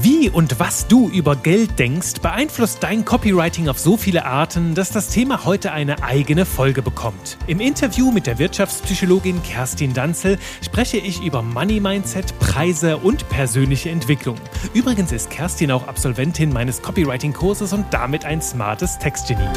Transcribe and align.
Wie 0.00 0.30
und 0.30 0.60
was 0.60 0.86
du 0.86 1.08
über 1.08 1.34
Geld 1.34 1.76
denkst, 1.80 2.20
beeinflusst 2.22 2.80
dein 2.84 3.04
Copywriting 3.04 3.68
auf 3.68 3.80
so 3.80 3.96
viele 3.96 4.24
Arten, 4.24 4.76
dass 4.76 4.90
das 4.90 5.08
Thema 5.08 5.44
heute 5.44 5.72
eine 5.72 6.04
eigene 6.04 6.46
Folge 6.46 6.82
bekommt. 6.82 7.36
Im 7.48 7.58
Interview 7.58 8.12
mit 8.12 8.28
der 8.28 8.38
Wirtschaftspsychologin 8.38 9.42
Kerstin 9.42 9.92
Danzel 9.92 10.38
spreche 10.62 10.98
ich 10.98 11.20
über 11.24 11.42
Money 11.42 11.80
Mindset, 11.80 12.38
Preise 12.38 12.98
und 12.98 13.28
persönliche 13.30 13.90
Entwicklung. 13.90 14.36
Übrigens 14.72 15.10
ist 15.10 15.30
Kerstin 15.30 15.72
auch 15.72 15.88
Absolventin 15.88 16.52
meines 16.52 16.80
Copywriting-Kurses 16.80 17.72
und 17.72 17.86
damit 17.92 18.24
ein 18.24 18.40
smartes 18.40 19.00
Textgenie. 19.00 19.48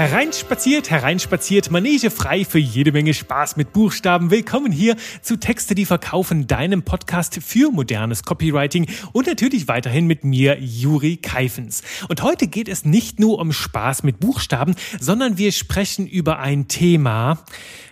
Hereinspaziert, 0.00 0.88
hereinspaziert, 0.88 1.70
Manege 1.70 2.10
frei 2.10 2.46
für 2.46 2.58
jede 2.58 2.90
Menge 2.90 3.12
Spaß 3.12 3.58
mit 3.58 3.74
Buchstaben. 3.74 4.30
Willkommen 4.30 4.72
hier 4.72 4.96
zu 5.20 5.36
Texte, 5.36 5.74
die 5.74 5.84
verkaufen, 5.84 6.46
deinem 6.46 6.84
Podcast 6.84 7.38
für 7.42 7.70
modernes 7.70 8.22
Copywriting 8.22 8.86
und 9.12 9.26
natürlich 9.26 9.68
weiterhin 9.68 10.06
mit 10.06 10.24
mir, 10.24 10.58
Juri 10.58 11.18
Keifens. 11.18 11.82
Und 12.08 12.22
heute 12.22 12.46
geht 12.46 12.70
es 12.70 12.86
nicht 12.86 13.20
nur 13.20 13.38
um 13.38 13.52
Spaß 13.52 14.02
mit 14.02 14.20
Buchstaben, 14.20 14.74
sondern 14.98 15.36
wir 15.36 15.52
sprechen 15.52 16.06
über 16.06 16.38
ein 16.38 16.66
Thema, 16.66 17.44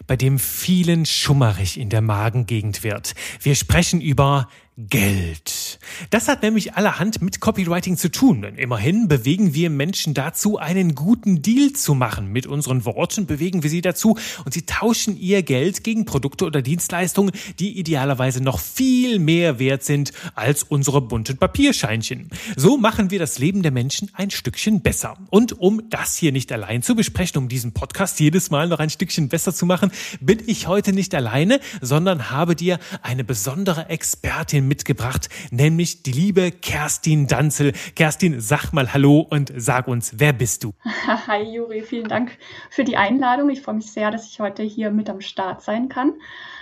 bei 0.06 0.16
dem 0.16 0.38
vielen 0.38 1.04
schummerig 1.04 1.78
in 1.78 1.90
der 1.90 2.00
Magengegend 2.00 2.84
wird. 2.84 3.14
Wir 3.42 3.54
sprechen 3.54 4.00
über 4.00 4.48
Geld. 4.78 5.80
Das 6.10 6.28
hat 6.28 6.42
nämlich 6.42 6.74
allerhand 6.74 7.20
mit 7.20 7.40
Copywriting 7.40 7.96
zu 7.96 8.12
tun. 8.12 8.42
Denn 8.42 8.54
immerhin 8.54 9.08
bewegen 9.08 9.52
wir 9.52 9.70
Menschen 9.70 10.14
dazu, 10.14 10.56
einen 10.56 10.94
guten 10.94 11.42
Deal 11.42 11.72
zu 11.72 11.96
machen. 11.96 12.30
Mit 12.30 12.46
unseren 12.46 12.84
Worten 12.84 13.26
bewegen 13.26 13.64
wir 13.64 13.70
sie 13.70 13.80
dazu 13.80 14.16
und 14.44 14.54
sie 14.54 14.62
tauschen 14.62 15.18
ihr 15.18 15.42
Geld 15.42 15.82
gegen 15.82 16.04
Produkte 16.04 16.44
oder 16.44 16.62
Dienstleistungen, 16.62 17.32
die 17.58 17.76
idealerweise 17.76 18.40
noch 18.40 18.60
viel 18.60 19.18
mehr 19.18 19.58
wert 19.58 19.82
sind 19.82 20.12
als 20.36 20.62
unsere 20.62 21.00
bunten 21.00 21.38
Papierscheinchen. 21.38 22.28
So 22.54 22.76
machen 22.76 23.10
wir 23.10 23.18
das 23.18 23.40
Leben 23.40 23.62
der 23.64 23.72
Menschen 23.72 24.12
ein 24.12 24.30
Stückchen 24.30 24.80
besser. 24.80 25.16
Und 25.30 25.58
um 25.58 25.90
das 25.90 26.16
hier 26.16 26.30
nicht 26.30 26.52
allein 26.52 26.82
zu 26.82 26.94
besprechen, 26.94 27.38
um 27.38 27.48
diesen 27.48 27.72
Podcast 27.72 28.20
jedes 28.20 28.50
Mal 28.50 28.68
noch 28.68 28.78
ein 28.78 28.90
Stückchen 28.90 29.28
besser 29.28 29.52
zu 29.52 29.66
machen, 29.66 29.90
bin 30.20 30.40
ich 30.46 30.68
heute 30.68 30.92
nicht 30.92 31.16
alleine, 31.16 31.58
sondern 31.80 32.30
habe 32.30 32.54
dir 32.54 32.78
eine 33.02 33.24
besondere 33.24 33.88
Expertin 33.88 34.67
mitgebracht, 34.68 35.28
nämlich 35.50 36.02
die 36.02 36.12
liebe 36.12 36.52
Kerstin 36.52 37.26
Danzel. 37.26 37.72
Kerstin, 37.96 38.40
sag 38.40 38.72
mal 38.72 38.92
Hallo 38.92 39.26
und 39.28 39.52
sag 39.56 39.88
uns, 39.88 40.14
wer 40.18 40.32
bist 40.32 40.64
du? 40.64 40.74
Hi 41.26 41.42
Juri, 41.42 41.82
vielen 41.82 42.08
Dank 42.08 42.38
für 42.70 42.84
die 42.84 42.96
Einladung. 42.96 43.50
Ich 43.50 43.62
freue 43.62 43.76
mich 43.76 43.90
sehr, 43.90 44.10
dass 44.10 44.28
ich 44.30 44.40
heute 44.40 44.62
hier 44.62 44.90
mit 44.90 45.10
am 45.10 45.20
Start 45.20 45.62
sein 45.62 45.88
kann. 45.88 46.14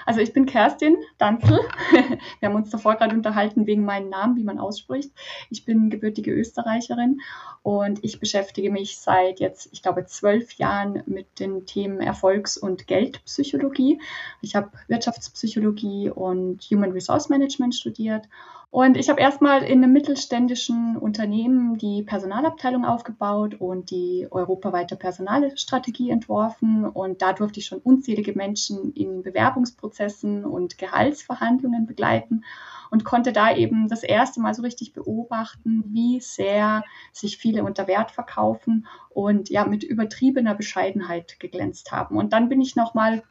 Also 0.06 0.20
ich 0.20 0.32
bin 0.32 0.46
Kerstin 0.46 0.96
Danzel. 1.18 1.58
Wir 2.40 2.48
haben 2.48 2.54
uns 2.54 2.70
davor 2.70 2.94
gerade 2.94 3.14
unterhalten 3.14 3.66
wegen 3.66 3.84
meinem 3.84 4.08
Namen, 4.08 4.36
wie 4.36 4.44
man 4.44 4.60
ausspricht. 4.60 5.10
Ich 5.50 5.64
bin 5.64 5.90
gebürtige 5.90 6.32
Österreicherin 6.32 7.20
und 7.64 8.02
ich 8.04 8.20
beschäftige 8.20 8.70
mich 8.70 8.98
seit 8.98 9.40
jetzt, 9.40 9.68
ich 9.72 9.82
glaube, 9.82 10.06
zwölf 10.06 10.52
Jahren 10.52 11.02
mit 11.06 11.40
den 11.40 11.66
Themen 11.66 12.00
Erfolgs- 12.00 12.56
und 12.56 12.86
Geldpsychologie. 12.86 14.00
Ich 14.42 14.54
habe 14.54 14.70
Wirtschaftspsychologie 14.86 16.10
und 16.10 16.62
Human 16.70 16.92
Resource 16.92 17.28
Management 17.28 17.74
studiert 17.74 18.28
und 18.70 18.96
ich 18.96 19.08
habe 19.08 19.20
erstmal 19.20 19.62
in 19.62 19.82
einem 19.82 19.92
mittelständischen 19.92 20.96
Unternehmen 20.96 21.78
die 21.78 22.02
Personalabteilung 22.02 22.84
aufgebaut 22.84 23.54
und 23.54 23.90
die 23.90 24.26
europaweite 24.30 24.96
Personalstrategie 24.96 26.10
entworfen. 26.10 26.84
Und 26.84 27.22
da 27.22 27.32
durfte 27.32 27.60
ich 27.60 27.66
schon 27.66 27.78
unzählige 27.78 28.34
Menschen 28.34 28.92
in 28.92 29.22
Bewerbungsprozessen 29.22 30.44
und 30.44 30.78
Gehaltsverhandlungen 30.78 31.86
begleiten 31.86 32.44
und 32.90 33.04
konnte 33.04 33.32
da 33.32 33.54
eben 33.54 33.88
das 33.88 34.02
erste 34.02 34.40
Mal 34.40 34.52
so 34.52 34.62
richtig 34.62 34.92
beobachten, 34.92 35.84
wie 35.86 36.20
sehr 36.20 36.84
sich 37.12 37.38
viele 37.38 37.64
unter 37.64 37.86
Wert 37.86 38.10
verkaufen 38.10 38.86
und 39.08 39.48
ja 39.48 39.64
mit 39.64 39.84
übertriebener 39.84 40.54
Bescheidenheit 40.54 41.40
geglänzt 41.40 41.92
haben. 41.92 42.16
Und 42.16 42.32
dann 42.32 42.48
bin 42.48 42.60
ich 42.60 42.76
nochmal, 42.76 43.22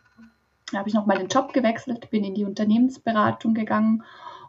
habe 0.74 0.90
ich 0.90 0.96
nochmal 0.96 1.18
den 1.18 1.28
Job 1.28 1.54
gewechselt, 1.54 2.10
bin 2.10 2.24
in 2.24 2.36
die 2.36 2.46
Unternehmensberatung 2.46 3.54
gegangen 3.54 4.04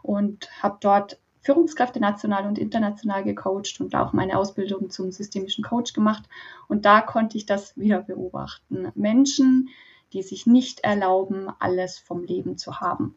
und 0.07 0.49
habe 0.63 0.77
dort 0.79 1.19
Führungskräfte 1.41 1.99
national 1.99 2.47
und 2.47 2.57
international 2.57 3.23
gecoacht 3.23 3.79
und 3.79 3.93
auch 3.93 4.13
meine 4.13 4.37
Ausbildung 4.37 4.89
zum 4.89 5.11
systemischen 5.11 5.63
Coach 5.63 5.93
gemacht. 5.93 6.23
Und 6.67 6.85
da 6.85 7.01
konnte 7.01 7.37
ich 7.37 7.45
das 7.45 7.77
wieder 7.77 8.01
beobachten. 8.01 8.91
Menschen, 8.95 9.69
die 10.13 10.23
sich 10.23 10.47
nicht 10.47 10.79
erlauben, 10.81 11.49
alles 11.59 11.99
vom 11.99 12.23
Leben 12.23 12.57
zu 12.57 12.79
haben. 12.79 13.15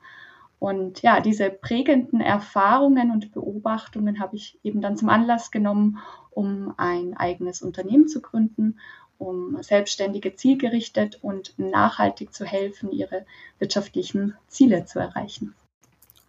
Und 0.58 1.00
ja, 1.02 1.20
diese 1.20 1.48
prägenden 1.48 2.20
Erfahrungen 2.20 3.12
und 3.12 3.32
Beobachtungen 3.32 4.20
habe 4.20 4.36
ich 4.36 4.58
eben 4.62 4.80
dann 4.80 4.96
zum 4.96 5.08
Anlass 5.08 5.50
genommen, 5.50 5.98
um 6.30 6.74
ein 6.76 7.16
eigenes 7.16 7.62
Unternehmen 7.62 8.08
zu 8.08 8.20
gründen, 8.20 8.78
um 9.16 9.62
Selbstständige 9.62 10.34
zielgerichtet 10.34 11.18
und 11.22 11.54
nachhaltig 11.56 12.34
zu 12.34 12.44
helfen, 12.44 12.90
ihre 12.90 13.24
wirtschaftlichen 13.58 14.34
Ziele 14.48 14.84
zu 14.86 14.98
erreichen. 14.98 15.54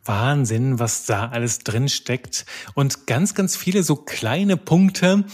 Wahnsinn, 0.06 0.80
was 0.80 1.06
da 1.06 1.30
alles 1.30 1.60
drin 1.60 1.90
steckt 1.90 2.46
und 2.74 3.08
ganz, 3.08 3.36
ganz 3.36 3.56
viele 3.56 3.84
so 3.84 3.96
kleine 3.96 4.58
Punkte, 4.58 5.26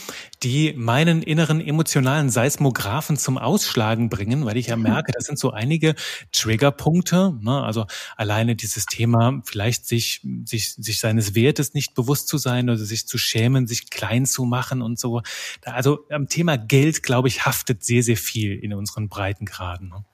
die 0.43 0.73
meinen 0.73 1.23
inneren 1.23 1.61
emotionalen 1.61 2.29
Seismographen 2.29 3.17
zum 3.17 3.37
Ausschlagen 3.37 4.09
bringen, 4.09 4.45
weil 4.45 4.57
ich 4.57 4.67
ja 4.67 4.75
merke, 4.75 5.11
das 5.11 5.25
sind 5.25 5.39
so 5.39 5.51
einige 5.51 5.95
Triggerpunkte. 6.31 7.37
Ne? 7.41 7.63
Also 7.63 7.85
alleine 8.15 8.55
dieses 8.55 8.85
Thema, 8.85 9.41
vielleicht 9.45 9.87
sich, 9.87 10.21
sich, 10.45 10.73
sich 10.73 10.99
seines 10.99 11.33
Wertes 11.33 11.73
nicht 11.73 11.95
bewusst 11.95 12.27
zu 12.27 12.37
sein 12.37 12.69
oder 12.69 12.77
sich 12.77 13.07
zu 13.07 13.17
schämen, 13.17 13.67
sich 13.67 13.89
klein 13.89 14.25
zu 14.25 14.45
machen 14.45 14.81
und 14.81 14.99
so. 14.99 15.21
Also 15.63 15.99
am 16.09 16.27
Thema 16.27 16.57
Geld, 16.57 17.03
glaube 17.03 17.29
ich, 17.29 17.45
haftet 17.45 17.83
sehr, 17.83 18.03
sehr 18.03 18.17
viel 18.17 18.57
in 18.57 18.73
unseren 18.73 19.09
Breitengraden. 19.09 19.89
Ne? 19.89 20.05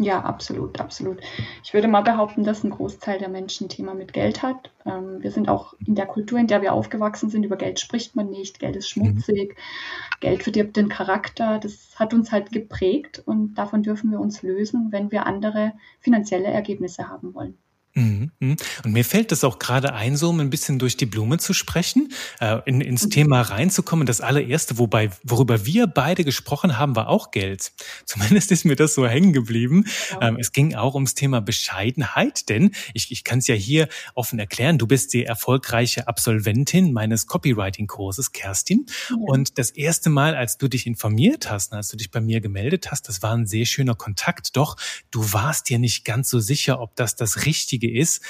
Ja, 0.00 0.20
absolut, 0.22 0.80
absolut. 0.80 1.20
Ich 1.64 1.74
würde 1.74 1.88
mal 1.88 2.02
behaupten, 2.02 2.44
dass 2.44 2.62
ein 2.62 2.70
Großteil 2.70 3.18
der 3.18 3.28
Menschen 3.28 3.66
ein 3.66 3.68
Thema 3.68 3.94
mit 3.94 4.12
Geld 4.12 4.44
hat. 4.44 4.70
Ähm, 4.86 5.20
wir 5.20 5.32
sind 5.32 5.48
auch 5.48 5.74
in 5.84 5.96
der 5.96 6.06
Kultur, 6.06 6.38
in 6.38 6.46
der 6.46 6.62
wir 6.62 6.72
aufgewachsen 6.72 7.30
sind, 7.30 7.42
über 7.42 7.56
Geld 7.56 7.80
spricht 7.80 8.14
man 8.14 8.30
nicht, 8.30 8.60
Geld 8.60 8.76
ist 8.76 8.96
mhm. 8.96 9.06
schmutzig, 9.06 9.56
mhm. 9.56 10.20
Geld 10.20 10.44
verdirbt 10.44 10.76
den 10.76 10.88
Charakter. 10.88 11.58
Das 11.58 11.98
hat 11.98 12.14
uns 12.14 12.30
halt 12.30 12.52
geprägt 12.52 13.24
und 13.26 13.54
davon 13.54 13.82
dürfen 13.82 14.12
wir 14.12 14.20
uns 14.20 14.42
lösen, 14.42 14.92
wenn 14.92 15.10
wir 15.10 15.26
andere 15.26 15.72
finanzielle 15.98 16.46
Ergebnisse 16.46 17.08
haben 17.08 17.34
wollen. 17.34 17.58
Mhm, 17.98 18.30
mhm. 18.38 18.56
Und 18.84 18.92
mir 18.92 19.04
fällt 19.04 19.32
das 19.32 19.44
auch 19.44 19.58
gerade 19.58 19.92
ein, 19.92 20.16
so 20.16 20.30
um 20.30 20.40
ein 20.40 20.50
bisschen 20.50 20.78
durch 20.78 20.96
die 20.96 21.06
Blume 21.06 21.38
zu 21.38 21.52
sprechen, 21.52 22.12
äh, 22.40 22.58
in, 22.64 22.80
ins. 22.80 23.08
Thema 23.08 23.40
reinzukommen. 23.40 24.06
Das 24.06 24.20
allererste, 24.20 24.78
wobei, 24.78 25.10
worüber 25.22 25.64
wir 25.64 25.86
beide 25.86 26.24
gesprochen 26.24 26.78
haben, 26.78 26.94
war 26.94 27.08
auch 27.08 27.30
Geld. 27.30 27.72
Zumindest 28.04 28.52
ist 28.52 28.64
mir 28.64 28.76
das 28.76 28.94
so 28.94 29.06
hängen 29.06 29.32
geblieben. 29.32 29.84
Ja. 30.10 30.28
Ähm, 30.28 30.36
es 30.38 30.52
ging 30.52 30.74
auch 30.74 30.94
ums 30.94 31.14
Thema 31.14 31.40
Bescheidenheit, 31.40 32.48
denn 32.48 32.72
ich, 32.94 33.10
ich 33.10 33.24
kann 33.24 33.38
es 33.38 33.46
ja 33.46 33.54
hier 33.54 33.88
offen 34.14 34.38
erklären, 34.38 34.78
du 34.78 34.86
bist 34.86 35.14
die 35.14 35.24
erfolgreiche 35.24 36.06
Absolventin 36.06 36.92
meines 36.92 37.26
Copywriting-Kurses, 37.26 38.32
Kerstin. 38.32 38.86
Ja. 39.08 39.16
Und 39.16 39.58
das 39.58 39.70
erste 39.70 40.10
Mal, 40.10 40.34
als 40.34 40.58
du 40.58 40.68
dich 40.68 40.86
informiert 40.86 41.50
hast, 41.50 41.72
als 41.72 41.88
du 41.88 41.96
dich 41.96 42.10
bei 42.10 42.20
mir 42.20 42.40
gemeldet 42.40 42.90
hast, 42.90 43.08
das 43.08 43.22
war 43.22 43.32
ein 43.32 43.46
sehr 43.46 43.64
schöner 43.64 43.94
Kontakt. 43.94 44.56
Doch 44.56 44.76
du 45.10 45.32
warst 45.32 45.68
dir 45.70 45.78
nicht 45.78 46.04
ganz 46.04 46.28
so 46.28 46.40
sicher, 46.40 46.80
ob 46.80 46.94
das 46.96 47.16
das 47.16 47.46
Richtige 47.46 47.87
ist, 47.96 48.24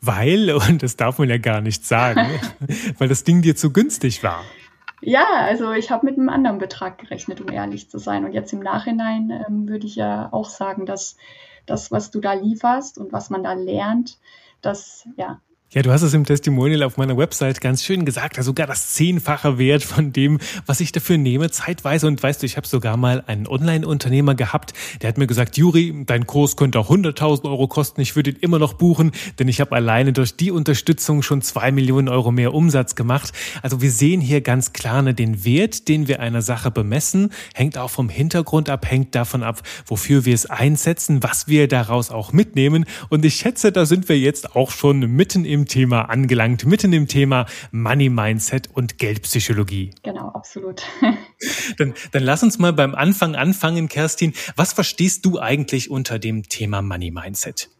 weil, 0.00 0.50
und 0.68 0.82
das 0.82 0.96
darf 0.96 1.18
man 1.18 1.28
ja 1.28 1.38
gar 1.38 1.60
nicht 1.60 1.86
sagen, 1.86 2.28
weil 2.98 3.08
das 3.08 3.24
Ding 3.24 3.42
dir 3.42 3.56
zu 3.56 3.72
günstig 3.72 4.22
war. 4.22 4.44
Ja, 5.00 5.26
also 5.40 5.72
ich 5.72 5.90
habe 5.90 6.06
mit 6.06 6.16
einem 6.16 6.30
anderen 6.30 6.58
Betrag 6.58 6.96
gerechnet, 6.98 7.40
um 7.40 7.50
ehrlich 7.50 7.90
zu 7.90 7.98
sein. 7.98 8.24
Und 8.24 8.32
jetzt 8.32 8.52
im 8.54 8.60
Nachhinein 8.60 9.30
ähm, 9.30 9.68
würde 9.68 9.86
ich 9.86 9.96
ja 9.96 10.32
auch 10.32 10.48
sagen, 10.48 10.86
dass 10.86 11.16
das, 11.66 11.90
was 11.90 12.10
du 12.10 12.20
da 12.20 12.32
lieferst 12.32 12.96
und 12.96 13.12
was 13.12 13.28
man 13.28 13.42
da 13.42 13.52
lernt, 13.52 14.18
das 14.62 15.06
ja 15.16 15.40
ja, 15.74 15.82
du 15.82 15.90
hast 15.90 16.02
es 16.02 16.14
im 16.14 16.24
Testimonial 16.24 16.84
auf 16.84 16.98
meiner 16.98 17.16
Website 17.16 17.60
ganz 17.60 17.82
schön 17.82 18.04
gesagt, 18.04 18.38
also 18.38 18.54
sogar 18.54 18.68
das 18.68 18.90
zehnfache 18.90 19.58
Wert 19.58 19.82
von 19.82 20.12
dem, 20.12 20.38
was 20.66 20.78
ich 20.78 20.92
dafür 20.92 21.18
nehme, 21.18 21.50
zeitweise. 21.50 22.06
Und 22.06 22.22
weißt 22.22 22.42
du, 22.42 22.46
ich 22.46 22.56
habe 22.56 22.64
sogar 22.64 22.96
mal 22.96 23.24
einen 23.26 23.48
Online-Unternehmer 23.48 24.36
gehabt, 24.36 24.72
der 25.02 25.08
hat 25.08 25.18
mir 25.18 25.26
gesagt, 25.26 25.56
Juri, 25.56 26.04
dein 26.06 26.28
Kurs 26.28 26.56
könnte 26.56 26.78
auch 26.78 26.90
100.000 26.90 27.50
Euro 27.50 27.66
kosten, 27.66 28.00
ich 28.00 28.14
würde 28.14 28.30
ihn 28.30 28.36
immer 28.40 28.60
noch 28.60 28.74
buchen, 28.74 29.10
denn 29.40 29.48
ich 29.48 29.60
habe 29.60 29.74
alleine 29.74 30.12
durch 30.12 30.36
die 30.36 30.52
Unterstützung 30.52 31.22
schon 31.22 31.42
zwei 31.42 31.72
Millionen 31.72 32.08
Euro 32.08 32.30
mehr 32.30 32.54
Umsatz 32.54 32.94
gemacht. 32.94 33.32
Also 33.62 33.82
wir 33.82 33.90
sehen 33.90 34.20
hier 34.20 34.42
ganz 34.42 34.72
klar, 34.72 35.02
ne, 35.02 35.12
den 35.12 35.44
Wert, 35.44 35.88
den 35.88 36.06
wir 36.06 36.20
einer 36.20 36.42
Sache 36.42 36.70
bemessen, 36.70 37.30
hängt 37.52 37.78
auch 37.78 37.90
vom 37.90 38.08
Hintergrund 38.08 38.70
ab, 38.70 38.88
hängt 38.88 39.16
davon 39.16 39.42
ab, 39.42 39.62
wofür 39.86 40.24
wir 40.24 40.34
es 40.34 40.46
einsetzen, 40.46 41.24
was 41.24 41.48
wir 41.48 41.66
daraus 41.66 42.12
auch 42.12 42.32
mitnehmen. 42.32 42.84
Und 43.08 43.24
ich 43.24 43.34
schätze, 43.34 43.72
da 43.72 43.86
sind 43.86 44.08
wir 44.08 44.20
jetzt 44.20 44.54
auch 44.54 44.70
schon 44.70 45.00
mitten 45.00 45.44
im 45.44 45.63
Thema 45.66 46.02
angelangt, 46.02 46.64
mitten 46.66 46.92
im 46.92 47.08
Thema 47.08 47.46
Money 47.70 48.08
Mindset 48.08 48.68
und 48.72 48.98
Geldpsychologie. 48.98 49.90
Genau, 50.02 50.28
absolut. 50.28 50.82
dann, 51.78 51.94
dann 52.12 52.22
lass 52.22 52.42
uns 52.42 52.58
mal 52.58 52.72
beim 52.72 52.94
Anfang 52.94 53.34
anfangen, 53.34 53.88
Kerstin. 53.88 54.34
Was 54.56 54.72
verstehst 54.72 55.24
du 55.26 55.38
eigentlich 55.38 55.90
unter 55.90 56.18
dem 56.18 56.48
Thema 56.48 56.82
Money 56.82 57.10
Mindset? 57.10 57.70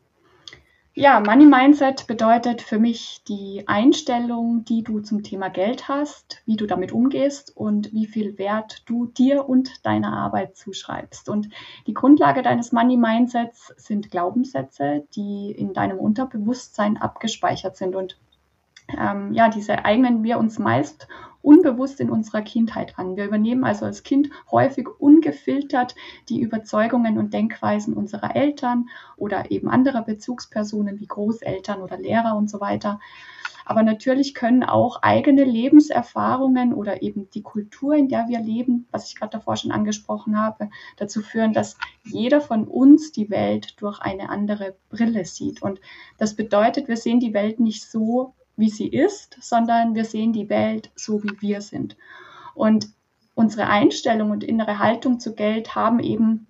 Ja, 0.96 1.18
Money 1.18 1.44
Mindset 1.44 2.06
bedeutet 2.06 2.62
für 2.62 2.78
mich 2.78 3.24
die 3.26 3.64
Einstellung, 3.66 4.64
die 4.64 4.84
du 4.84 5.00
zum 5.00 5.24
Thema 5.24 5.48
Geld 5.48 5.88
hast, 5.88 6.40
wie 6.46 6.54
du 6.54 6.66
damit 6.66 6.92
umgehst 6.92 7.56
und 7.56 7.92
wie 7.92 8.06
viel 8.06 8.38
Wert 8.38 8.84
du 8.86 9.06
dir 9.06 9.48
und 9.48 9.84
deiner 9.84 10.12
Arbeit 10.12 10.56
zuschreibst. 10.56 11.28
Und 11.28 11.48
die 11.88 11.94
Grundlage 11.94 12.42
deines 12.42 12.70
Money 12.70 12.96
Mindsets 12.96 13.74
sind 13.76 14.12
Glaubenssätze, 14.12 15.04
die 15.16 15.50
in 15.50 15.72
deinem 15.72 15.98
Unterbewusstsein 15.98 16.96
abgespeichert 16.96 17.76
sind. 17.76 17.96
Und 17.96 18.16
ähm, 18.96 19.32
ja, 19.32 19.48
diese 19.48 19.84
eignen 19.84 20.22
wir 20.22 20.38
uns 20.38 20.60
meist 20.60 21.08
unbewusst 21.44 22.00
in 22.00 22.10
unserer 22.10 22.42
Kindheit 22.42 22.98
an. 22.98 23.16
Wir 23.16 23.26
übernehmen 23.26 23.64
also 23.64 23.84
als 23.84 24.02
Kind 24.02 24.30
häufig 24.50 24.88
ungefiltert 24.98 25.94
die 26.28 26.40
Überzeugungen 26.40 27.18
und 27.18 27.34
Denkweisen 27.34 27.94
unserer 27.94 28.34
Eltern 28.34 28.88
oder 29.16 29.50
eben 29.50 29.68
anderer 29.68 30.02
Bezugspersonen 30.02 30.98
wie 31.00 31.06
Großeltern 31.06 31.82
oder 31.82 31.98
Lehrer 31.98 32.36
und 32.36 32.48
so 32.50 32.60
weiter. 32.60 32.98
Aber 33.66 33.82
natürlich 33.82 34.34
können 34.34 34.62
auch 34.62 35.02
eigene 35.02 35.44
Lebenserfahrungen 35.44 36.74
oder 36.74 37.02
eben 37.02 37.30
die 37.30 37.42
Kultur, 37.42 37.94
in 37.94 38.08
der 38.08 38.28
wir 38.28 38.40
leben, 38.40 38.86
was 38.90 39.08
ich 39.08 39.16
gerade 39.16 39.38
davor 39.38 39.56
schon 39.56 39.72
angesprochen 39.72 40.38
habe, 40.38 40.68
dazu 40.96 41.22
führen, 41.22 41.54
dass 41.54 41.78
jeder 42.04 42.40
von 42.40 42.68
uns 42.68 43.12
die 43.12 43.30
Welt 43.30 43.80
durch 43.80 44.00
eine 44.00 44.28
andere 44.28 44.76
Brille 44.90 45.24
sieht. 45.24 45.62
Und 45.62 45.80
das 46.18 46.34
bedeutet, 46.34 46.88
wir 46.88 46.98
sehen 46.98 47.20
die 47.20 47.32
Welt 47.32 47.58
nicht 47.58 47.90
so, 47.90 48.34
wie 48.56 48.70
sie 48.70 48.88
ist, 48.88 49.36
sondern 49.40 49.94
wir 49.94 50.04
sehen 50.04 50.32
die 50.32 50.48
Welt 50.48 50.90
so, 50.94 51.22
wie 51.22 51.40
wir 51.40 51.60
sind. 51.60 51.96
Und 52.54 52.88
unsere 53.34 53.66
Einstellung 53.66 54.30
und 54.30 54.44
innere 54.44 54.78
Haltung 54.78 55.18
zu 55.18 55.34
Geld 55.34 55.74
haben 55.74 55.98
eben 55.98 56.46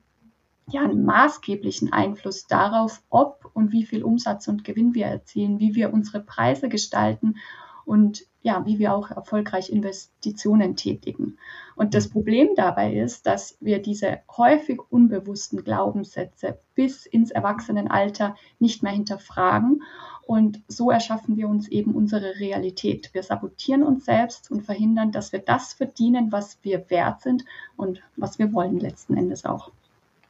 ja 0.69 0.83
einen 0.83 1.05
maßgeblichen 1.05 1.93
Einfluss 1.93 2.47
darauf, 2.47 3.03
ob 3.11 3.51
und 3.55 3.73
wie 3.73 3.85
viel 3.85 4.03
Umsatz 4.03 4.49
und 4.49 4.65
Gewinn 4.65 4.95
wir 4.95 5.07
erzielen, 5.07 5.61
wie 5.61 5.75
wir 5.75 5.93
unsere 5.93 6.21
Preise 6.21 6.69
gestalten 6.69 7.37
und 7.85 8.25
ja, 8.43 8.67
wie 8.67 8.79
wir 8.79 8.93
auch 8.93 9.11
erfolgreich 9.11 9.71
Investitionen 9.71 10.77
tätigen. 10.77 11.39
Und 11.77 11.95
das 11.95 12.09
Problem 12.09 12.51
dabei 12.57 12.95
ist, 12.95 13.27
dass 13.27 13.57
wir 13.61 13.81
diese 13.81 14.21
häufig 14.37 14.81
unbewussten 14.91 15.65
Glaubenssätze 15.65 16.59
bis 16.75 17.07
ins 17.07 17.31
Erwachsenenalter 17.31 18.37
nicht 18.59 18.83
mehr 18.83 18.93
hinterfragen 18.93 19.83
und 20.27 20.63
so 20.69 20.91
erschaffen 20.91 21.37
wir 21.37 21.49
uns 21.49 21.69
eben 21.69 21.95
unsere 21.95 22.39
Realität. 22.39 23.11
Wir 23.13 23.23
sabotieren 23.23 23.83
uns 23.83 24.05
selbst 24.05 24.51
und 24.51 24.63
verhindern, 24.63 25.13
dass 25.13 25.33
wir 25.33 25.41
das 25.41 25.75
verdienen, 25.75 26.33
was 26.33 26.59
wir 26.63 26.89
wert 26.91 27.21
sind 27.23 27.45
und 27.77 28.03
was 28.17 28.39
wir 28.39 28.53
wollen 28.53 28.79
letzten 28.79 29.17
Endes 29.17 29.45
auch. 29.45 29.71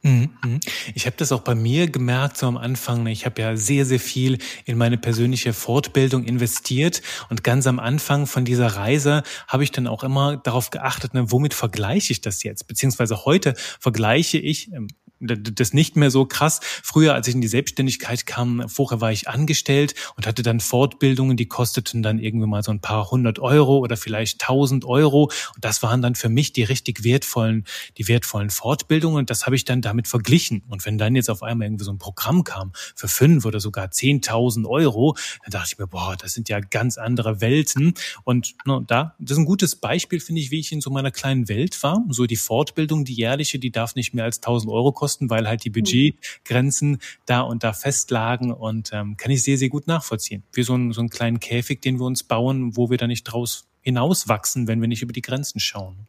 Mhm, 0.05 0.29
mhm. 0.43 0.59
Ich 0.93 1.07
habe 1.07 1.15
das 1.17 1.31
auch 1.31 1.41
bei 1.41 1.55
mir 1.55 1.89
gemerkt, 1.89 2.37
so 2.37 2.45
am 2.45 2.57
Anfang. 2.57 3.01
Ne, 3.01 3.11
ich 3.11 3.25
habe 3.25 3.41
ja 3.41 3.57
sehr, 3.57 3.85
sehr 3.85 3.99
viel 3.99 4.37
in 4.65 4.77
meine 4.77 4.99
persönliche 4.99 5.51
Fortbildung 5.51 6.25
investiert. 6.25 7.01
Und 7.31 7.43
ganz 7.43 7.65
am 7.65 7.79
Anfang 7.79 8.27
von 8.27 8.45
dieser 8.45 8.67
Reise 8.67 9.23
habe 9.47 9.63
ich 9.63 9.71
dann 9.71 9.87
auch 9.87 10.03
immer 10.03 10.37
darauf 10.37 10.69
geachtet, 10.69 11.15
ne, 11.15 11.31
womit 11.31 11.55
vergleiche 11.55 12.13
ich 12.13 12.21
das 12.21 12.43
jetzt? 12.43 12.67
Beziehungsweise 12.67 13.25
heute 13.25 13.55
vergleiche 13.79 14.37
ich, 14.37 14.71
ähm, 14.73 14.89
das 15.19 15.73
nicht 15.73 15.95
mehr 15.95 16.11
so 16.11 16.25
krass. 16.25 16.59
Früher, 16.61 17.13
als 17.13 17.27
ich 17.27 17.35
in 17.35 17.41
die 17.41 17.47
Selbstständigkeit 17.47 18.25
kam, 18.25 18.67
vorher 18.67 19.01
war 19.01 19.11
ich 19.11 19.29
angestellt 19.29 19.95
und 20.17 20.27
hatte 20.27 20.43
dann 20.43 20.59
Fortbildungen, 20.59 21.37
die 21.37 21.47
kosteten 21.47 22.03
dann 22.03 22.19
irgendwie 22.19 22.47
mal 22.47 22.63
so 22.63 22.71
ein 22.71 22.81
paar 22.81 23.09
hundert 23.11 23.39
Euro 23.39 23.77
oder 23.77 23.97
vielleicht 23.97 24.41
tausend 24.41 24.85
Euro. 24.85 25.31
Und 25.55 25.63
das 25.63 25.81
waren 25.83 26.01
dann 26.01 26.15
für 26.15 26.29
mich 26.29 26.53
die 26.53 26.63
richtig 26.63 27.03
wertvollen, 27.03 27.65
die 27.97 28.07
wertvollen 28.07 28.49
Fortbildungen. 28.49 29.19
Und 29.19 29.29
das 29.29 29.45
habe 29.45 29.55
ich 29.55 29.65
dann 29.65 29.81
damit 29.81 30.07
verglichen. 30.07 30.63
Und 30.67 30.85
wenn 30.85 30.97
dann 30.97 31.15
jetzt 31.15 31.29
auf 31.29 31.43
einmal 31.43 31.67
irgendwie 31.67 31.85
so 31.85 31.91
ein 31.91 31.97
Programm 31.97 32.43
kam 32.43 32.73
für 32.95 33.07
fünf 33.07 33.45
oder 33.45 33.59
sogar 33.59 33.91
zehntausend 33.91 34.67
Euro, 34.67 35.15
dann 35.43 35.51
dachte 35.51 35.69
ich 35.73 35.79
mir, 35.79 35.87
boah, 35.87 36.15
das 36.17 36.33
sind 36.33 36.49
ja 36.49 36.59
ganz 36.59 36.97
andere 36.97 37.41
Welten. 37.41 37.93
Und 38.23 38.55
no, 38.65 38.81
da, 38.81 39.15
das 39.19 39.37
ist 39.37 39.37
ein 39.37 39.45
gutes 39.45 39.77
Beispiel, 39.77 40.19
finde 40.19 40.41
ich, 40.41 40.51
wie 40.51 40.59
ich 40.59 40.71
in 40.71 40.81
so 40.81 40.89
meiner 40.89 41.11
kleinen 41.11 41.47
Welt 41.47 41.81
war. 41.83 42.03
So 42.09 42.25
die 42.25 42.35
Fortbildung, 42.35 43.05
die 43.05 43.13
jährliche, 43.13 43.59
die 43.59 43.71
darf 43.71 43.95
nicht 43.95 44.13
mehr 44.13 44.25
als 44.25 44.41
tausend 44.41 44.71
Euro 44.71 44.91
kosten 44.91 45.04
kosten, 45.05 45.29
weil 45.29 45.47
halt 45.47 45.63
die 45.63 45.69
mhm. 45.69 45.73
Budgetgrenzen 45.73 46.97
da 47.27 47.41
und 47.41 47.63
da 47.63 47.73
festlagen 47.73 48.51
und 48.51 48.89
ähm, 48.91 49.17
kann 49.17 49.29
ich 49.29 49.43
sehr, 49.43 49.59
sehr 49.59 49.69
gut 49.69 49.85
nachvollziehen. 49.85 50.43
Wie 50.51 50.63
so, 50.63 50.73
ein, 50.73 50.93
so 50.93 51.01
einen 51.01 51.09
kleinen 51.09 51.39
Käfig, 51.39 51.79
den 51.79 51.99
wir 51.99 52.05
uns 52.05 52.23
bauen, 52.23 52.75
wo 52.75 52.89
wir 52.89 52.97
da 52.97 53.05
nicht 53.05 53.23
draus 53.23 53.67
hinauswachsen, 53.81 54.67
wenn 54.67 54.81
wir 54.81 54.87
nicht 54.87 55.03
über 55.03 55.13
die 55.13 55.21
Grenzen 55.21 55.59
schauen. 55.59 56.07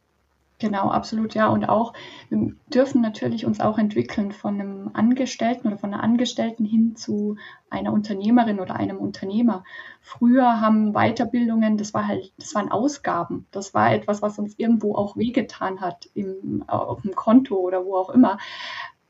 Genau, 0.59 0.89
absolut, 0.89 1.35
ja. 1.35 1.49
Und 1.49 1.69
auch, 1.69 1.93
wir 2.29 2.55
dürfen 2.73 3.01
natürlich 3.01 3.45
uns 3.45 3.59
auch 3.59 3.77
entwickeln 3.77 4.31
von 4.31 4.59
einem 4.59 4.89
Angestellten 4.93 5.67
oder 5.67 5.77
von 5.77 5.93
einer 5.93 6.01
Angestellten 6.01 6.65
hin 6.65 6.95
zu 6.95 7.37
einer 7.69 7.93
Unternehmerin 7.93 8.59
oder 8.59 8.75
einem 8.75 8.97
Unternehmer. 8.97 9.63
Früher 10.01 10.59
haben 10.59 10.93
Weiterbildungen, 10.93 11.77
das 11.77 11.93
war 11.93 12.07
halt, 12.07 12.33
das 12.39 12.55
waren 12.55 12.71
Ausgaben. 12.71 13.45
Das 13.51 13.75
war 13.75 13.93
etwas, 13.93 14.23
was 14.23 14.39
uns 14.39 14.55
irgendwo 14.57 14.95
auch 14.95 15.15
wehgetan 15.15 15.79
hat, 15.79 16.09
im, 16.15 16.63
auf 16.67 17.03
dem 17.03 17.13
Konto 17.13 17.55
oder 17.57 17.85
wo 17.85 17.95
auch 17.95 18.09
immer. 18.09 18.39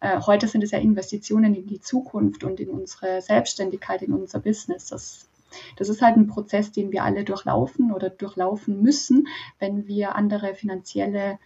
Äh, 0.01 0.19
heute 0.25 0.49
sind 0.49 0.63
es 0.63 0.71
ja 0.71 0.79
Investitionen 0.79 1.55
in 1.55 1.65
die 1.65 1.79
Zukunft 1.79 2.44
und 2.44 2.59
in 2.59 2.69
unsere 2.69 3.21
Selbstständigkeit, 3.21 4.01
in 4.01 4.13
unser 4.13 4.39
Business. 4.39 4.88
Das, 4.88 5.29
das 5.77 5.89
ist 5.89 6.01
halt 6.01 6.17
ein 6.17 6.27
Prozess, 6.27 6.71
den 6.71 6.91
wir 6.91 7.03
alle 7.03 7.23
durchlaufen 7.23 7.91
oder 7.91 8.09
durchlaufen 8.09 8.81
müssen, 8.81 9.27
wenn 9.59 9.88
wir 9.88 10.15
andere 10.15 10.55
finanzielle 10.55 11.39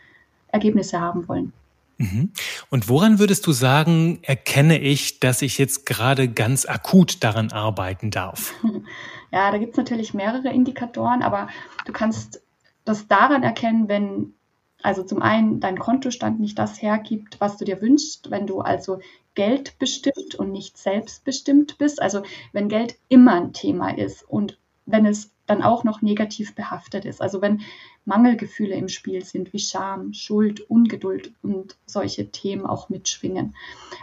Ergebnisse 0.48 1.00
haben 1.00 1.28
wollen. 1.28 1.54
Mhm. 1.98 2.32
Und 2.70 2.90
woran 2.90 3.20
würdest 3.20 3.46
du 3.46 3.52
sagen, 3.52 4.20
erkenne 4.24 4.80
ich, 4.80 5.20
dass 5.20 5.42
ich 5.42 5.58
jetzt 5.58 5.86
gerade 5.86 6.28
ganz 6.28 6.66
akut 6.66 7.24
daran 7.24 7.52
arbeiten 7.52 8.12
darf? 8.12 8.54
Ja, 9.34 9.50
da 9.50 9.58
gibt 9.60 9.72
es 9.72 9.78
natürlich 9.78 10.14
mehrere 10.14 10.50
Indikatoren, 10.50 11.24
aber 11.24 11.48
du 11.86 11.94
kannst 11.94 12.42
das 12.84 13.08
daran 13.08 13.44
erkennen, 13.44 13.88
wenn 13.88 14.34
also 14.84 15.04
zum 15.04 15.22
einen 15.22 15.60
dein 15.60 15.78
Kontostand 15.80 16.40
nicht 16.40 16.58
das 16.58 16.82
hergibt, 16.82 17.40
was 17.40 17.58
du 17.58 17.66
dir 17.66 17.82
wünschst, 17.82 18.32
wenn 18.32 18.48
du 18.48 18.60
also 18.62 19.00
Geld 19.34 19.78
bestimmt 19.80 20.36
und 20.36 20.52
nicht 20.52 20.78
selbstbestimmt 20.78 21.78
bist. 21.78 22.02
Also 22.02 22.24
wenn 22.52 22.70
Geld 22.70 22.98
immer 23.08 23.36
ein 23.36 23.54
Thema 23.54 23.98
ist 23.98 24.28
und 24.28 24.58
wenn 24.86 25.06
es 25.06 25.32
dann 25.46 25.62
auch 25.64 25.84
noch 25.84 26.02
negativ 26.02 26.56
behaftet 26.56 27.06
ist. 27.06 27.22
Also 27.22 27.42
wenn 27.42 27.62
Mangelgefühle 28.06 28.76
im 28.76 28.88
Spiel 28.88 29.24
sind, 29.24 29.54
wie 29.54 29.60
Scham, 29.60 30.14
Schuld, 30.14 30.62
Ungeduld 30.70 31.34
und 31.44 31.78
solche 31.86 32.32
Themen 32.32 32.66
auch 32.66 32.90
mitschwingen. 32.90 33.56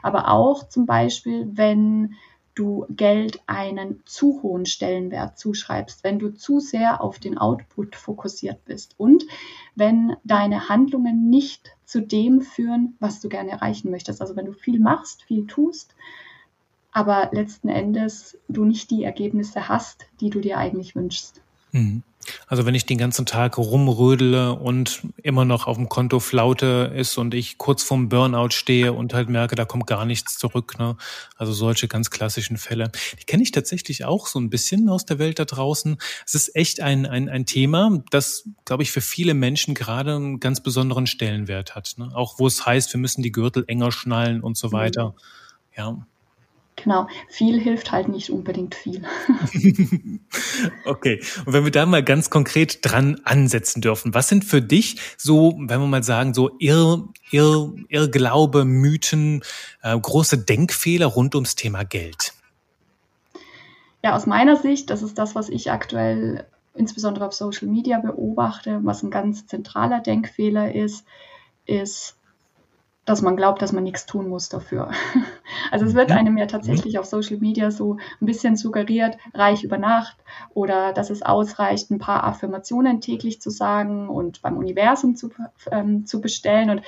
Aber 0.02 0.31
auch 0.31 0.69
zum 0.69 0.87
Beispiel, 0.87 1.49
wenn 1.52 2.14
du 2.59 2.87
Geld 2.91 3.41
einen 3.47 4.03
zu 4.05 4.43
hohen 4.43 4.67
Stellenwert 4.67 5.38
zuschreibst, 5.38 6.03
wenn 6.03 6.19
du 6.19 6.31
zu 6.31 6.59
sehr 6.59 7.00
auf 7.03 7.21
den 7.21 7.38
Output 7.38 7.95
fokussiert 7.95 8.65
bist 8.65 8.95
und 8.99 9.25
wenn 9.77 10.17
deine 10.25 10.69
Handlungen 10.69 11.31
nicht 11.31 11.77
zu 11.85 12.03
dem 12.03 12.41
führen, 12.41 12.97
was 12.99 13.21
du 13.21 13.29
gerne 13.29 13.53
erreichen 13.53 13.91
möchtest. 13.91 14.21
Also 14.21 14.35
wenn 14.35 14.47
du 14.47 14.53
viel 14.53 14.81
machst, 14.81 15.23
viel 15.23 15.47
tust, 15.47 15.95
aber 16.91 17.31
letzten 17.33 17.69
Endes 17.69 18.38
du 18.49 18.65
nicht 18.65 18.91
die 18.91 19.05
Ergebnisse 19.05 19.69
hast, 19.69 20.07
die 20.21 20.31
du 20.31 20.41
dir 20.41 20.59
eigentlich 20.59 20.97
wünschst. 20.97 21.41
Mhm. 21.73 22.03
Also 22.47 22.67
wenn 22.67 22.75
ich 22.75 22.87
den 22.87 22.99
ganzen 22.99 23.27
Tag 23.27 23.59
rumrödele 23.59 24.53
und 24.55 25.03
immer 25.23 25.45
noch 25.45 25.67
auf 25.67 25.77
dem 25.77 25.89
Konto 25.89 26.21
Flaute 26.21 26.93
ist 26.95 27.17
und 27.19 27.35
ich 27.35 27.59
kurz 27.59 27.83
vorm 27.83 28.09
Burnout 28.09 28.51
stehe 28.51 28.93
und 28.93 29.15
halt 29.15 29.29
merke, 29.29 29.55
da 29.55 29.65
kommt 29.65 29.87
gar 29.87 30.05
nichts 30.05 30.39
zurück. 30.39 30.79
Ne? 30.79 30.97
Also 31.37 31.53
solche 31.53 31.89
ganz 31.89 32.11
klassischen 32.11 32.57
Fälle. 32.57 32.91
Die 33.21 33.25
kenne 33.25 33.43
ich 33.43 33.51
tatsächlich 33.51 34.05
auch 34.05 34.27
so 34.27 34.39
ein 34.39 34.51
bisschen 34.51 34.89
aus 34.89 35.07
der 35.07 35.19
Welt 35.19 35.39
da 35.39 35.45
draußen. 35.45 35.97
Es 36.27 36.35
ist 36.35 36.55
echt 36.55 36.81
ein, 36.81 37.07
ein, 37.07 37.29
ein 37.29 37.47
Thema, 37.47 38.03
das, 38.11 38.49
glaube 38.65 38.83
ich, 38.83 38.91
für 38.91 39.01
viele 39.01 39.35
Menschen 39.35 39.75
gerade 39.75 40.17
einen 40.17 40.41
ganz 40.41 40.63
besonderen 40.63 41.07
Stellenwert 41.07 41.75
hat. 41.75 41.95
Ne? 41.97 42.11
Auch 42.15 42.39
wo 42.39 42.47
es 42.47 42.65
heißt, 42.67 42.93
wir 42.93 43.01
müssen 43.01 43.23
die 43.23 43.33
Gürtel 43.33 43.65
enger 43.67 43.93
schnallen 43.93 44.43
und 44.43 44.57
so 44.57 44.73
weiter. 44.73 45.11
Mhm. 45.11 45.15
Ja. 45.77 46.07
Genau, 46.82 47.08
viel 47.28 47.58
hilft 47.61 47.90
halt 47.90 48.08
nicht 48.08 48.30
unbedingt 48.30 48.75
viel. 48.76 49.02
okay, 50.85 51.20
und 51.44 51.52
wenn 51.52 51.64
wir 51.64 51.73
da 51.73 51.87
mal 51.87 52.04
ganz 52.04 52.30
konkret 52.30 52.78
dran 52.82 53.20
ansetzen 53.25 53.80
dürfen, 53.80 54.14
was 54.14 54.28
sind 54.28 54.44
für 54.44 54.62
dich 54.62 55.00
so, 55.16 55.54
wenn 55.58 55.80
wir 55.80 55.87
mal 55.88 56.04
sagen, 56.04 56.35
so 56.35 56.50
Irr, 56.61 57.08
Irr, 57.32 57.73
Irrglaube, 57.88 58.64
Mythen, 58.64 59.42
äh, 59.82 59.99
große 59.99 60.38
Denkfehler 60.38 61.06
rund 61.06 61.35
ums 61.35 61.56
Thema 61.56 61.85
Geld? 61.85 62.32
Ja, 64.04 64.14
aus 64.14 64.26
meiner 64.26 64.56
Sicht, 64.56 64.90
das 64.90 65.02
ist 65.02 65.18
das, 65.18 65.35
was 65.35 65.49
ich 65.49 65.73
aktuell 65.73 66.47
insbesondere 66.75 67.26
auf 67.26 67.32
Social 67.32 67.66
Media 67.66 67.99
beobachte, 67.99 68.78
was 68.85 69.02
ein 69.02 69.11
ganz 69.11 69.49
zentraler 69.49 70.00
Denkfehler 70.00 70.73
ist, 70.73 71.04
ist, 71.66 72.18
dass 73.09 73.23
man 73.23 73.37
glaubt, 73.37 73.62
dass 73.62 73.73
man 73.73 73.85
nichts 73.85 74.07
tun 74.07 74.29
muss 74.29 74.49
dafür. 74.49 74.91
Also 75.71 75.85
es 75.85 75.95
wird 75.95 76.11
mhm. 76.11 76.17
einem 76.17 76.38
ja 76.38 76.47
tatsächlich 76.47 76.99
auf 76.99 77.05
Social 77.05 77.38
Media 77.38 77.71
so 77.71 77.99
ein 78.21 78.27
bisschen 78.27 78.57
suggeriert, 78.57 79.19
reich 79.35 79.65
über 79.65 79.77
Nacht 79.77 80.17
oder 80.55 80.95
dass 80.95 81.11
es 81.11 81.23
ausreicht, 81.23 81.91
ein 81.91 81.99
paar 81.99 82.25
Affirmationen 82.25 83.03
täglich 83.03 83.43
zu 83.43 83.50
sagen 83.50 84.09
und 84.09 84.41
beim 84.41 84.57
Universum 84.57 85.15
zu, 85.15 85.31
ähm, 85.71 86.07
zu 86.07 86.23
bestellen. 86.23 86.71
Und 86.71 86.83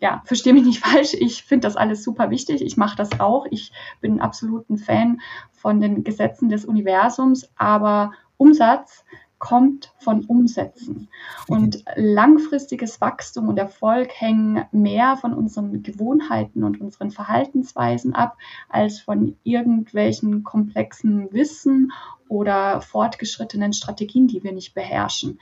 ja, 0.00 0.22
verstehe 0.24 0.52
mich 0.52 0.64
nicht 0.64 0.80
falsch, 0.84 1.14
ich 1.14 1.44
finde 1.44 1.66
das 1.66 1.76
alles 1.76 2.02
super 2.02 2.28
wichtig. 2.30 2.62
Ich 2.62 2.76
mache 2.76 2.96
das 2.96 3.20
auch. 3.20 3.46
Ich 3.50 3.72
bin 4.00 4.20
absolut 4.20 4.68
ein 4.68 4.76
Fan 4.78 5.20
von 5.52 5.80
den 5.80 6.04
Gesetzen 6.04 6.50
des 6.50 6.64
Universums, 6.66 7.50
aber 7.56 8.12
Umsatz 8.36 9.04
kommt 9.40 9.92
von 9.98 10.24
Umsätzen. 10.26 11.08
Und 11.48 11.82
langfristiges 11.96 13.00
Wachstum 13.00 13.48
und 13.48 13.58
Erfolg 13.58 14.12
hängen 14.12 14.64
mehr 14.70 15.16
von 15.16 15.34
unseren 15.34 15.82
Gewohnheiten 15.82 16.62
und 16.62 16.80
unseren 16.80 17.10
Verhaltensweisen 17.10 18.14
ab, 18.14 18.36
als 18.68 19.00
von 19.00 19.36
irgendwelchen 19.42 20.44
komplexen 20.44 21.32
Wissen 21.32 21.90
oder 22.28 22.82
fortgeschrittenen 22.82 23.72
Strategien, 23.72 24.28
die 24.28 24.44
wir 24.44 24.52
nicht 24.52 24.74
beherrschen. 24.74 25.40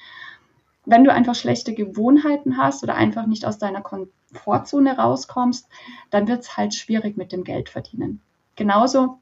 Wenn 0.86 1.04
du 1.04 1.12
einfach 1.12 1.34
schlechte 1.34 1.74
Gewohnheiten 1.74 2.56
hast 2.56 2.82
oder 2.82 2.94
einfach 2.94 3.26
nicht 3.26 3.44
aus 3.44 3.58
deiner 3.58 3.82
Komfortzone 3.82 4.96
rauskommst, 4.96 5.68
dann 6.08 6.28
wird 6.28 6.42
es 6.44 6.56
halt 6.56 6.72
schwierig 6.72 7.18
mit 7.18 7.32
dem 7.32 7.44
Geld 7.44 7.68
verdienen. 7.68 8.22
Genauso, 8.54 9.18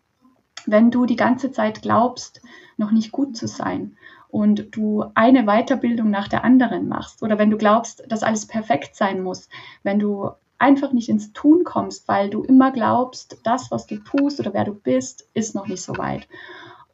wenn 0.67 0.91
du 0.91 1.07
die 1.07 1.17
ganze 1.17 1.51
Zeit 1.51 1.83
glaubst, 1.83 2.43
noch 2.77 2.91
nicht 2.91 3.11
gut 3.11 3.37
zu 3.37 3.49
sein 3.49 3.97
und 4.29 4.75
du 4.77 5.05
eine 5.15 5.45
Weiterbildung 5.45 6.11
nach 6.11 6.29
der 6.29 6.45
anderen 6.45 6.89
machst 6.89 7.23
oder 7.23 7.39
wenn 7.39 7.51
du 7.51 7.57
glaubst, 7.57 8.05
dass 8.09 8.23
alles 8.23 8.47
perfekt 8.47 8.97
sein 8.97 9.23
muss, 9.23 9.49
wenn 9.83 9.99
du 9.99 10.31
einfach 10.59 10.93
nicht 10.93 11.09
ins 11.09 11.33
Tun 11.33 11.65
kommst, 11.65 12.09
weil 12.09 12.31
du 12.31 12.43
immer 12.43 12.73
glaubst, 12.73 13.39
das, 13.45 13.71
was 13.71 13.87
du 13.87 13.97
tust 13.97 14.41
oder 14.41 14.55
wer 14.55 14.65
du 14.65 14.75
bist, 14.75 15.29
ist 15.35 15.55
noch 15.55 15.67
nicht 15.67 15.83
so 15.83 15.97
weit. 15.99 16.29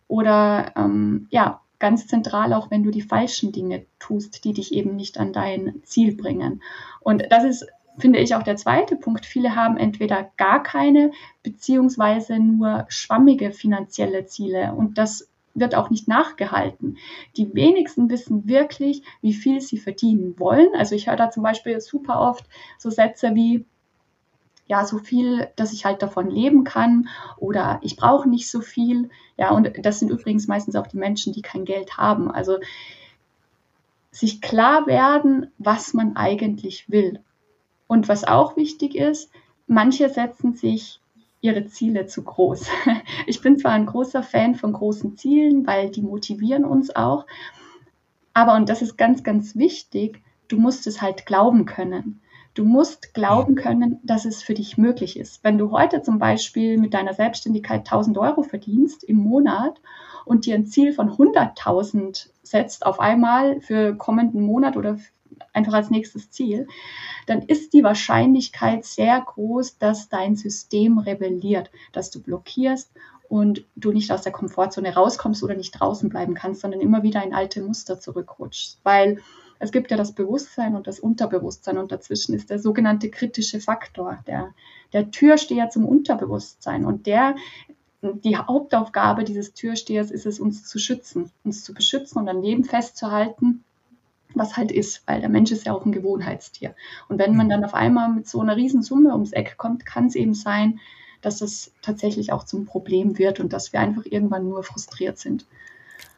Oder 0.09 0.73
ähm, 0.77 1.29
ja, 1.31 1.61
ganz 1.79 2.07
zentral 2.07 2.53
auch, 2.53 2.71
wenn 2.71 2.83
du 2.83 2.91
die 2.91 3.03
falschen 3.03 3.53
Dinge 3.53 3.87
tust, 3.99 4.45
die 4.45 4.53
dich 4.53 4.73
eben 4.73 4.97
nicht 4.97 5.19
an 5.19 5.33
dein 5.33 5.83
Ziel 5.85 6.15
bringen. 6.15 6.63
Und 7.01 7.25
das 7.31 7.45
ist 7.45 7.67
finde 7.99 8.21
ich 8.21 8.35
auch 8.35 8.43
der 8.43 8.57
zweite 8.57 8.97
Punkt. 8.97 9.27
Viele 9.27 9.55
haben 9.55 9.77
entweder 9.77 10.31
gar 10.37 10.63
keine 10.63 11.13
beziehungsweise 11.43 12.39
nur 12.39 12.87
schwammige 12.89 13.53
finanzielle 13.53 14.27
Ziele 14.27 14.75
und 14.75 14.99
das 14.99 15.29
wird 15.55 15.75
auch 15.75 15.91
nicht 15.91 16.09
nachgehalten. 16.09 16.97
Die 17.37 17.55
wenigsten 17.55 18.09
wissen 18.11 18.49
wirklich, 18.49 19.03
wie 19.21 19.35
viel 19.35 19.61
sie 19.61 19.79
verdienen 19.79 20.39
wollen. 20.39 20.69
Also 20.77 20.95
ich 20.95 21.09
höre 21.09 21.17
da 21.17 21.31
zum 21.31 21.43
Beispiel 21.43 21.81
super 21.81 22.21
oft 22.21 22.45
so 22.79 22.91
Sätze 22.91 23.35
wie, 23.35 23.65
ja, 24.67 24.85
so 24.85 24.99
viel, 24.99 25.49
dass 25.57 25.73
ich 25.73 25.85
halt 25.85 26.03
davon 26.03 26.31
leben 26.31 26.65
kann 26.65 27.09
oder 27.37 27.79
ich 27.83 27.97
brauche 27.97 28.29
nicht 28.29 28.51
so 28.51 28.61
viel. 28.61 29.11
Ja, 29.37 29.51
und 29.51 29.71
das 29.85 29.99
sind 29.99 30.11
übrigens 30.11 30.49
meistens 30.49 30.77
auch 30.77 30.87
die 30.87 30.97
Menschen, 30.97 31.33
die 31.33 31.43
kein 31.43 31.65
Geld 31.65 31.99
haben. 31.99 32.31
Also 32.31 32.59
sich 34.11 34.41
klar 34.41 34.87
werden, 34.87 35.51
was 35.59 35.95
man 35.95 36.17
eigentlich 36.17 36.89
will. 36.89 37.21
Und 37.87 38.09
was 38.09 38.25
auch 38.25 38.57
wichtig 38.57 38.95
ist, 38.95 39.31
manche 39.67 40.09
setzen 40.09 40.55
sich 40.55 41.02
ihre 41.43 41.67
Ziele 41.67 42.07
zu 42.07 42.23
groß. 42.23 42.69
Ich 43.27 43.41
bin 43.43 43.59
zwar 43.59 43.73
ein 43.73 43.87
großer 43.87 44.23
Fan 44.23 44.55
von 44.55 44.73
großen 44.73 45.17
Zielen, 45.17 45.67
weil 45.67 45.91
die 45.91 46.03
motivieren 46.03 46.65
uns 46.65 46.95
auch, 46.97 47.27
aber, 48.35 48.55
und 48.55 48.69
das 48.69 48.83
ist 48.83 48.97
ganz, 48.97 49.23
ganz 49.23 49.57
wichtig, 49.57 50.23
du 50.49 50.59
musst 50.59 50.87
es 50.87 51.03
halt 51.03 51.27
glauben 51.27 51.67
können. 51.67 52.21
Du 52.55 52.65
musst 52.65 53.15
glauben 53.15 53.55
können, 53.55 53.99
dass 54.03 54.25
es 54.25 54.43
für 54.43 54.55
dich 54.55 54.77
möglich 54.77 55.19
ist. 55.19 55.43
Wenn 55.43 55.59
du 55.59 55.71
heute 55.71 56.03
zum 56.03 56.19
Beispiel 56.19 56.79
mit 56.79 56.95
deiner 56.95 57.15
Selbstständigkeit 57.15 57.81
1000 57.81 58.19
Euro 58.19 58.43
verdienst 58.43 59.05
im 59.05 59.17
Monat 59.17 59.81
und 60.25 60.45
dir 60.45 60.55
ein 60.55 60.67
Ziel 60.67 60.93
von 60.93 61.11
100.000 61.11 62.29
setzt 62.43 62.85
auf 62.85 63.01
einmal 63.01 63.61
für 63.61 63.95
kommenden 63.97 64.43
Monat 64.43 64.77
oder 64.77 64.99
einfach 65.53 65.75
als 65.75 65.91
nächstes 65.91 66.31
Ziel, 66.31 66.67
dann 67.27 67.43
ist 67.43 67.73
die 67.73 67.83
Wahrscheinlichkeit 67.83 68.85
sehr 68.85 69.21
groß, 69.21 69.79
dass 69.79 70.09
dein 70.09 70.37
System 70.37 70.99
rebelliert, 70.99 71.71
dass 71.93 72.11
du 72.11 72.23
blockierst 72.23 72.91
und 73.29 73.65
du 73.77 73.93
nicht 73.93 74.13
aus 74.13 74.23
der 74.23 74.33
Komfortzone 74.33 74.95
rauskommst 74.95 75.43
oder 75.43 75.55
nicht 75.55 75.73
draußen 75.73 76.09
bleiben 76.11 76.35
kannst, 76.35 76.61
sondern 76.61 76.83
immer 76.83 77.03
wieder 77.03 77.25
in 77.25 77.33
alte 77.33 77.63
Muster 77.63 77.99
zurückrutschst. 77.99 78.81
Weil 78.83 79.23
es 79.59 79.73
gibt 79.73 79.91
ja 79.91 79.97
das 79.97 80.13
Bewusstsein 80.13 80.75
und 80.75 80.87
das 80.87 81.01
Unterbewusstsein 81.01 81.79
und 81.79 81.93
dazwischen 81.93 82.35
ist 82.35 82.51
der 82.51 82.59
sogenannte 82.59 83.11
kritische 83.11 83.61
Faktor, 83.61 84.19
der, 84.27 84.53
der 84.93 85.11
Türsteher 85.11 85.71
zum 85.71 85.87
Unterbewusstsein. 85.87 86.85
Und 86.85 87.07
der, 87.07 87.37
die 88.03 88.37
Hauptaufgabe 88.37 89.25
dieses 89.25 89.55
Türstehers 89.55 90.11
ist 90.11 90.27
es, 90.27 90.41
uns 90.41 90.67
zu 90.67 90.79
schützen, 90.79 91.31
uns 91.45 91.65
zu 91.65 91.73
beschützen 91.75 92.19
und 92.19 92.29
am 92.29 92.43
Leben 92.43 92.65
festzuhalten 92.65 93.65
was 94.35 94.57
halt 94.57 94.73
ist, 94.73 95.03
weil 95.07 95.21
der 95.21 95.29
Mensch 95.29 95.51
ist 95.51 95.67
ja 95.67 95.73
auch 95.73 95.85
ein 95.85 95.93
Gewohnheitstier. 95.93 96.75
Und 97.09 97.19
wenn 97.19 97.37
man 97.37 97.47
mhm. 97.47 97.51
dann 97.51 97.65
auf 97.65 97.75
einmal 97.75 98.09
mit 98.09 98.29
so 98.29 98.41
einer 98.41 98.57
Riesensumme 98.57 99.13
ums 99.13 99.33
Eck 99.33 99.57
kommt, 99.57 99.87
kann 99.87 100.07
es 100.07 100.15
eben 100.15 100.35
sein, 100.35 100.81
dass 101.21 101.41
es 101.41 101.73
tatsächlich 101.83 102.33
auch 102.33 102.45
zum 102.45 102.67
Problem 102.67 103.19
wird 103.19 103.41
und 103.41 103.53
dass 103.53 103.73
wir 103.73 103.81
einfach 103.81 104.05
irgendwann 104.05 104.49
nur 104.49 104.63
frustriert 104.63 105.19
sind. 105.19 105.47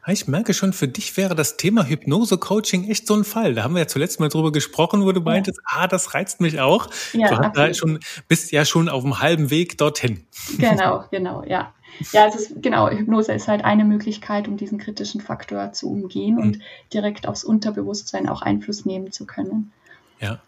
Ich 0.07 0.27
merke 0.27 0.53
schon, 0.53 0.71
für 0.71 0.87
dich 0.87 1.17
wäre 1.17 1.33
das 1.33 1.57
Thema 1.57 1.85
Hypnose-Coaching 1.85 2.89
echt 2.89 3.07
so 3.07 3.15
ein 3.15 3.23
Fall. 3.23 3.55
Da 3.55 3.63
haben 3.63 3.73
wir 3.73 3.81
ja 3.81 3.87
zuletzt 3.87 4.19
mal 4.19 4.29
drüber 4.29 4.51
gesprochen, 4.51 5.03
wo 5.03 5.11
du 5.11 5.21
meintest, 5.21 5.59
ja. 5.71 5.81
ah, 5.81 5.87
das 5.87 6.13
reizt 6.13 6.41
mich 6.41 6.59
auch. 6.59 6.89
Ja, 7.13 7.29
du 7.29 7.37
hast 7.37 7.57
da 7.57 7.73
schon, 7.73 7.99
bist 8.27 8.51
ja 8.51 8.65
schon 8.65 8.87
auf 8.87 9.03
dem 9.03 9.19
halben 9.19 9.49
Weg 9.49 9.77
dorthin. 9.79 10.25
Genau, 10.57 11.05
genau, 11.11 11.43
ja. 11.43 11.73
Ja, 12.11 12.27
es 12.27 12.35
ist 12.35 12.61
genau, 12.61 12.89
Hypnose 12.89 13.31
ist 13.31 13.47
halt 13.47 13.63
eine 13.63 13.85
Möglichkeit, 13.85 14.47
um 14.47 14.57
diesen 14.57 14.77
kritischen 14.77 15.21
Faktor 15.21 15.71
zu 15.71 15.89
umgehen 15.89 16.35
mhm. 16.35 16.41
und 16.41 16.59
direkt 16.93 17.27
aufs 17.27 17.43
Unterbewusstsein 17.43 18.27
auch 18.27 18.41
Einfluss 18.41 18.85
nehmen 18.85 19.11
zu 19.11 19.25
können. 19.25 19.71
Ja, 20.19 20.41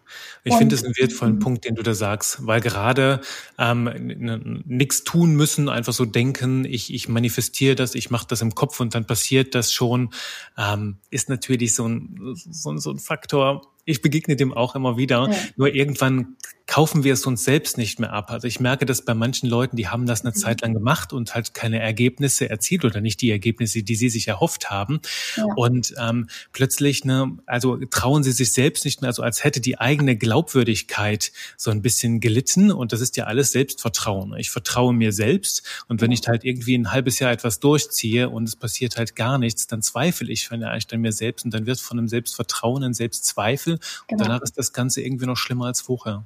ich 0.45 0.55
finde 0.55 0.75
es 0.75 0.83
einen 0.83 0.95
wertvollen 0.97 1.35
mhm. 1.35 1.39
Punkt, 1.39 1.65
den 1.65 1.75
du 1.75 1.83
da 1.83 1.93
sagst, 1.93 2.47
weil 2.47 2.61
gerade 2.61 3.19
ähm, 3.57 4.63
nichts 4.65 5.03
tun 5.03 5.35
müssen, 5.35 5.67
einfach 5.67 5.93
so 5.93 6.05
denken, 6.05 6.63
ich, 6.63 6.93
ich 6.93 7.09
manifestiere 7.09 7.75
das, 7.75 7.93
ich 7.95 8.09
mache 8.09 8.27
das 8.29 8.41
im 8.41 8.55
Kopf 8.55 8.79
und 8.79 8.95
dann 8.95 9.05
passiert 9.05 9.55
das 9.55 9.73
schon, 9.73 10.11
ähm, 10.57 10.97
ist 11.09 11.27
natürlich 11.29 11.75
so 11.75 11.87
ein, 11.87 12.35
so, 12.35 12.77
so 12.77 12.91
ein 12.91 12.99
Faktor, 12.99 13.73
ich 13.83 14.01
begegne 14.01 14.35
dem 14.35 14.53
auch 14.53 14.75
immer 14.75 14.97
wieder. 14.97 15.29
Ja. 15.29 15.37
Nur 15.55 15.73
irgendwann 15.73 16.35
kaufen 16.67 17.03
wir 17.03 17.13
es 17.13 17.25
uns 17.25 17.43
selbst 17.43 17.77
nicht 17.77 17.99
mehr 17.99 18.13
ab. 18.13 18.29
Also 18.29 18.47
ich 18.47 18.59
merke 18.59 18.85
das 18.85 19.01
bei 19.01 19.13
manchen 19.13 19.49
Leuten, 19.49 19.77
die 19.77 19.87
haben 19.87 20.05
das 20.05 20.21
eine 20.21 20.31
mhm. 20.31 20.35
Zeit 20.35 20.61
lang 20.61 20.73
gemacht 20.73 21.13
und 21.13 21.33
halt 21.33 21.53
keine 21.53 21.79
Ergebnisse 21.79 22.49
erzielt 22.49 22.85
oder 22.85 23.01
nicht 23.01 23.21
die 23.21 23.31
Ergebnisse, 23.31 23.83
die 23.83 23.95
sie 23.95 24.09
sich 24.09 24.27
erhofft 24.27 24.69
haben. 24.69 24.99
Ja. 25.35 25.45
Und 25.55 25.93
ähm, 25.99 26.27
plötzlich, 26.51 27.05
ne, 27.05 27.37
also 27.45 27.77
trauen 27.89 28.23
sie 28.23 28.31
sich 28.31 28.53
selbst 28.53 28.85
nicht 28.85 29.01
mehr, 29.01 29.07
also 29.07 29.23
als 29.23 29.43
hätte 29.43 29.61
die 29.61 29.79
eigene 29.79 30.17
Glaubwürdigkeit 30.17 31.31
so 31.55 31.71
ein 31.71 31.81
bisschen 31.81 32.19
gelitten. 32.19 32.71
Und 32.71 32.91
das 32.93 33.01
ist 33.01 33.17
ja 33.17 33.25
alles 33.25 33.51
Selbstvertrauen. 33.51 34.35
Ich 34.37 34.51
vertraue 34.51 34.93
mir 34.93 35.13
selbst. 35.13 35.63
Und 35.87 36.01
wenn 36.01 36.11
ich 36.11 36.27
halt 36.27 36.43
irgendwie 36.43 36.77
ein 36.77 36.91
halbes 36.91 37.19
Jahr 37.19 37.31
etwas 37.31 37.59
durchziehe 37.59 38.29
und 38.29 38.43
es 38.43 38.55
passiert 38.55 38.97
halt 38.97 39.15
gar 39.15 39.37
nichts, 39.37 39.67
dann 39.67 39.81
zweifle 39.81 40.31
ich 40.31 40.47
vielleicht 40.47 40.93
an 40.93 41.01
mir 41.01 41.13
selbst 41.13 41.45
und 41.45 41.53
dann 41.53 41.65
wird 41.65 41.79
von 41.79 41.97
einem 41.97 42.07
Selbstvertrauen 42.07 42.83
ein 42.83 42.93
Selbstzweifel 42.93 43.77
Genau. 44.07 44.21
Und 44.21 44.27
danach 44.27 44.41
ist 44.41 44.57
das 44.57 44.73
Ganze 44.73 45.01
irgendwie 45.01 45.25
noch 45.25 45.37
schlimmer 45.37 45.65
als 45.65 45.81
vorher. 45.81 46.25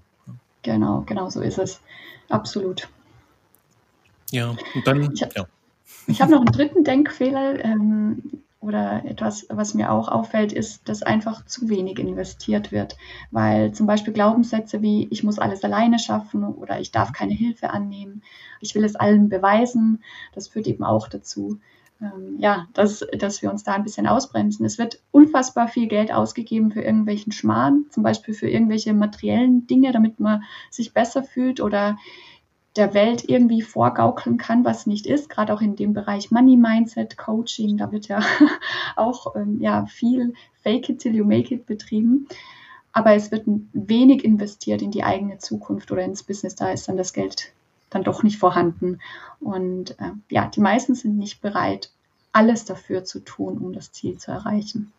Genau, 0.63 1.01
genau 1.06 1.30
so 1.30 1.41
ist 1.41 1.58
es. 1.58 1.82
Absolut. 2.30 2.89
Ja, 4.32 4.56
und 4.75 4.88
dann, 4.88 5.12
ich, 5.13 5.20
ja. 5.20 5.46
Ich 6.08 6.22
habe 6.22 6.32
noch 6.32 6.39
einen 6.39 6.51
dritten 6.51 6.84
Denkfehler 6.84 7.63
ähm, 7.63 8.44
oder 8.60 9.03
etwas, 9.06 9.46
was 9.50 9.74
mir 9.74 9.91
auch 9.91 10.08
auffällt, 10.08 10.53
ist, 10.53 10.88
dass 10.88 11.03
einfach 11.03 11.46
zu 11.46 11.68
wenig 11.68 12.00
investiert 12.00 12.72
wird. 12.72 12.96
Weil 13.32 13.74
zum 13.74 13.88
Beispiel 13.88 14.13
Glaubenssätze 14.13 14.82
wie 14.82 15.08
ich 15.12 15.24
muss 15.24 15.39
alles 15.39 15.63
alleine 15.63 16.00
schaffen 16.00 16.44
oder 16.44 16.80
ich 16.80 16.91
darf 16.91 17.12
keine 17.12 17.34
Hilfe 17.34 17.72
annehmen, 17.72 18.22
ich 18.62 18.75
will 18.75 18.84
es 18.84 18.96
allen 18.96 19.30
beweisen, 19.30 20.03
das 20.34 20.48
führt 20.48 20.68
eben 20.68 20.84
auch 20.84 21.08
dazu, 21.08 21.60
ähm, 22.01 22.38
ja, 22.39 22.67
dass, 22.74 23.05
dass 23.17 23.41
wir 23.41 23.51
uns 23.51 23.63
da 23.63 23.74
ein 23.74 23.84
bisschen 23.84 24.08
ausbremsen. 24.08 24.65
Es 24.65 24.77
wird 24.77 25.01
unfassbar 25.12 25.67
viel 25.67 25.88
Geld 25.88 26.12
ausgegeben 26.12 26.72
für 26.72 26.81
irgendwelchen 26.81 27.31
Schmarrn, 27.31 27.86
zum 27.89 28.03
Beispiel 28.03 28.34
für 28.34 28.50
irgendwelche 28.50 28.93
materiellen 28.93 29.67
Dinge, 29.67 29.91
damit 29.91 30.20
man 30.20 30.43
sich 30.70 30.93
besser 30.93 31.24
fühlt 31.24 31.62
oder 31.62 31.98
der 32.75 32.93
Welt 32.93 33.27
irgendwie 33.27 33.62
vorgaukeln 33.62 34.38
kann, 34.38 34.63
was 34.63 34.88
nicht 34.88 35.05
ist. 35.05 35.29
Gerade 35.29 35.53
auch 35.53 35.62
in 35.62 35.75
dem 35.75 35.93
Bereich 35.93 36.31
Money 36.31 36.58
Mindset, 36.58 37.17
Coaching, 37.17 37.77
da 37.77 37.91
wird 37.91 38.08
ja 38.08 38.22
auch 38.96 39.36
ähm, 39.36 39.60
ja, 39.60 39.86
viel 39.86 40.34
Fake 40.63 40.89
it 40.89 41.00
till 41.00 41.15
you 41.15 41.25
make 41.25 41.53
it 41.53 41.65
betrieben. 41.65 42.27
Aber 42.93 43.13
es 43.13 43.31
wird 43.31 43.43
wenig 43.74 44.25
investiert 44.25 44.81
in 44.81 44.91
die 44.91 45.03
eigene 45.03 45.38
Zukunft 45.38 45.91
oder 45.91 46.03
ins 46.03 46.24
Business. 46.24 46.55
Da 46.55 46.72
ist 46.72 46.88
dann 46.88 46.98
das 46.98 47.13
Geld 47.13 47.53
dann 47.91 48.03
doch 48.03 48.24
nicht 48.24 48.39
vorhanden. 48.39 49.00
Und 49.39 49.91
äh, 50.00 50.13
ja, 50.29 50.48
die 50.48 50.62
meisten 50.62 50.95
sind 50.95 51.17
nicht 51.17 51.41
bereit, 51.41 51.91
alles 52.31 52.65
dafür 52.65 53.03
zu 53.03 53.19
tun, 53.19 53.60
um 53.60 53.74
das 53.74 53.91
Ziel 53.91 54.17
zu 54.17 54.31
erreichen. 54.31 54.91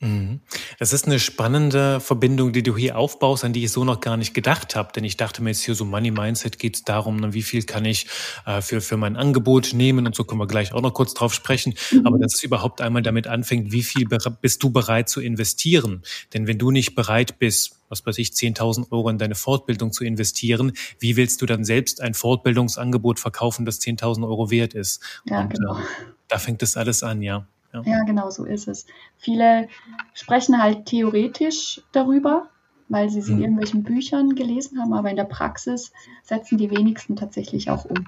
Mhm. 0.00 0.40
Das 0.78 0.94
ist 0.94 1.06
eine 1.06 1.20
spannende 1.20 2.00
Verbindung, 2.00 2.54
die 2.54 2.62
du 2.62 2.74
hier 2.76 2.96
aufbaust, 2.96 3.44
an 3.44 3.52
die 3.52 3.64
ich 3.64 3.70
so 3.70 3.84
noch 3.84 4.00
gar 4.00 4.16
nicht 4.16 4.32
gedacht 4.32 4.74
habe. 4.74 4.92
Denn 4.92 5.04
ich 5.04 5.18
dachte 5.18 5.42
mir 5.42 5.50
jetzt 5.50 5.62
hier 5.62 5.74
so 5.74 5.84
Money 5.84 6.10
Mindset 6.10 6.58
geht 6.58 6.76
es 6.76 6.84
darum, 6.84 7.16
ne, 7.16 7.34
wie 7.34 7.42
viel 7.42 7.62
kann 7.64 7.84
ich 7.84 8.06
äh, 8.46 8.62
für, 8.62 8.80
für 8.80 8.96
mein 8.96 9.16
Angebot 9.16 9.74
nehmen 9.74 10.06
und 10.06 10.14
so 10.14 10.24
können 10.24 10.40
wir 10.40 10.46
gleich 10.46 10.72
auch 10.72 10.80
noch 10.80 10.94
kurz 10.94 11.12
drauf 11.12 11.34
sprechen. 11.34 11.74
Mhm. 11.92 12.06
Aber 12.06 12.18
dass 12.18 12.34
es 12.34 12.42
überhaupt 12.42 12.80
einmal 12.80 13.02
damit 13.02 13.26
anfängt, 13.26 13.72
wie 13.72 13.82
viel 13.82 14.06
bist 14.40 14.62
du 14.62 14.70
bereit 14.70 15.10
zu 15.10 15.20
investieren? 15.20 16.02
Denn 16.32 16.46
wenn 16.46 16.58
du 16.58 16.70
nicht 16.70 16.94
bereit 16.94 17.38
bist, 17.38 17.76
was 17.90 18.06
weiß 18.06 18.16
ich, 18.18 18.30
10.000 18.30 18.90
Euro 18.92 19.10
in 19.10 19.18
deine 19.18 19.34
Fortbildung 19.34 19.92
zu 19.92 20.04
investieren, 20.04 20.72
wie 20.98 21.16
willst 21.16 21.42
du 21.42 21.46
dann 21.46 21.64
selbst 21.64 22.00
ein 22.00 22.14
Fortbildungsangebot 22.14 23.20
verkaufen, 23.20 23.66
das 23.66 23.80
10.000 23.80 24.26
Euro 24.26 24.50
wert 24.50 24.72
ist? 24.72 25.02
Ja, 25.26 25.42
und, 25.42 25.52
genau. 25.52 25.76
Äh, 25.76 25.82
da 26.28 26.38
fängt 26.38 26.62
das 26.62 26.78
alles 26.78 27.02
an, 27.02 27.20
ja. 27.20 27.46
Ja. 27.72 27.82
ja, 27.84 28.04
genau 28.04 28.30
so 28.30 28.44
ist 28.44 28.68
es. 28.68 28.86
Viele 29.16 29.68
sprechen 30.14 30.60
halt 30.60 30.86
theoretisch 30.86 31.82
darüber, 31.92 32.48
weil 32.88 33.08
sie 33.10 33.20
es 33.20 33.28
in 33.28 33.36
mhm. 33.36 33.42
irgendwelchen 33.42 33.82
Büchern 33.84 34.34
gelesen 34.34 34.80
haben, 34.80 34.92
aber 34.92 35.10
in 35.10 35.16
der 35.16 35.24
Praxis 35.24 35.92
setzen 36.22 36.58
die 36.58 36.70
wenigsten 36.70 37.16
tatsächlich 37.16 37.70
auch 37.70 37.84
um. 37.84 38.06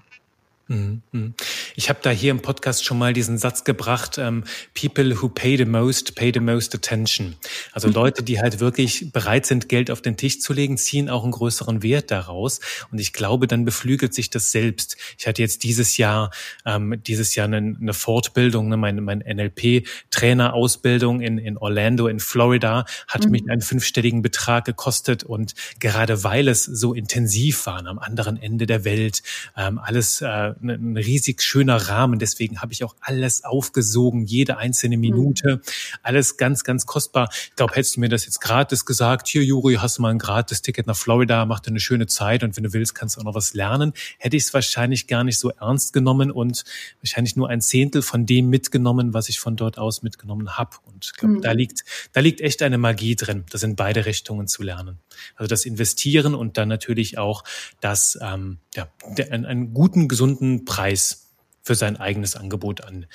Mhm, 0.68 1.02
mhm. 1.12 1.34
Ich 1.74 1.88
habe 1.88 1.98
da 2.02 2.10
hier 2.10 2.30
im 2.30 2.40
Podcast 2.40 2.84
schon 2.84 2.98
mal 2.98 3.12
diesen 3.12 3.36
Satz 3.36 3.64
gebracht, 3.64 4.16
ähm, 4.18 4.44
People 4.80 5.20
who 5.20 5.28
pay 5.28 5.56
the 5.56 5.64
most, 5.64 6.14
pay 6.14 6.30
the 6.32 6.40
most 6.40 6.74
attention. 6.74 7.34
Also 7.72 7.88
mhm. 7.88 7.94
Leute, 7.94 8.22
die 8.22 8.40
halt 8.40 8.60
wirklich 8.60 9.12
bereit 9.12 9.44
sind, 9.46 9.68
Geld 9.68 9.90
auf 9.90 10.00
den 10.02 10.16
Tisch 10.16 10.40
zu 10.40 10.52
legen, 10.52 10.78
ziehen 10.78 11.10
auch 11.10 11.24
einen 11.24 11.32
größeren 11.32 11.82
Wert 11.82 12.10
daraus. 12.10 12.60
Und 12.90 13.00
ich 13.00 13.12
glaube, 13.12 13.46
dann 13.46 13.64
beflügelt 13.64 14.14
sich 14.14 14.30
das 14.30 14.52
selbst. 14.52 14.96
Ich 15.18 15.26
hatte 15.26 15.42
jetzt 15.42 15.64
dieses 15.64 15.96
Jahr, 15.96 16.30
ähm, 16.64 17.02
dieses 17.06 17.34
Jahr 17.34 17.46
eine, 17.46 17.76
eine 17.80 17.94
Fortbildung, 17.94 18.68
ne, 18.68 18.76
meine, 18.76 19.00
meine 19.00 19.24
NLP-Trainerausbildung 19.24 21.20
in, 21.20 21.38
in 21.38 21.56
Orlando 21.58 22.06
in 22.06 22.20
Florida, 22.20 22.86
hat 23.08 23.24
mhm. 23.24 23.30
mich 23.30 23.42
einen 23.50 23.62
fünfstelligen 23.62 24.22
Betrag 24.22 24.64
gekostet. 24.64 25.24
Und 25.24 25.54
gerade 25.80 26.24
weil 26.24 26.48
es 26.48 26.64
so 26.64 26.94
intensiv 26.94 27.66
war, 27.66 27.84
am 27.84 27.98
anderen 27.98 28.36
Ende 28.36 28.66
der 28.66 28.84
Welt, 28.84 29.22
ähm, 29.56 29.78
alles 29.78 30.20
äh, 30.20 30.51
ein 30.62 30.96
riesig 30.96 31.42
schöner 31.42 31.76
Rahmen. 31.76 32.18
Deswegen 32.18 32.60
habe 32.60 32.72
ich 32.72 32.84
auch 32.84 32.96
alles 33.00 33.44
aufgesogen, 33.44 34.24
jede 34.24 34.56
einzelne 34.58 34.96
Minute, 34.96 35.60
alles 36.02 36.36
ganz, 36.36 36.64
ganz 36.64 36.86
kostbar. 36.86 37.28
Ich 37.32 37.56
glaube, 37.56 37.74
hättest 37.74 37.96
du 37.96 38.00
mir 38.00 38.08
das 38.08 38.24
jetzt 38.24 38.40
gratis 38.40 38.84
gesagt, 38.84 39.28
hier 39.28 39.44
Juri, 39.44 39.74
hast 39.74 39.98
du 39.98 40.02
mal 40.02 40.10
ein 40.10 40.18
gratis 40.18 40.62
Ticket 40.62 40.86
nach 40.86 40.96
Florida, 40.96 41.44
mach 41.46 41.60
dir 41.60 41.68
eine 41.70 41.80
schöne 41.80 42.06
Zeit 42.06 42.42
und 42.42 42.56
wenn 42.56 42.64
du 42.64 42.72
willst, 42.72 42.94
kannst 42.94 43.16
du 43.16 43.20
auch 43.20 43.24
noch 43.24 43.34
was 43.34 43.54
lernen, 43.54 43.92
hätte 44.18 44.36
ich 44.36 44.44
es 44.44 44.54
wahrscheinlich 44.54 45.06
gar 45.06 45.24
nicht 45.24 45.38
so 45.38 45.50
ernst 45.50 45.92
genommen 45.92 46.30
und 46.30 46.64
wahrscheinlich 47.00 47.36
nur 47.36 47.48
ein 47.48 47.60
Zehntel 47.60 48.02
von 48.02 48.26
dem 48.26 48.48
mitgenommen, 48.48 49.14
was 49.14 49.28
ich 49.28 49.40
von 49.40 49.56
dort 49.56 49.78
aus 49.78 50.02
mitgenommen 50.02 50.56
habe. 50.58 50.76
Und 50.84 51.04
ich 51.06 51.12
glaube, 51.14 51.36
mhm. 51.36 51.42
da 51.42 51.52
liegt, 51.52 51.84
da 52.12 52.20
liegt 52.20 52.40
echt 52.40 52.62
eine 52.62 52.78
Magie 52.78 53.16
drin, 53.16 53.44
das 53.50 53.62
in 53.62 53.76
beide 53.76 54.06
Richtungen 54.06 54.46
zu 54.46 54.62
lernen. 54.62 54.98
Also 55.36 55.48
das 55.48 55.64
Investieren 55.64 56.34
und 56.34 56.56
dann 56.56 56.68
natürlich 56.68 57.18
auch 57.18 57.44
das, 57.80 58.18
ähm, 58.20 58.58
ja, 58.74 58.88
der, 59.16 59.32
einen, 59.32 59.44
einen 59.44 59.74
guten, 59.74 60.08
gesunden 60.08 60.64
Preis 60.64 61.30
für 61.62 61.74
sein 61.74 61.96
eigenes 61.96 62.36
Angebot 62.36 62.82
an, 62.82 63.06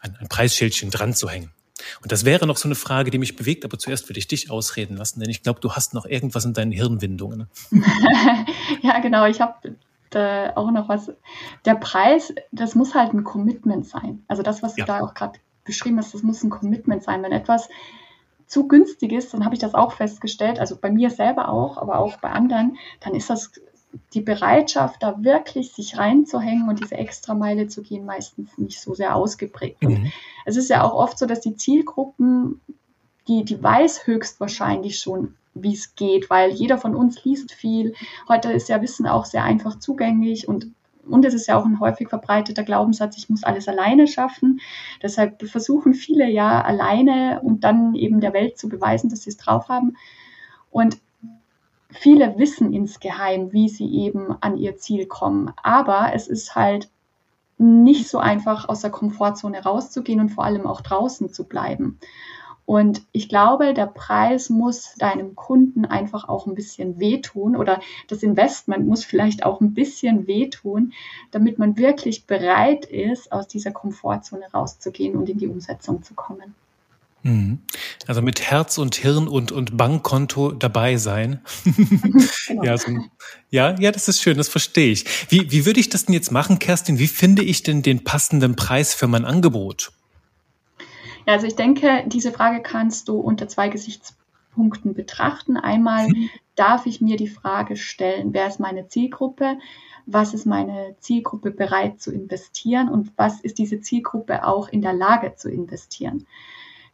an 0.00 0.16
ein 0.20 0.28
Preisschildchen 0.28 0.90
dran 0.90 1.14
zu 1.14 1.28
hängen. 1.28 1.50
Und 2.02 2.12
das 2.12 2.24
wäre 2.24 2.46
noch 2.46 2.56
so 2.56 2.68
eine 2.68 2.74
Frage, 2.74 3.10
die 3.10 3.18
mich 3.18 3.36
bewegt, 3.36 3.64
aber 3.64 3.78
zuerst 3.78 4.08
würde 4.08 4.18
ich 4.18 4.28
dich 4.28 4.50
ausreden 4.50 4.96
lassen, 4.96 5.20
denn 5.20 5.28
ich 5.28 5.42
glaube, 5.42 5.60
du 5.60 5.72
hast 5.72 5.94
noch 5.94 6.06
irgendwas 6.06 6.44
in 6.44 6.54
deinen 6.54 6.72
Hirnwindungen. 6.72 7.48
ja, 8.82 8.98
genau, 9.00 9.26
ich 9.26 9.40
habe 9.40 9.76
äh, 10.14 10.50
auch 10.54 10.70
noch 10.70 10.88
was. 10.88 11.12
Der 11.64 11.74
Preis, 11.74 12.32
das 12.50 12.74
muss 12.74 12.94
halt 12.94 13.12
ein 13.12 13.24
Commitment 13.24 13.86
sein. 13.86 14.24
Also 14.28 14.42
das, 14.42 14.62
was 14.62 14.74
du 14.74 14.80
ja. 14.80 14.86
da 14.86 15.00
auch 15.00 15.14
gerade 15.14 15.38
beschrieben 15.64 15.98
hast, 15.98 16.14
das 16.14 16.22
muss 16.22 16.42
ein 16.42 16.50
Commitment 16.50 17.02
sein. 17.02 17.22
Wenn 17.22 17.32
etwas 17.32 17.68
zu 18.46 18.68
günstig 18.68 19.12
ist, 19.12 19.34
dann 19.34 19.44
habe 19.44 19.54
ich 19.54 19.60
das 19.60 19.74
auch 19.74 19.92
festgestellt, 19.92 20.60
also 20.60 20.76
bei 20.76 20.90
mir 20.90 21.10
selber 21.10 21.48
auch, 21.48 21.76
aber 21.78 21.98
auch 21.98 22.16
bei 22.18 22.30
anderen, 22.30 22.78
dann 23.00 23.14
ist 23.14 23.28
das 23.28 23.52
die 24.14 24.20
Bereitschaft, 24.20 25.02
da 25.02 25.22
wirklich 25.22 25.72
sich 25.72 25.96
reinzuhängen 25.96 26.68
und 26.68 26.80
diese 26.80 26.96
Extrameile 26.96 27.68
zu 27.68 27.82
gehen, 27.82 28.04
meistens 28.04 28.56
nicht 28.58 28.80
so 28.80 28.94
sehr 28.94 29.14
ausgeprägt. 29.14 29.82
Mhm. 29.82 30.12
es 30.44 30.56
ist 30.56 30.70
ja 30.70 30.82
auch 30.82 30.94
oft 30.94 31.18
so, 31.18 31.26
dass 31.26 31.40
die 31.40 31.56
Zielgruppen, 31.56 32.60
die, 33.28 33.44
die 33.44 33.62
weiß 33.62 34.06
höchstwahrscheinlich 34.06 34.98
schon, 34.98 35.34
wie 35.54 35.74
es 35.74 35.94
geht, 35.94 36.30
weil 36.30 36.50
jeder 36.50 36.78
von 36.78 36.94
uns 36.94 37.24
liest 37.24 37.52
viel. 37.52 37.94
Heute 38.28 38.52
ist 38.52 38.68
ja 38.68 38.82
Wissen 38.82 39.06
auch 39.06 39.24
sehr 39.24 39.44
einfach 39.44 39.78
zugänglich 39.78 40.48
und 40.48 40.68
und 41.08 41.24
es 41.24 41.34
ist 41.34 41.46
ja 41.46 41.56
auch 41.56 41.64
ein 41.64 41.78
häufig 41.78 42.08
verbreiteter 42.08 42.64
Glaubenssatz, 42.64 43.16
ich 43.16 43.30
muss 43.30 43.44
alles 43.44 43.68
alleine 43.68 44.08
schaffen. 44.08 44.60
Deshalb 45.00 45.40
versuchen 45.48 45.94
viele 45.94 46.28
ja 46.28 46.60
alleine 46.62 47.40
und 47.42 47.62
dann 47.62 47.94
eben 47.94 48.20
der 48.20 48.32
Welt 48.32 48.58
zu 48.58 48.68
beweisen, 48.68 49.08
dass 49.08 49.22
sie 49.22 49.30
es 49.30 49.36
drauf 49.36 49.68
haben. 49.68 49.96
Und 50.70 50.98
viele 51.98 52.38
wissen 52.38 52.72
insgeheim, 52.72 53.52
wie 53.52 53.68
sie 53.68 53.92
eben 53.94 54.34
an 54.40 54.56
ihr 54.56 54.76
Ziel 54.76 55.06
kommen. 55.06 55.52
Aber 55.62 56.12
es 56.14 56.28
ist 56.28 56.54
halt 56.54 56.88
nicht 57.58 58.08
so 58.08 58.18
einfach, 58.18 58.68
aus 58.68 58.82
der 58.82 58.90
Komfortzone 58.90 59.62
rauszugehen 59.62 60.20
und 60.20 60.28
vor 60.28 60.44
allem 60.44 60.66
auch 60.66 60.80
draußen 60.80 61.32
zu 61.32 61.44
bleiben. 61.44 61.98
Und 62.66 63.02
ich 63.12 63.28
glaube, 63.28 63.74
der 63.74 63.86
Preis 63.86 64.50
muss 64.50 64.94
deinem 64.98 65.36
Kunden 65.36 65.84
einfach 65.84 66.28
auch 66.28 66.46
ein 66.46 66.56
bisschen 66.56 66.98
wehtun 66.98 67.54
oder 67.54 67.80
das 68.08 68.24
Investment 68.24 68.86
muss 68.88 69.04
vielleicht 69.04 69.46
auch 69.46 69.60
ein 69.60 69.72
bisschen 69.72 70.26
wehtun, 70.26 70.92
damit 71.30 71.60
man 71.60 71.76
wirklich 71.76 72.26
bereit 72.26 72.84
ist, 72.84 73.30
aus 73.30 73.46
dieser 73.46 73.70
Komfortzone 73.70 74.46
rauszugehen 74.52 75.16
und 75.16 75.28
in 75.28 75.38
die 75.38 75.46
Umsetzung 75.46 76.02
zu 76.02 76.14
kommen. 76.14 76.56
Mhm. 77.26 77.58
Also 78.06 78.22
mit 78.22 78.40
Herz 78.40 78.78
und 78.78 78.94
Hirn 78.94 79.26
und, 79.26 79.50
und 79.50 79.76
Bankkonto 79.76 80.52
dabei 80.52 80.96
sein. 80.96 81.40
genau. 82.46 82.62
ja, 82.62 82.78
so, 82.78 82.92
ja, 83.50 83.74
ja, 83.80 83.90
das 83.90 84.06
ist 84.08 84.22
schön, 84.22 84.36
das 84.36 84.48
verstehe 84.48 84.92
ich. 84.92 85.04
Wie, 85.30 85.50
wie 85.50 85.66
würde 85.66 85.80
ich 85.80 85.88
das 85.88 86.06
denn 86.06 86.14
jetzt 86.14 86.30
machen, 86.30 86.60
Kerstin? 86.60 86.98
Wie 86.98 87.08
finde 87.08 87.42
ich 87.42 87.64
denn 87.64 87.82
den 87.82 88.04
passenden 88.04 88.54
Preis 88.54 88.94
für 88.94 89.08
mein 89.08 89.24
Angebot? 89.24 89.90
Ja, 91.26 91.34
also 91.34 91.48
ich 91.48 91.56
denke, 91.56 92.04
diese 92.06 92.30
Frage 92.30 92.62
kannst 92.62 93.08
du 93.08 93.18
unter 93.18 93.48
zwei 93.48 93.68
Gesichtspunkten 93.70 94.94
betrachten. 94.94 95.56
Einmal 95.56 96.06
mhm. 96.06 96.30
darf 96.54 96.86
ich 96.86 97.00
mir 97.00 97.16
die 97.16 97.26
Frage 97.26 97.76
stellen, 97.76 98.32
wer 98.34 98.46
ist 98.46 98.60
meine 98.60 98.86
Zielgruppe? 98.86 99.58
Was 100.08 100.32
ist 100.32 100.46
meine 100.46 100.94
Zielgruppe 101.00 101.50
bereit 101.50 102.00
zu 102.00 102.12
investieren 102.12 102.88
und 102.88 103.10
was 103.16 103.40
ist 103.40 103.58
diese 103.58 103.80
Zielgruppe 103.80 104.46
auch 104.46 104.68
in 104.68 104.80
der 104.80 104.92
Lage 104.92 105.34
zu 105.34 105.50
investieren? 105.50 106.24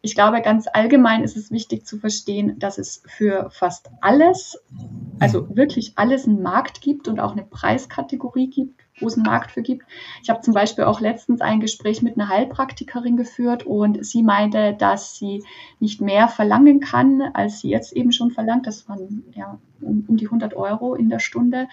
Ich 0.05 0.17
glaube, 0.17 0.43
ganz 0.43 0.67
allgemein 0.73 1.23
ist 1.23 1.37
es 1.37 1.53
wichtig 1.53 1.87
zu 1.87 1.97
verstehen, 1.97 2.59
dass 2.59 2.77
es 2.77 3.05
für 3.07 3.51
fast 3.51 3.89
alles, 4.01 4.61
also 5.21 5.55
wirklich 5.57 5.93
alles 5.95 6.27
einen 6.27 6.43
Markt 6.43 6.81
gibt 6.81 7.07
und 7.07 7.21
auch 7.21 7.33
eine 7.33 7.45
Preiskategorie 7.45 8.51
gibt, 8.51 8.81
wo 8.99 9.07
es 9.07 9.15
einen 9.15 9.25
Markt 9.25 9.53
für 9.53 9.63
gibt. 9.63 9.87
Ich 10.21 10.29
habe 10.29 10.41
zum 10.41 10.55
Beispiel 10.55 10.85
auch 10.85 11.01
letztens 11.01 11.41
ein 11.41 11.61
Gespräch 11.61 12.03
mit 12.03 12.19
einer 12.19 12.29
Heilpraktikerin 12.29 13.17
geführt 13.17 13.65
und 13.65 14.05
sie 14.05 14.25
meinte, 14.25 14.75
dass 14.75 15.15
sie 15.15 15.45
nicht 15.79 16.01
mehr 16.01 16.27
verlangen 16.27 16.81
kann, 16.81 17.23
als 17.35 17.61
sie 17.61 17.71
jetzt 17.71 17.93
eben 17.93 18.11
schon 18.11 18.33
verlangt. 18.33 18.67
Das 18.67 18.89
waren 18.89 19.23
ja 19.35 19.61
um, 19.81 20.05
um 20.09 20.17
die 20.17 20.27
100 20.27 20.55
Euro 20.55 20.97
in 20.97 21.11
der 21.11 21.21
Stunde, 21.21 21.69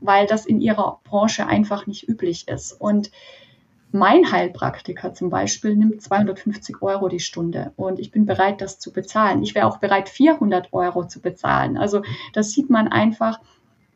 weil 0.00 0.26
das 0.26 0.46
in 0.46 0.60
ihrer 0.60 1.00
Branche 1.02 1.48
einfach 1.48 1.88
nicht 1.88 2.08
üblich 2.08 2.46
ist. 2.46 2.72
Und 2.72 3.10
mein 3.92 4.32
Heilpraktiker 4.32 5.14
zum 5.14 5.30
Beispiel 5.30 5.76
nimmt 5.76 6.02
250 6.02 6.82
Euro 6.82 7.08
die 7.08 7.20
Stunde 7.20 7.72
und 7.76 7.98
ich 7.98 8.10
bin 8.10 8.26
bereit, 8.26 8.60
das 8.60 8.78
zu 8.78 8.92
bezahlen. 8.92 9.42
Ich 9.42 9.54
wäre 9.54 9.66
auch 9.66 9.78
bereit, 9.78 10.08
400 10.08 10.72
Euro 10.72 11.06
zu 11.06 11.20
bezahlen. 11.20 11.76
Also 11.76 12.02
das 12.32 12.52
sieht 12.52 12.70
man 12.70 12.88
einfach 12.88 13.40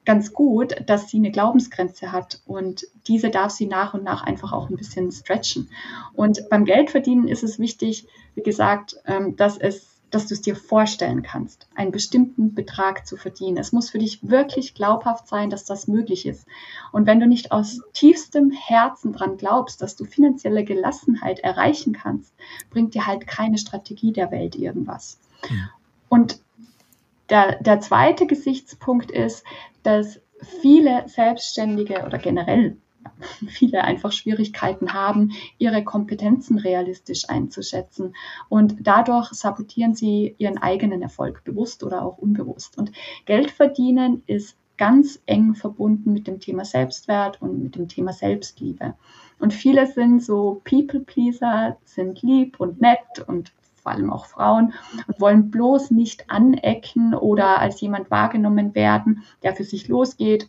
ganz 0.05 0.33
gut, 0.33 0.77
dass 0.87 1.11
sie 1.11 1.19
eine 1.19 1.31
Glaubensgrenze 1.31 2.13
hat 2.13 2.41
und 2.47 2.87
diese 3.09 3.31
darf 3.31 3.51
sie 3.51 3.67
nach 3.67 3.93
und 3.93 4.05
nach 4.05 4.23
einfach 4.23 4.53
auch 4.53 4.71
ein 4.71 4.77
bisschen 4.77 5.11
stretchen. 5.11 5.69
Und 6.15 6.49
beim 6.49 6.65
Geldverdienen 6.65 7.27
ist 7.27 7.43
es 7.43 7.59
wichtig, 7.59 8.07
wie 8.35 8.43
gesagt, 8.43 8.97
ähm, 9.07 9.37
dass 9.37 9.59
es 9.59 9.96
dass 10.11 10.27
du 10.27 10.35
es 10.35 10.41
dir 10.41 10.55
vorstellen 10.55 11.23
kannst, 11.23 11.67
einen 11.75 11.91
bestimmten 11.91 12.55
Betrag 12.55 13.07
zu 13.07 13.17
verdienen. 13.17 13.59
Es 13.59 13.73
muss 13.73 13.91
für 13.91 13.99
dich 13.99 14.21
wirklich 14.29 14.75
glaubhaft 14.75 15.27
sein, 15.27 15.51
dass 15.51 15.65
das 15.65 15.89
möglich 15.89 16.27
ist. 16.27 16.47
Und 16.93 17.07
wenn 17.07 17.19
du 17.21 17.27
nicht 17.27 17.51
aus 17.51 17.81
tiefstem 17.93 18.51
Herzen 18.51 19.13
dran 19.13 19.37
glaubst, 19.37 19.83
dass 19.83 19.97
du 19.97 20.05
finanzielle 20.05 20.65
Gelassenheit 20.65 21.41
erreichen 21.41 21.93
kannst, 21.93 22.33
bringt 22.71 22.95
dir 22.95 23.07
halt 23.07 23.27
keine 23.27 23.59
Strategie 23.59 24.13
der 24.13 24.31
Welt 24.31 24.55
irgendwas. 24.55 25.19
Ja. 25.51 25.71
Und 26.09 26.41
der, 27.29 27.61
der 27.61 27.81
zweite 27.81 28.27
Gesichtspunkt 28.27 29.11
ist, 29.11 29.45
dass 29.83 30.21
viele 30.61 31.09
Selbstständige 31.09 32.05
oder 32.05 32.19
generell 32.19 32.77
viele 33.49 33.85
einfach 33.85 34.13
Schwierigkeiten 34.13 34.93
haben, 34.93 35.33
ihre 35.59 35.85
Kompetenzen 35.85 36.59
realistisch 36.59 37.29
einzuschätzen. 37.29 38.15
Und 38.49 38.77
dadurch 38.81 39.33
sabotieren 39.33 39.95
sie 39.95 40.35
ihren 40.39 40.59
eigenen 40.59 41.03
Erfolg, 41.03 41.45
bewusst 41.45 41.83
oder 41.83 42.05
auch 42.05 42.19
unbewusst. 42.19 42.79
Und 42.79 42.93
Geld 43.25 43.51
verdienen 43.51 44.23
ist 44.27 44.57
ganz 44.77 45.23
eng 45.27 45.55
verbunden 45.55 46.13
mit 46.13 46.27
dem 46.27 46.41
Thema 46.41 46.65
Selbstwert 46.65 47.41
und 47.41 47.63
mit 47.63 47.77
dem 47.77 47.89
Thema 47.89 48.13
Selbstliebe. 48.13 48.95
Und 49.39 49.55
viele 49.55 49.87
sind 49.87 50.23
so 50.23 50.61
People-Pleaser, 50.65 51.77
sind 51.85 52.23
lieb 52.23 52.61
und 52.61 52.81
nett 52.81 53.21
und 53.27 53.53
vor 53.75 53.93
allem 53.93 54.13
auch 54.13 54.27
Frauen, 54.27 54.73
und 55.07 55.21
wollen 55.21 55.51
bloß 55.51 55.93
nicht 55.93 56.29
anecken 56.29 57.15
oder 57.15 57.61
als 57.61 57.81
jemand 57.81 58.11
wahrgenommen 58.11 58.75
werden, 58.75 59.23
der 59.45 59.55
für 59.55 59.63
sich 59.63 59.87
losgeht, 59.87 60.49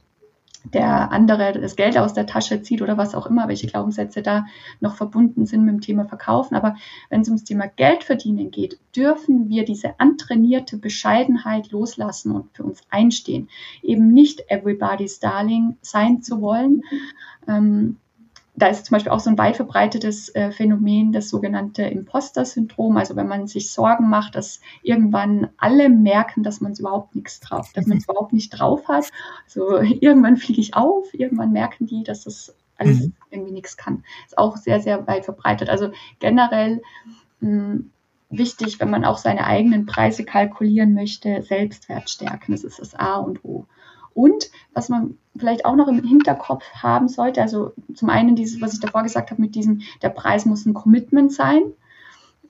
der 0.64 1.12
andere 1.12 1.54
das 1.54 1.76
Geld 1.76 1.98
aus 1.98 2.14
der 2.14 2.26
Tasche 2.26 2.62
zieht 2.62 2.82
oder 2.82 2.98
was 2.98 3.16
auch 3.16 3.26
immer, 3.28 3.48
welche 3.48 3.68
Glaubenssätze 3.68 4.22
da 4.22 4.46
noch 4.80 4.96
verbunden 4.96 5.46
sind 5.46 5.64
mit 5.64 5.74
dem 5.74 5.82
Thema 5.82 6.06
Verkaufen. 6.06 6.56
Aber 6.56 6.76
wenn 7.10 7.22
es 7.22 7.28
ums 7.28 7.44
Thema 7.44 7.68
Geld 7.68 8.04
verdienen 8.04 8.52
geht, 8.52 8.80
dürfen 8.96 9.50
wir 9.50 9.66
diese 9.66 10.00
antrainierte 10.00 10.78
Bescheidenheit 10.78 11.72
loslassen 11.72 12.32
und 12.32 12.52
für 12.54 12.64
uns 12.64 12.82
einstehen. 12.90 13.50
Eben 13.82 14.10
nicht 14.10 14.44
everybody's 14.50 15.20
darling 15.20 15.78
sein 15.82 16.22
zu 16.22 16.42
wollen. 16.42 16.84
Ähm, 17.48 17.98
da 18.58 18.68
ist 18.68 18.88
zum 18.88 18.96
Beispiel 18.96 19.12
auch 19.12 19.20
so 19.20 19.30
ein 19.30 19.38
weit 19.38 19.56
verbreitetes 19.56 20.34
äh, 20.34 20.52
Phänomen, 20.52 21.12
das 21.12 21.30
sogenannte 21.30 21.84
Imposter-Syndrom. 21.84 22.98
Also 22.98 23.16
wenn 23.16 23.28
man 23.28 23.46
sich 23.46 23.72
Sorgen 23.72 24.10
macht, 24.10 24.34
dass 24.34 24.62
irgendwann 24.82 25.50
alle 25.58 25.90
merken, 25.90 26.42
dass 26.42 26.60
man 26.60 26.72
es 26.72 26.80
überhaupt 26.80 27.16
nichts 27.16 27.40
drauf, 27.40 27.72
dass 27.74 27.86
man 27.86 28.00
es 28.00 28.06
überhaupt 28.06 28.34
nicht 28.34 28.50
drauf 28.50 28.88
hat. 28.88 29.12
Also 29.46 29.78
irgendwann 30.02 30.38
fliege 30.38 30.60
ich 30.60 30.76
auf, 30.76 31.14
irgendwann 31.14 31.52
merken 31.52 31.86
die, 31.86 32.04
dass 32.04 32.24
das 32.24 32.56
alles 32.78 33.02
mhm. 33.02 33.14
irgendwie 33.30 33.54
nichts 33.54 33.78
kann. 33.78 34.04
Ist 34.26 34.40
auch 34.40 34.58
sehr, 34.58 34.80
sehr 34.80 35.06
weit 35.06 35.26
verbreitet. 35.26 35.70
Also 35.70 35.92
generell 36.18 36.82
mh, 37.42 37.50
hm, 37.50 37.92
wichtig, 38.32 38.80
wenn 38.80 38.90
man 38.90 39.06
auch 39.06 39.20
seine 39.20 39.46
eigenen 39.46 39.86
Preise 39.86 40.26
kalkulieren 40.26 40.96
möchte, 40.96 41.44
Selbstwert 41.44 42.10
stärken. 42.10 42.54
Das 42.54 42.64
ist 42.64 42.80
das 42.80 42.96
A 42.96 43.18
und 43.18 43.46
O. 43.46 43.68
Und 44.18 44.50
was 44.74 44.90
man 44.90 45.16
vielleicht 45.38 45.64
auch 45.64 45.76
noch 45.76 45.88
im 45.88 46.04
Hinterkopf 46.04 46.64
haben 46.74 47.08
sollte, 47.08 47.40
also 47.40 47.74
zum 47.94 48.10
einen 48.10 48.36
dieses, 48.36 48.60
was 48.60 48.74
ich 48.74 48.80
davor 48.80 49.04
gesagt 49.04 49.30
habe, 49.30 49.40
mit 49.40 49.54
diesem, 49.54 49.84
der 50.02 50.10
Preis 50.10 50.48
muss 50.48 50.66
ein 50.66 50.74
Commitment 50.74 51.32
sein 51.32 51.62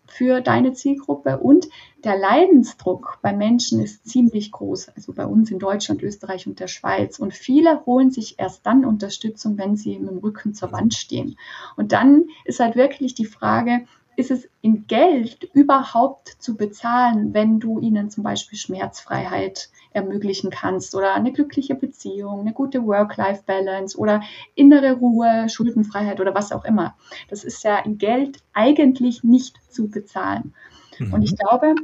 für 0.05 0.39
deine 0.39 0.71
Zielgruppe 0.71 1.39
und 1.39 1.67
der 2.05 2.17
Leidensdruck 2.17 3.19
bei 3.21 3.33
Menschen 3.33 3.81
ist 3.81 4.07
ziemlich 4.07 4.53
groß, 4.53 4.87
also 4.95 5.11
bei 5.11 5.25
uns 5.25 5.51
in 5.51 5.59
Deutschland, 5.59 6.01
Österreich 6.03 6.47
und 6.47 6.61
der 6.61 6.67
Schweiz. 6.67 7.19
Und 7.19 7.33
viele 7.33 7.85
holen 7.85 8.11
sich 8.11 8.39
erst 8.39 8.65
dann 8.65 8.85
Unterstützung, 8.85 9.57
wenn 9.57 9.75
sie 9.75 9.99
mit 9.99 10.09
dem 10.09 10.19
Rücken 10.19 10.53
zur 10.53 10.71
Wand 10.71 10.93
stehen. 10.93 11.37
Und 11.75 11.91
dann 11.91 12.27
ist 12.45 12.61
halt 12.61 12.77
wirklich 12.77 13.13
die 13.13 13.25
Frage, 13.25 13.81
ist 14.17 14.31
es 14.31 14.49
in 14.61 14.87
Geld 14.87 15.43
überhaupt 15.53 16.37
zu 16.39 16.57
bezahlen, 16.57 17.33
wenn 17.33 17.59
du 17.59 17.79
ihnen 17.79 18.09
zum 18.09 18.23
Beispiel 18.23 18.57
Schmerzfreiheit 18.57 19.69
ermöglichen 19.97 20.49
kannst 20.49 20.95
oder 20.95 21.13
eine 21.13 21.33
glückliche 21.33 21.75
Beziehung, 21.75 22.41
eine 22.41 22.53
gute 22.53 22.85
Work-Life-Balance 22.85 23.97
oder 23.97 24.21
innere 24.55 24.93
Ruhe, 24.93 25.49
Schuldenfreiheit 25.49 26.21
oder 26.21 26.33
was 26.33 26.51
auch 26.51 26.63
immer. 26.63 26.95
Das 27.29 27.43
ist 27.43 27.63
ja 27.63 27.79
in 27.79 27.97
Geld 27.97 28.39
eigentlich 28.53 29.23
nicht 29.23 29.57
zu 29.69 29.89
bezahlen. 29.89 30.53
Mhm. 30.99 31.13
Und 31.13 31.23
ich 31.23 31.35
glaube, 31.35 31.75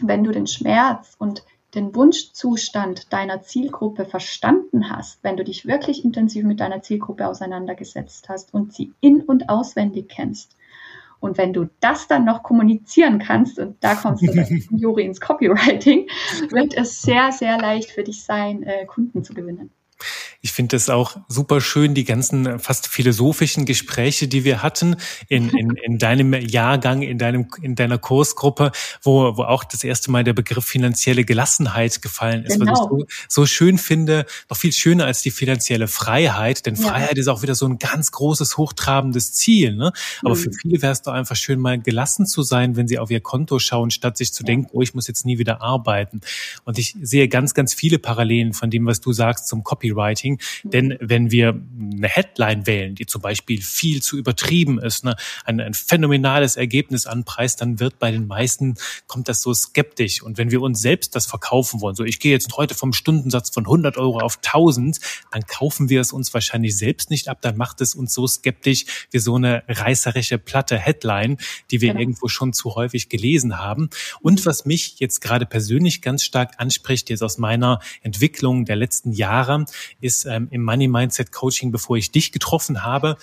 wenn 0.00 0.24
du 0.24 0.32
den 0.32 0.46
Schmerz 0.46 1.14
und 1.18 1.44
den 1.74 1.94
Wunschzustand 1.94 3.12
deiner 3.12 3.42
Zielgruppe 3.42 4.04
verstanden 4.04 4.90
hast, 4.90 5.22
wenn 5.22 5.36
du 5.36 5.44
dich 5.44 5.66
wirklich 5.66 6.04
intensiv 6.04 6.44
mit 6.44 6.60
deiner 6.60 6.82
Zielgruppe 6.82 7.26
auseinandergesetzt 7.26 8.28
hast 8.28 8.54
und 8.54 8.72
sie 8.72 8.92
in 9.00 9.22
und 9.22 9.48
auswendig 9.48 10.08
kennst, 10.08 10.56
und 11.20 11.38
wenn 11.38 11.52
du 11.52 11.68
das 11.80 12.08
dann 12.08 12.24
noch 12.24 12.42
kommunizieren 12.42 13.18
kannst, 13.18 13.58
und 13.58 13.82
da 13.82 13.94
kommst 13.94 14.22
du 14.22 14.32
dann, 14.32 14.46
Juri, 14.70 15.04
ins 15.04 15.20
Copywriting, 15.20 16.08
wird 16.50 16.76
es 16.76 17.02
sehr, 17.02 17.32
sehr 17.32 17.58
leicht 17.58 17.90
für 17.90 18.04
dich 18.04 18.24
sein, 18.24 18.62
äh, 18.62 18.86
Kunden 18.86 19.24
zu 19.24 19.34
gewinnen. 19.34 19.70
Ich 20.42 20.52
finde 20.52 20.76
es 20.76 20.88
auch 20.88 21.16
super 21.28 21.60
schön, 21.60 21.94
die 21.94 22.04
ganzen 22.04 22.46
äh, 22.46 22.58
fast 22.58 22.88
philosophischen 22.88 23.64
Gespräche, 23.64 24.28
die 24.28 24.44
wir 24.44 24.62
hatten 24.62 24.96
in, 25.28 25.48
in, 25.56 25.70
in 25.76 25.98
deinem 25.98 26.34
Jahrgang, 26.34 27.02
in 27.02 27.18
deinem, 27.18 27.48
in 27.62 27.74
deiner 27.74 27.98
Kursgruppe, 27.98 28.72
wo, 29.02 29.36
wo 29.36 29.42
auch 29.42 29.64
das 29.64 29.84
erste 29.84 30.10
Mal 30.10 30.24
der 30.24 30.34
Begriff 30.34 30.64
finanzielle 30.64 31.24
Gelassenheit 31.24 32.02
gefallen 32.02 32.44
ist. 32.44 32.58
Genau. 32.58 32.72
Was 32.72 32.80
ich 32.80 32.86
so, 33.28 33.42
so 33.42 33.46
schön 33.46 33.78
finde, 33.78 34.26
noch 34.48 34.56
viel 34.56 34.72
schöner 34.72 35.06
als 35.06 35.22
die 35.22 35.30
finanzielle 35.30 35.88
Freiheit, 35.88 36.66
denn 36.66 36.74
ja. 36.74 36.88
Freiheit 36.88 37.18
ist 37.18 37.28
auch 37.28 37.42
wieder 37.42 37.54
so 37.54 37.66
ein 37.66 37.78
ganz 37.78 38.12
großes, 38.12 38.56
hochtrabendes 38.56 39.32
Ziel. 39.32 39.74
Ne? 39.74 39.92
Aber 40.22 40.34
mhm. 40.34 40.40
für 40.40 40.50
viele 40.52 40.82
wäre 40.82 40.92
es 40.92 41.02
doch 41.02 41.12
einfach 41.12 41.36
schön, 41.36 41.60
mal 41.60 41.80
gelassen 41.80 42.26
zu 42.26 42.42
sein, 42.42 42.76
wenn 42.76 42.88
sie 42.88 42.98
auf 42.98 43.10
ihr 43.10 43.20
Konto 43.20 43.58
schauen, 43.58 43.90
statt 43.90 44.16
sich 44.16 44.32
zu 44.32 44.42
ja. 44.42 44.46
denken, 44.46 44.68
oh, 44.72 44.82
ich 44.82 44.94
muss 44.94 45.08
jetzt 45.08 45.24
nie 45.26 45.38
wieder 45.38 45.62
arbeiten. 45.62 46.20
Und 46.64 46.78
ich 46.78 46.96
sehe 47.00 47.28
ganz, 47.28 47.54
ganz 47.54 47.74
viele 47.74 47.98
Parallelen 47.98 48.52
von 48.52 48.70
dem, 48.70 48.86
was 48.86 49.00
du 49.00 49.12
sagst 49.12 49.48
zum 49.48 49.64
Copywriting. 49.86 50.38
Denn 50.64 50.96
wenn 51.00 51.30
wir 51.30 51.48
eine 51.48 52.08
Headline 52.08 52.66
wählen, 52.66 52.94
die 52.94 53.06
zum 53.06 53.22
Beispiel 53.22 53.62
viel 53.62 54.02
zu 54.02 54.16
übertrieben 54.16 54.78
ist, 54.78 55.04
ne, 55.04 55.16
ein, 55.44 55.60
ein 55.60 55.74
phänomenales 55.74 56.56
Ergebnis 56.56 57.06
anpreist, 57.06 57.60
dann 57.60 57.80
wird 57.80 57.98
bei 57.98 58.10
den 58.10 58.26
meisten, 58.26 58.74
kommt 59.06 59.28
das 59.28 59.42
so 59.42 59.54
skeptisch. 59.54 60.22
Und 60.22 60.38
wenn 60.38 60.50
wir 60.50 60.62
uns 60.62 60.80
selbst 60.80 61.14
das 61.14 61.26
verkaufen 61.26 61.80
wollen, 61.80 61.94
so 61.94 62.04
ich 62.04 62.20
gehe 62.20 62.32
jetzt 62.32 62.56
heute 62.56 62.74
vom 62.74 62.92
Stundensatz 62.92 63.50
von 63.50 63.64
100 63.64 63.96
Euro 63.96 64.18
auf 64.18 64.38
1000, 64.38 64.98
dann 65.30 65.42
kaufen 65.46 65.88
wir 65.88 66.00
es 66.00 66.12
uns 66.12 66.32
wahrscheinlich 66.34 66.76
selbst 66.76 67.10
nicht 67.10 67.28
ab, 67.28 67.38
dann 67.40 67.56
macht 67.56 67.80
es 67.80 67.94
uns 67.94 68.12
so 68.12 68.26
skeptisch 68.26 68.84
wie 69.10 69.18
so 69.18 69.36
eine 69.36 69.62
reißerische 69.68 70.38
platte 70.38 70.78
Headline, 70.78 71.36
die 71.70 71.80
wir 71.80 71.90
genau. 71.90 72.00
irgendwo 72.00 72.28
schon 72.28 72.52
zu 72.52 72.74
häufig 72.74 73.08
gelesen 73.08 73.58
haben. 73.58 73.90
Und 74.20 74.46
was 74.46 74.64
mich 74.64 74.98
jetzt 74.98 75.20
gerade 75.20 75.46
persönlich 75.46 76.02
ganz 76.02 76.24
stark 76.24 76.54
anspricht, 76.58 77.10
jetzt 77.10 77.22
aus 77.22 77.38
meiner 77.38 77.80
Entwicklung 78.02 78.64
der 78.64 78.76
letzten 78.76 79.12
Jahre, 79.12 79.66
ist 80.00 80.26
ähm, 80.26 80.48
im 80.50 80.62
Money 80.62 80.88
Mindset 80.88 81.32
Coaching, 81.32 81.72
bevor 81.72 81.96
ich 81.96 82.10
dich 82.10 82.32
getroffen 82.32 82.82
habe, 82.82 83.16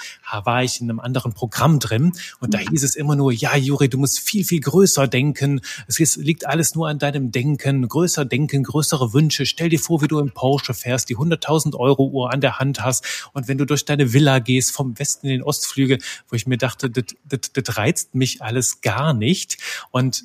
war 0.44 0.64
ich 0.64 0.82
in 0.82 0.90
einem 0.90 1.00
anderen 1.00 1.34
Programm 1.34 1.80
drin 1.80 2.14
und 2.40 2.54
da 2.54 2.60
hieß 2.60 2.84
es 2.84 2.96
immer 2.96 3.16
nur, 3.16 3.32
ja, 3.32 3.56
Juri, 3.56 3.90
du 3.90 3.98
musst 3.98 4.20
viel, 4.20 4.44
viel 4.44 4.60
größer 4.60 5.08
denken. 5.08 5.62
Es 5.88 6.00
ist, 6.00 6.18
liegt 6.18 6.46
alles 6.48 6.76
nur 6.76 6.88
an 6.88 7.00
deinem 7.00 7.32
Denken, 7.32 7.88
größer 7.88 8.26
denken, 8.26 8.64
größere 8.64 9.14
Wünsche. 9.14 9.46
Stell 9.46 9.70
dir 9.70 9.80
vor, 9.80 10.02
wie 10.02 10.08
du 10.08 10.20
im 10.20 10.32
Porsche 10.32 10.74
fährst, 10.74 11.10
die 11.10 11.18
100.000 11.18 11.76
Euro 11.76 12.08
Uhr 12.08 12.32
an 12.32 12.42
der 12.42 12.60
Hand 12.60 12.84
hast 12.84 13.30
und 13.34 13.48
wenn 13.48 13.58
du 13.58 13.66
durch 13.66 13.86
deine 13.86 14.14
Villa 14.14 14.40
gehst, 14.40 14.72
vom 14.72 14.98
Westen 15.00 15.28
in 15.28 15.34
den 15.34 15.44
Ostflügel, 15.44 16.00
wo 16.30 16.36
ich 16.36 16.48
mir 16.48 16.58
dachte, 16.58 16.90
das 16.90 17.78
reizt 17.78 18.16
mich 18.16 18.42
alles 18.42 18.82
gar 18.82 19.14
nicht. 19.14 19.58
Und 19.92 20.24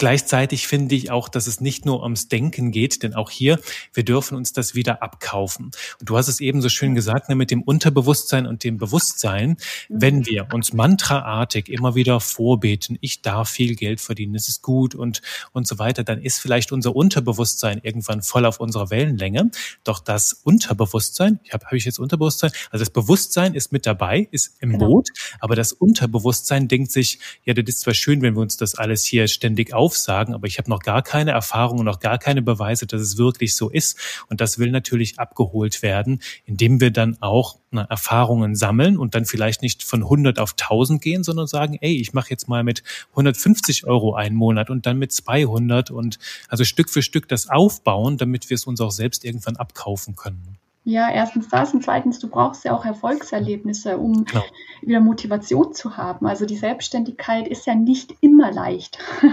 Gleichzeitig 0.00 0.66
finde 0.66 0.94
ich 0.94 1.10
auch, 1.10 1.28
dass 1.28 1.46
es 1.46 1.60
nicht 1.60 1.84
nur 1.84 2.02
ums 2.02 2.28
Denken 2.28 2.70
geht, 2.70 3.02
denn 3.02 3.12
auch 3.12 3.28
hier, 3.28 3.60
wir 3.92 4.02
dürfen 4.02 4.34
uns 4.34 4.54
das 4.54 4.74
wieder 4.74 5.02
abkaufen. 5.02 5.72
Und 6.00 6.08
du 6.08 6.16
hast 6.16 6.28
es 6.28 6.40
eben 6.40 6.62
so 6.62 6.70
schön 6.70 6.94
gesagt, 6.94 7.28
ne, 7.28 7.34
mit 7.34 7.50
dem 7.50 7.60
Unterbewusstsein 7.60 8.46
und 8.46 8.64
dem 8.64 8.78
Bewusstsein, 8.78 9.58
wenn 9.90 10.20
mhm. 10.20 10.26
wir 10.26 10.48
uns 10.54 10.72
mantraartig 10.72 11.68
immer 11.68 11.96
wieder 11.96 12.18
vorbeten, 12.18 12.96
ich 13.02 13.20
darf 13.20 13.50
viel 13.50 13.74
Geld 13.74 14.00
verdienen, 14.00 14.34
es 14.34 14.48
ist 14.48 14.62
gut 14.62 14.94
und, 14.94 15.20
und 15.52 15.68
so 15.68 15.78
weiter, 15.78 16.02
dann 16.02 16.22
ist 16.22 16.38
vielleicht 16.38 16.72
unser 16.72 16.96
Unterbewusstsein 16.96 17.82
irgendwann 17.82 18.22
voll 18.22 18.46
auf 18.46 18.58
unserer 18.58 18.88
Wellenlänge. 18.88 19.50
Doch 19.84 20.00
das 20.00 20.32
Unterbewusstsein, 20.32 21.40
ich 21.44 21.52
habe 21.52 21.66
hab 21.66 21.74
ich 21.74 21.84
jetzt 21.84 21.98
Unterbewusstsein, 21.98 22.52
also 22.70 22.82
das 22.82 22.90
Bewusstsein 22.90 23.52
ist 23.52 23.70
mit 23.70 23.84
dabei, 23.84 24.28
ist 24.30 24.56
im 24.60 24.70
genau. 24.70 24.86
Boot, 24.86 25.10
aber 25.40 25.56
das 25.56 25.72
Unterbewusstsein 25.74 26.68
denkt 26.68 26.90
sich, 26.90 27.18
ja, 27.44 27.52
das 27.52 27.66
ist 27.68 27.80
zwar 27.80 27.92
schön, 27.92 28.22
wenn 28.22 28.34
wir 28.34 28.40
uns 28.40 28.56
das 28.56 28.74
alles 28.76 29.04
hier 29.04 29.28
ständig 29.28 29.74
auf 29.74 29.89
aufsagen, 29.90 30.34
aber 30.34 30.46
ich 30.46 30.58
habe 30.58 30.70
noch 30.70 30.80
gar 30.80 31.02
keine 31.02 31.32
Erfahrung 31.32 31.80
und 31.80 31.84
noch 31.84 31.98
gar 31.98 32.18
keine 32.18 32.42
Beweise, 32.42 32.86
dass 32.86 33.00
es 33.00 33.18
wirklich 33.18 33.56
so 33.56 33.68
ist. 33.68 33.98
Und 34.28 34.40
das 34.40 34.58
will 34.60 34.70
natürlich 34.70 35.18
abgeholt 35.18 35.82
werden, 35.82 36.22
indem 36.44 36.80
wir 36.80 36.92
dann 36.92 37.16
auch 37.20 37.58
na, 37.72 37.82
Erfahrungen 37.82 38.54
sammeln 38.54 38.96
und 38.96 39.16
dann 39.16 39.24
vielleicht 39.24 39.62
nicht 39.62 39.82
von 39.82 40.02
100 40.04 40.38
auf 40.38 40.52
1000 40.52 41.02
gehen, 41.02 41.24
sondern 41.24 41.48
sagen, 41.48 41.76
ey, 41.80 41.96
ich 41.96 42.12
mache 42.12 42.30
jetzt 42.30 42.48
mal 42.48 42.62
mit 42.62 42.84
150 43.10 43.84
Euro 43.84 44.14
einen 44.14 44.36
Monat 44.36 44.70
und 44.70 44.86
dann 44.86 44.96
mit 44.96 45.10
200 45.10 45.90
und 45.90 46.20
also 46.48 46.62
Stück 46.62 46.88
für 46.88 47.02
Stück 47.02 47.28
das 47.28 47.48
aufbauen, 47.48 48.16
damit 48.16 48.48
wir 48.48 48.54
es 48.54 48.66
uns 48.66 48.80
auch 48.80 48.92
selbst 48.92 49.24
irgendwann 49.24 49.56
abkaufen 49.56 50.14
können. 50.14 50.56
Ja, 50.84 51.10
erstens 51.10 51.48
das 51.48 51.74
und 51.74 51.84
zweitens, 51.84 52.20
du 52.20 52.28
brauchst 52.28 52.64
ja 52.64 52.74
auch 52.74 52.86
Erfolgserlebnisse, 52.86 53.98
um 53.98 54.24
genau. 54.24 54.42
wieder 54.80 55.00
Motivation 55.00 55.74
zu 55.74 55.98
haben. 55.98 56.26
Also 56.26 56.46
die 56.46 56.56
Selbstständigkeit 56.56 57.46
ist 57.46 57.66
ja 57.66 57.74
nicht 57.74 58.14
immer 58.20 58.50
leicht. 58.52 58.98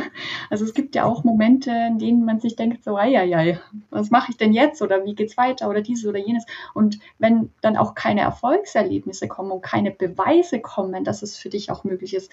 Also 0.50 0.64
es 0.64 0.74
gibt 0.74 0.96
ja 0.96 1.04
auch 1.04 1.26
Momente, 1.26 1.72
in 1.72 2.00
denen 2.00 2.24
man 2.24 2.40
sich 2.40 2.56
denkt, 2.56 2.84
so, 2.84 2.96
ei, 2.96 3.20
ei, 3.20 3.36
ei, 3.36 3.60
was 3.90 4.12
mache 4.12 4.32
ich 4.32 4.38
denn 4.38 4.54
jetzt 4.54 4.82
oder 4.82 5.04
wie 5.04 5.14
geht's 5.14 5.36
weiter 5.36 5.70
oder 5.70 5.82
dieses 5.82 6.08
oder 6.08 6.20
jenes. 6.20 6.46
Und 6.74 7.00
wenn 7.20 7.52
dann 7.62 7.76
auch 7.76 7.96
keine 7.96 8.22
Erfolgserlebnisse 8.22 9.28
kommen 9.28 9.52
und 9.52 9.62
keine 9.62 9.92
Beweise 9.92 10.60
kommen, 10.62 11.04
dass 11.04 11.22
es 11.22 11.38
für 11.38 11.50
dich 11.50 11.70
auch 11.70 11.84
möglich 11.84 12.16
ist, 12.16 12.32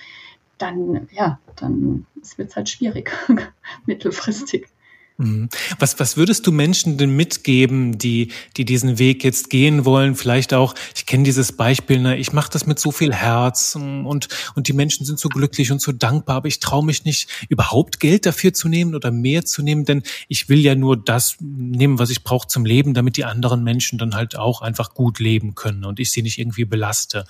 dann, 0.59 1.09
ja, 1.12 1.40
dann 1.57 2.07
wird 2.37 2.50
es 2.50 2.57
halt 2.57 2.68
schwierig, 2.68 3.11
mittelfristig. 3.87 4.68
Mhm. 5.16 5.48
Was, 5.79 6.00
was 6.00 6.16
würdest 6.16 6.44
du 6.44 6.50
Menschen 6.50 6.98
denn 6.98 7.14
mitgeben, 7.14 7.98
die, 7.98 8.33
die 8.57 8.64
diesen 8.64 8.98
Weg 8.98 9.22
jetzt 9.22 9.48
gehen 9.48 9.85
wollen? 9.85 10.16
Vielleicht 10.16 10.53
auch, 10.53 10.74
ich 10.96 11.07
kenne 11.07 11.22
dieses 11.22 11.53
Beispiel, 11.53 12.00
ne, 12.00 12.16
ich 12.16 12.33
mache 12.33 12.50
das 12.50 12.66
mit 12.66 12.81
so 12.81 12.90
viel 12.90 13.12
Herz 13.12 13.77
und, 13.77 14.29
und 14.57 14.68
die 14.68 14.72
Menschen 14.72 15.07
sind 15.07 15.20
so 15.20 15.29
glücklich 15.29 15.70
und 15.70 15.81
so 15.81 15.92
dankbar, 15.92 16.37
aber 16.37 16.48
ich 16.48 16.59
traue 16.59 16.85
mich 16.85 17.05
nicht, 17.05 17.29
überhaupt 17.48 18.00
Geld 18.00 18.27
dafür 18.27 18.53
zu 18.53 18.68
nehmen 18.68 18.96
oder 18.96 19.12
mehr 19.12 19.44
zu 19.44 19.62
nehmen, 19.62 19.85
denn 19.85 20.03
ich 20.27 20.48
will 20.48 20.59
ja 20.59 20.74
nur 20.74 20.96
das 20.96 21.37
nehmen, 21.40 22.00
was 22.00 22.11
ich 22.11 22.24
brauche 22.24 22.48
zum 22.48 22.64
Leben, 22.64 22.92
damit 22.92 23.16
die 23.16 23.24
anderen 23.24 23.62
Menschen 23.62 23.98
dann 23.98 24.16
halt 24.16 24.37
auch 24.37 24.62
einfach 24.62 24.94
gut 24.94 25.20
leben 25.20 25.55
können 25.55 25.85
und 25.85 26.00
ich 26.00 26.11
sie 26.11 26.22
nicht 26.22 26.38
irgendwie 26.38 26.64
belaste. 26.64 27.24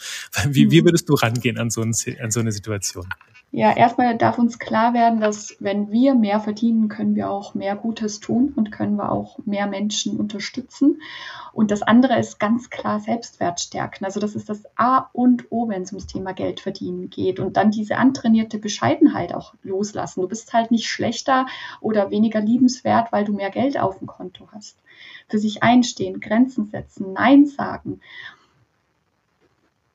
Wie, 0.49 0.71
wie 0.71 0.81
mhm. 0.81 0.87
würdest 0.87 1.09
du 1.11 1.15
rangehen 1.15 1.59
an 1.59 1.69
so, 1.69 1.83
ein, 1.83 1.95
an 2.23 2.31
so 2.31 2.41
eine 2.41 2.53
Situation? 2.53 3.09
Ja, 3.57 3.71
erstmal 3.71 4.19
darf 4.19 4.37
uns 4.39 4.59
klar 4.59 4.95
werden, 4.95 5.21
dass 5.21 5.57
wenn 5.61 5.93
wir 5.93 6.17
mehr 6.17 6.41
verdienen, 6.41 6.89
können 6.89 7.15
wir 7.15 7.31
auch 7.31 7.55
mehr 7.55 7.77
Gutes 7.77 8.19
tun 8.19 8.53
und 8.57 8.73
können 8.73 8.97
wir 8.97 9.13
auch 9.13 9.39
mehr 9.45 9.69
Menschen 9.69 10.17
unterstützen. 10.17 11.01
Und 11.53 11.71
das 11.71 11.83
andere 11.83 12.19
ist 12.19 12.41
ganz 12.41 12.69
klar 12.69 12.99
Selbstwert 12.99 13.61
stärken. 13.61 14.07
Also 14.07 14.19
das 14.19 14.35
ist 14.35 14.49
das 14.49 14.65
A 14.75 15.09
und 15.13 15.53
O, 15.53 15.69
wenn 15.69 15.83
es 15.83 15.93
ums 15.93 16.09
Thema 16.09 16.33
Geld 16.33 16.59
verdienen 16.59 17.11
geht. 17.11 17.39
Und 17.39 17.57
dann 17.57 17.71
diese 17.71 17.97
antrainierte 17.97 18.59
Bescheidenheit 18.59 19.33
auch 19.33 19.55
loslassen. 19.63 20.23
Du 20.23 20.27
bist 20.27 20.53
halt 20.53 20.73
nicht 20.73 20.89
schlechter 20.89 21.47
oder 21.81 22.11
weniger 22.11 22.41
liebenswert, 22.41 23.13
weil 23.13 23.25
du 23.25 23.35
mehr 23.35 23.51
Geld 23.51 23.79
auf 23.79 23.99
dem 23.99 24.09
Konto 24.09 24.49
hast. 24.51 24.79
Für 25.29 25.39
sich 25.39 25.63
einstehen, 25.63 26.19
Grenzen 26.19 26.67
setzen, 26.67 27.13
Nein 27.13 27.47
sagen 27.47 28.01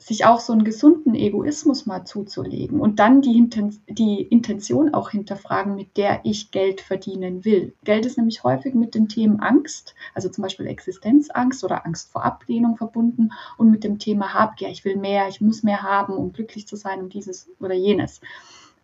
sich 0.09 0.25
auch 0.25 0.39
so 0.39 0.53
einen 0.53 0.63
gesunden 0.63 1.13
Egoismus 1.13 1.85
mal 1.85 2.03
zuzulegen 2.03 2.79
und 2.81 2.97
dann 2.97 3.21
die, 3.21 3.37
Inten 3.37 3.79
die 3.87 4.23
Intention 4.23 4.91
auch 4.91 5.11
hinterfragen, 5.11 5.75
mit 5.75 5.97
der 5.97 6.21
ich 6.23 6.49
Geld 6.49 6.81
verdienen 6.81 7.45
will. 7.45 7.75
Geld 7.83 8.07
ist 8.07 8.17
nämlich 8.17 8.43
häufig 8.43 8.73
mit 8.73 8.95
den 8.95 9.07
Themen 9.07 9.39
Angst, 9.39 9.93
also 10.15 10.27
zum 10.27 10.41
Beispiel 10.41 10.65
Existenzangst 10.65 11.63
oder 11.63 11.85
Angst 11.85 12.11
vor 12.11 12.25
Ablehnung 12.25 12.75
verbunden 12.75 13.33
und 13.57 13.69
mit 13.69 13.83
dem 13.83 13.99
Thema 13.99 14.33
Habgier, 14.33 14.69
ich 14.69 14.83
will 14.83 14.97
mehr, 14.97 15.27
ich 15.27 15.41
muss 15.41 15.61
mehr 15.61 15.83
haben, 15.83 16.13
um 16.13 16.33
glücklich 16.33 16.67
zu 16.67 16.75
sein, 16.75 17.01
um 17.01 17.09
dieses 17.09 17.47
oder 17.59 17.75
jenes. 17.75 18.19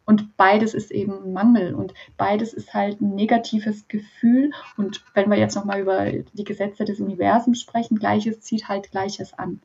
Und 0.05 0.37
beides 0.37 0.75
ist 0.75 0.91
eben 0.91 1.33
Mangel 1.33 1.73
und 1.73 1.95
beides 2.17 2.53
ist 2.53 2.75
halt 2.75 3.01
ein 3.01 3.15
negatives 3.15 3.87
Gefühl. 3.87 4.51
Und 4.77 5.03
wenn 5.15 5.31
wir 5.31 5.39
jetzt 5.39 5.55
nochmal 5.55 5.81
über 5.81 6.05
die 6.11 6.43
Gesetze 6.43 6.85
des 6.85 6.99
Universums 6.99 7.61
sprechen, 7.61 7.97
Gleiches 7.97 8.41
zieht 8.41 8.67
halt 8.67 8.91
Gleiches 8.91 9.33
an. 9.33 9.59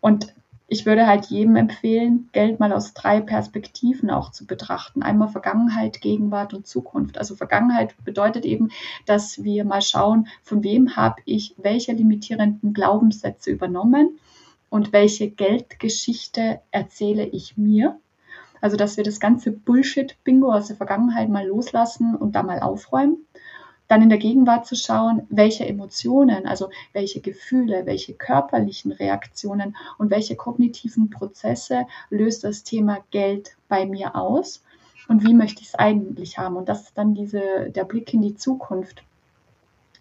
Und 0.00 0.32
ich 0.70 0.84
würde 0.84 1.06
halt 1.06 1.26
jedem 1.26 1.56
empfehlen, 1.56 2.28
Geld 2.32 2.60
mal 2.60 2.74
aus 2.74 2.92
drei 2.92 3.22
Perspektiven 3.22 4.10
auch 4.10 4.30
zu 4.30 4.46
betrachten. 4.46 5.02
Einmal 5.02 5.28
Vergangenheit, 5.28 6.02
Gegenwart 6.02 6.52
und 6.52 6.66
Zukunft. 6.66 7.16
Also 7.16 7.36
Vergangenheit 7.36 7.94
bedeutet 8.04 8.44
eben, 8.44 8.68
dass 9.06 9.42
wir 9.42 9.64
mal 9.64 9.80
schauen, 9.80 10.28
von 10.42 10.62
wem 10.62 10.94
habe 10.94 11.22
ich 11.24 11.54
welche 11.56 11.92
limitierenden 11.92 12.74
Glaubenssätze 12.74 13.50
übernommen 13.50 14.18
und 14.68 14.92
welche 14.92 15.30
Geldgeschichte 15.30 16.60
erzähle 16.70 17.24
ich 17.24 17.56
mir. 17.56 17.98
Also 18.60 18.76
dass 18.76 18.98
wir 18.98 19.04
das 19.04 19.20
ganze 19.20 19.52
Bullshit-Bingo 19.52 20.52
aus 20.52 20.66
der 20.66 20.76
Vergangenheit 20.76 21.30
mal 21.30 21.46
loslassen 21.46 22.14
und 22.14 22.32
da 22.32 22.42
mal 22.42 22.60
aufräumen 22.60 23.24
dann 23.88 24.02
in 24.02 24.10
der 24.10 24.18
Gegenwart 24.18 24.66
zu 24.66 24.76
schauen, 24.76 25.26
welche 25.30 25.66
Emotionen, 25.66 26.46
also 26.46 26.70
welche 26.92 27.20
Gefühle, 27.20 27.86
welche 27.86 28.14
körperlichen 28.14 28.92
Reaktionen 28.92 29.76
und 29.96 30.10
welche 30.10 30.36
kognitiven 30.36 31.10
Prozesse 31.10 31.86
löst 32.10 32.44
das 32.44 32.62
Thema 32.62 32.98
Geld 33.10 33.56
bei 33.68 33.86
mir 33.86 34.14
aus 34.14 34.62
und 35.08 35.26
wie 35.26 35.34
möchte 35.34 35.62
ich 35.62 35.68
es 35.68 35.74
eigentlich 35.74 36.38
haben. 36.38 36.56
Und 36.56 36.68
das 36.68 36.82
ist 36.82 36.98
dann 36.98 37.14
diese, 37.14 37.70
der 37.70 37.84
Blick 37.84 38.12
in 38.12 38.22
die 38.22 38.36
Zukunft, 38.36 39.02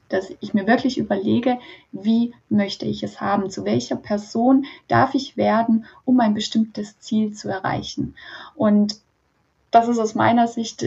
dass 0.10 0.32
ich 0.39 0.54
mir 0.54 0.67
wirklich 0.67 0.97
überlege, 0.97 1.58
wie 1.91 2.34
möchte 2.50 2.86
ich 2.86 3.04
es 3.04 3.19
haben, 3.19 3.50
zu 3.50 3.65
welcher 3.65 3.95
Person 3.95 4.65
darf 4.88 5.15
ich 5.15 5.38
werden, 5.38 5.86
um 6.06 6.19
ein 6.19 6.34
bestimmtes 6.34 7.00
Ziel 7.00 7.34
zu 7.34 7.50
erreichen. 7.50 8.15
Und 8.56 9.00
das 9.71 9.88
ist 9.88 10.00
aus 10.00 10.15
meiner 10.15 10.47
Sicht 10.47 10.86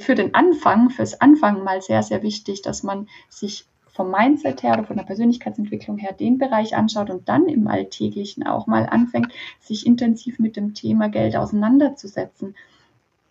für 0.00 0.14
den 0.14 0.34
Anfang, 0.34 0.90
fürs 0.90 1.20
Anfang 1.20 1.64
mal 1.64 1.82
sehr, 1.82 2.02
sehr 2.02 2.22
wichtig, 2.22 2.62
dass 2.62 2.82
man 2.82 3.08
sich 3.28 3.66
vom 3.96 4.10
Mindset 4.10 4.62
her 4.62 4.74
oder 4.74 4.84
von 4.84 4.96
der 4.96 5.04
Persönlichkeitsentwicklung 5.04 5.96
her 5.96 6.12
den 6.12 6.36
Bereich 6.36 6.76
anschaut 6.76 7.08
und 7.08 7.28
dann 7.28 7.48
im 7.48 7.66
Alltäglichen 7.66 8.46
auch 8.46 8.66
mal 8.66 8.86
anfängt, 8.86 9.32
sich 9.58 9.86
intensiv 9.86 10.38
mit 10.38 10.56
dem 10.56 10.74
Thema 10.74 11.08
Geld 11.08 11.34
auseinanderzusetzen. 11.34 12.54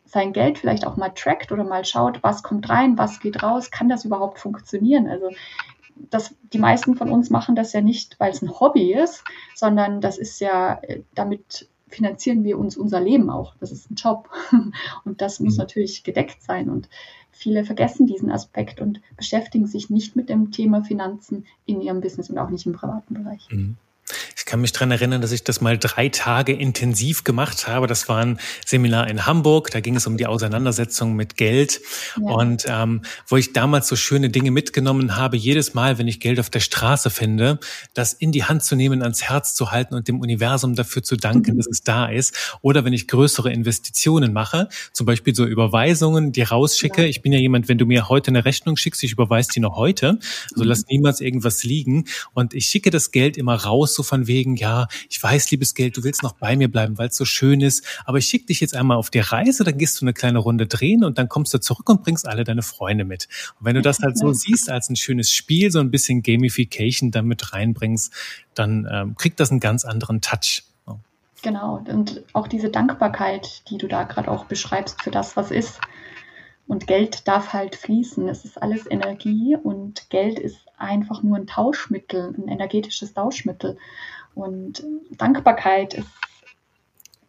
Sein 0.06 0.34
Geld 0.34 0.58
vielleicht 0.58 0.88
auch 0.88 0.98
mal 0.98 1.10
trackt 1.10 1.52
oder 1.52 1.64
mal 1.64 1.86
schaut, 1.86 2.24
was 2.24 2.42
kommt 2.42 2.68
rein, 2.70 2.98
was 2.98 3.20
geht 3.20 3.44
raus, 3.44 3.70
kann 3.70 3.90
das 3.90 4.06
überhaupt 4.06 4.40
funktionieren? 4.40 5.08
Also 5.08 5.30
das, 5.96 6.36
die 6.52 6.60
meisten 6.60 6.96
von 6.96 7.12
uns 7.12 7.30
machen 7.30 7.56
das 7.56 7.72
ja 7.74 7.82
nicht, 7.82 8.20
weil 8.20 8.32
es 8.32 8.42
ein 8.42 8.60
Hobby 8.60 8.94
ist, 8.94 9.24
sondern 9.54 10.02
das 10.02 10.18
ist 10.18 10.40
ja 10.40 10.80
äh, 10.82 11.02
damit 11.14 11.70
finanzieren 11.88 12.44
wir 12.44 12.58
uns 12.58 12.78
unser 12.78 13.00
Leben 13.00 13.30
auch. 13.30 13.56
Das 13.60 13.72
ist 13.72 13.90
ein 13.90 13.96
Job. 13.96 14.30
Und 15.06 15.22
das 15.22 15.40
muss 15.40 15.54
mhm. 15.56 15.60
natürlich 15.60 16.04
gedeckt 16.04 16.42
sein. 16.42 16.70
Und 16.70 16.90
viele 17.32 17.64
vergessen 17.64 18.08
diesen 18.08 18.32
Aspekt 18.32 18.80
und 18.80 19.02
beschäftigen 19.18 19.68
sich 19.68 19.90
nicht 19.90 20.16
mit 20.16 20.30
dem 20.30 20.52
Thema 20.52 20.84
Finanzen 20.84 21.46
in 21.66 21.82
ihrem 21.82 22.02
Business 22.02 22.30
und 22.30 22.38
auch 22.38 22.50
nicht 22.50 22.66
im 22.66 22.74
privaten 22.74 23.14
Bereich. 23.14 23.48
Mhm. 23.52 23.78
Ich 24.46 24.52
kann 24.52 24.62
mich 24.62 24.74
dran 24.74 24.92
erinnern, 24.92 25.22
dass 25.22 25.32
ich 25.32 25.44
das 25.44 25.60
mal 25.60 25.76
drei 25.80 26.08
Tage 26.10 26.54
intensiv 26.54 27.24
gemacht 27.24 27.68
habe. 27.68 27.88
Das 27.88 28.08
war 28.10 28.24
ein 28.24 28.40
Seminar 28.64 29.10
in 29.10 29.26
Hamburg. 29.26 29.72
Da 29.72 29.80
ging 29.80 29.96
es 29.96 30.06
um 30.06 30.18
die 30.18 30.28
Auseinandersetzung 30.28 31.16
mit 31.16 31.36
Geld. 31.36 31.82
Ja. 32.22 32.32
Und 32.32 32.64
ähm, 32.70 33.02
wo 33.26 33.38
ich 33.38 33.54
damals 33.54 33.88
so 33.88 33.96
schöne 33.96 34.30
Dinge 34.30 34.52
mitgenommen 34.52 35.16
habe, 35.16 35.36
jedes 35.36 35.74
Mal, 35.74 35.98
wenn 35.98 36.08
ich 36.08 36.20
Geld 36.20 36.40
auf 36.40 36.52
der 36.52 36.60
Straße 36.60 37.10
finde, 37.10 37.60
das 37.96 38.14
in 38.14 38.32
die 38.32 38.44
Hand 38.44 38.64
zu 38.64 38.76
nehmen, 38.76 39.02
ans 39.02 39.24
Herz 39.24 39.56
zu 39.56 39.72
halten 39.72 39.96
und 39.96 40.08
dem 40.08 40.20
Universum 40.20 40.76
dafür 40.76 41.02
zu 41.02 41.16
danken, 41.16 41.54
mhm. 41.54 41.58
dass 41.58 41.66
es 41.66 41.82
da 41.82 42.06
ist. 42.06 42.58
Oder 42.62 42.86
wenn 42.86 42.94
ich 42.94 43.08
größere 43.08 43.52
Investitionen 43.52 44.32
mache, 44.32 44.70
zum 44.94 45.08
Beispiel 45.08 45.34
so 45.34 45.44
Überweisungen, 45.44 46.34
die 46.34 46.44
rausschicke. 46.44 47.02
Ja. 47.02 47.08
Ich 47.08 47.24
bin 47.24 47.34
ja 47.34 47.40
jemand, 47.40 47.68
wenn 47.68 47.80
du 47.80 47.88
mir 47.88 48.10
heute 48.10 48.28
eine 48.28 48.46
Rechnung 48.46 48.78
schickst, 48.78 49.02
ich 49.02 49.14
überweise 49.14 49.50
die 49.52 49.60
noch 49.60 49.76
heute. 49.76 50.20
Also 50.52 50.64
mhm. 50.64 50.70
lass 50.70 50.86
niemals 50.86 51.20
irgendwas 51.20 51.64
liegen. 51.64 52.06
Und 52.34 52.54
ich 52.54 52.68
schicke 52.68 52.92
das 52.92 53.10
Geld 53.10 53.38
immer 53.38 53.56
raus, 53.56 53.96
so 53.96 54.04
von 54.04 54.28
wegen, 54.28 54.35
ja, 54.44 54.88
ich 55.10 55.22
weiß, 55.22 55.52
liebes 55.52 55.74
Geld, 55.74 55.98
du 55.98 56.04
willst 56.04 56.24
noch 56.24 56.34
bei 56.34 56.56
mir 56.56 56.70
bleiben, 56.70 56.98
weil 56.98 57.10
es 57.10 57.16
so 57.16 57.26
schön 57.26 57.62
ist, 57.62 57.86
aber 58.06 58.18
ich 58.18 58.26
schicke 58.26 58.48
dich 58.48 58.60
jetzt 58.60 58.76
einmal 58.76 58.98
auf 58.98 59.10
die 59.10 59.20
Reise, 59.20 59.64
dann 59.64 59.78
gehst 59.78 60.02
du 60.02 60.06
eine 60.06 60.14
kleine 60.14 60.40
Runde 60.40 60.68
drehen 60.68 61.04
und 61.04 61.18
dann 61.18 61.30
kommst 61.30 61.54
du 61.54 61.60
zurück 61.60 61.90
und 61.90 62.04
bringst 62.04 62.28
alle 62.28 62.44
deine 62.44 62.62
Freunde 62.62 63.06
mit. 63.06 63.28
Und 63.60 63.66
wenn 63.66 63.76
du 63.76 63.82
das 63.82 64.00
halt 64.00 64.18
so 64.18 64.34
siehst 64.34 64.70
als 64.70 64.90
ein 64.90 64.96
schönes 64.96 65.32
Spiel, 65.32 65.72
so 65.72 65.80
ein 65.80 65.92
bisschen 65.92 66.24
Gamification 66.24 67.12
damit 67.12 67.54
reinbringst, 67.54 68.14
dann 68.54 68.88
ähm, 68.92 69.16
kriegt 69.16 69.40
das 69.40 69.52
einen 69.52 69.60
ganz 69.60 69.86
anderen 69.86 70.22
Touch. 70.22 70.64
Genau, 71.46 71.84
und 71.88 72.24
auch 72.34 72.48
diese 72.48 72.72
Dankbarkeit, 72.72 73.70
die 73.70 73.78
du 73.78 73.88
da 73.88 74.02
gerade 74.06 74.32
auch 74.32 74.46
beschreibst 74.46 75.04
für 75.04 75.12
das, 75.12 75.38
was 75.38 75.52
ist. 75.52 75.80
Und 76.66 76.88
Geld 76.88 77.28
darf 77.28 77.54
halt 77.54 77.76
fließen. 77.76 78.28
Es 78.28 78.46
ist 78.46 78.60
alles 78.60 78.90
Energie 78.90 79.56
und 79.56 80.10
Geld 80.10 80.40
ist 80.40 80.58
einfach 80.80 81.22
nur 81.22 81.38
ein 81.38 81.46
Tauschmittel, 81.46 82.34
ein 82.36 82.48
energetisches 82.48 83.14
Tauschmittel. 83.14 83.78
Und 84.36 84.84
Dankbarkeit 85.12 85.96
ist 85.96 86.08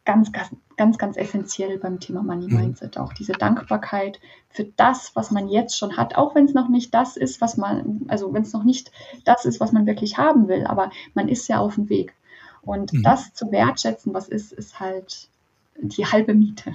ganz, 0.04 0.32
ganz, 0.32 0.50
ganz, 0.76 0.98
ganz 0.98 1.16
essentiell 1.16 1.78
beim 1.78 2.00
Thema 2.00 2.22
Money 2.22 2.48
mhm. 2.48 2.56
Mindset. 2.56 2.98
Auch 2.98 3.12
diese 3.12 3.32
Dankbarkeit 3.32 4.20
für 4.50 4.64
das, 4.64 5.14
was 5.14 5.30
man 5.30 5.48
jetzt 5.48 5.76
schon 5.76 5.96
hat, 5.96 6.16
auch 6.16 6.34
wenn 6.34 6.46
es 6.46 6.54
noch 6.54 6.68
nicht 6.68 6.94
das 6.94 7.16
ist, 7.16 7.40
was 7.40 7.56
man, 7.56 8.02
also 8.08 8.32
wenn 8.32 8.42
es 8.42 8.52
noch 8.52 8.64
nicht 8.64 8.90
das 9.24 9.44
ist, 9.44 9.60
was 9.60 9.72
man 9.72 9.86
wirklich 9.86 10.18
haben 10.18 10.48
will, 10.48 10.66
aber 10.66 10.90
man 11.14 11.28
ist 11.28 11.48
ja 11.48 11.58
auf 11.58 11.76
dem 11.76 11.88
Weg. 11.88 12.14
Und 12.62 12.92
mhm. 12.92 13.02
das 13.02 13.34
zu 13.34 13.52
wertschätzen, 13.52 14.14
was 14.14 14.28
ist, 14.28 14.52
ist 14.52 14.80
halt 14.80 15.28
die 15.78 16.06
halbe 16.06 16.34
Miete. 16.34 16.72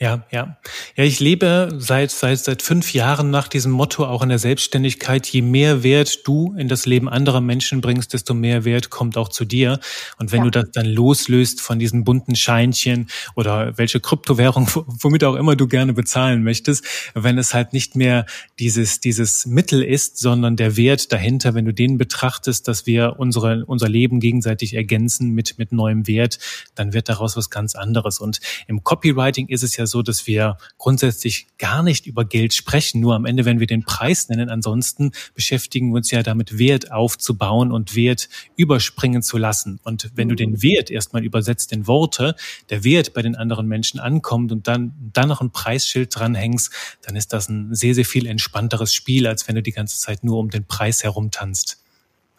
Ja, 0.00 0.24
ja. 0.30 0.56
Ja, 0.94 1.02
ich 1.02 1.18
lebe 1.18 1.74
seit, 1.76 2.12
seit, 2.12 2.38
seit 2.38 2.62
fünf 2.62 2.92
Jahren 2.92 3.30
nach 3.32 3.48
diesem 3.48 3.72
Motto 3.72 4.06
auch 4.06 4.22
in 4.22 4.28
der 4.28 4.38
Selbstständigkeit. 4.38 5.26
Je 5.26 5.42
mehr 5.42 5.82
Wert 5.82 6.20
du 6.24 6.54
in 6.56 6.68
das 6.68 6.86
Leben 6.86 7.08
anderer 7.08 7.40
Menschen 7.40 7.80
bringst, 7.80 8.12
desto 8.12 8.32
mehr 8.32 8.64
Wert 8.64 8.90
kommt 8.90 9.16
auch 9.16 9.28
zu 9.28 9.44
dir. 9.44 9.80
Und 10.16 10.30
wenn 10.30 10.38
ja. 10.38 10.44
du 10.44 10.50
das 10.50 10.70
dann 10.70 10.86
loslöst 10.86 11.60
von 11.60 11.80
diesen 11.80 12.04
bunten 12.04 12.36
Scheinchen 12.36 13.08
oder 13.34 13.76
welche 13.76 13.98
Kryptowährung, 13.98 14.70
womit 14.86 15.24
auch 15.24 15.34
immer 15.34 15.56
du 15.56 15.66
gerne 15.66 15.94
bezahlen 15.94 16.44
möchtest, 16.44 16.84
wenn 17.14 17.36
es 17.36 17.52
halt 17.52 17.72
nicht 17.72 17.96
mehr 17.96 18.24
dieses, 18.60 19.00
dieses 19.00 19.46
Mittel 19.46 19.82
ist, 19.82 20.18
sondern 20.18 20.54
der 20.54 20.76
Wert 20.76 21.12
dahinter, 21.12 21.54
wenn 21.54 21.64
du 21.64 21.74
den 21.74 21.98
betrachtest, 21.98 22.68
dass 22.68 22.86
wir 22.86 23.16
unsere, 23.18 23.64
unser 23.66 23.88
Leben 23.88 24.20
gegenseitig 24.20 24.74
ergänzen 24.74 25.30
mit, 25.30 25.58
mit 25.58 25.72
neuem 25.72 26.06
Wert, 26.06 26.38
dann 26.76 26.92
wird 26.92 27.08
daraus 27.08 27.36
was 27.36 27.50
ganz 27.50 27.74
anderes. 27.74 28.20
Und 28.20 28.38
im 28.68 28.84
Copywriting 28.84 29.48
ist 29.48 29.64
es 29.64 29.76
ja 29.76 29.87
so, 29.88 30.02
dass 30.02 30.26
wir 30.26 30.58
grundsätzlich 30.76 31.48
gar 31.58 31.82
nicht 31.82 32.06
über 32.06 32.24
Geld 32.24 32.54
sprechen, 32.54 33.00
nur 33.00 33.14
am 33.14 33.24
Ende, 33.24 33.44
wenn 33.44 33.58
wir 33.58 33.66
den 33.66 33.82
Preis 33.82 34.28
nennen. 34.28 34.48
Ansonsten 34.48 35.10
beschäftigen 35.34 35.90
wir 35.90 35.96
uns 35.96 36.10
ja 36.10 36.22
damit, 36.22 36.58
Wert 36.58 36.92
aufzubauen 36.92 37.72
und 37.72 37.96
Wert 37.96 38.28
überspringen 38.56 39.22
zu 39.22 39.38
lassen. 39.38 39.80
Und 39.82 40.10
wenn 40.14 40.28
du 40.28 40.34
den. 40.34 40.58
Wert 40.62 40.90
erstmal 40.90 41.24
übersetzt 41.24 41.72
in 41.72 41.86
Worte, 41.86 42.34
der 42.70 42.84
Wert 42.84 43.12
bei 43.14 43.22
den 43.22 43.36
anderen 43.36 43.66
Menschen 43.66 44.00
ankommt 44.00 44.52
und 44.52 44.66
dann, 44.66 44.94
dann 45.12 45.28
noch 45.28 45.40
ein 45.40 45.50
Preisschild 45.50 46.14
dranhängst, 46.14 46.72
dann 47.02 47.16
ist 47.16 47.32
das 47.32 47.48
ein 47.48 47.74
sehr, 47.74 47.94
sehr 47.94 48.04
viel 48.04 48.26
entspannteres 48.26 48.92
Spiel, 48.92 49.26
als 49.26 49.46
wenn 49.48 49.54
du 49.54 49.62
die 49.62 49.72
ganze 49.72 49.98
Zeit 49.98 50.24
nur 50.24 50.38
um 50.38 50.50
den 50.50 50.64
Preis 50.64 51.04
herumtanzt. 51.04 51.80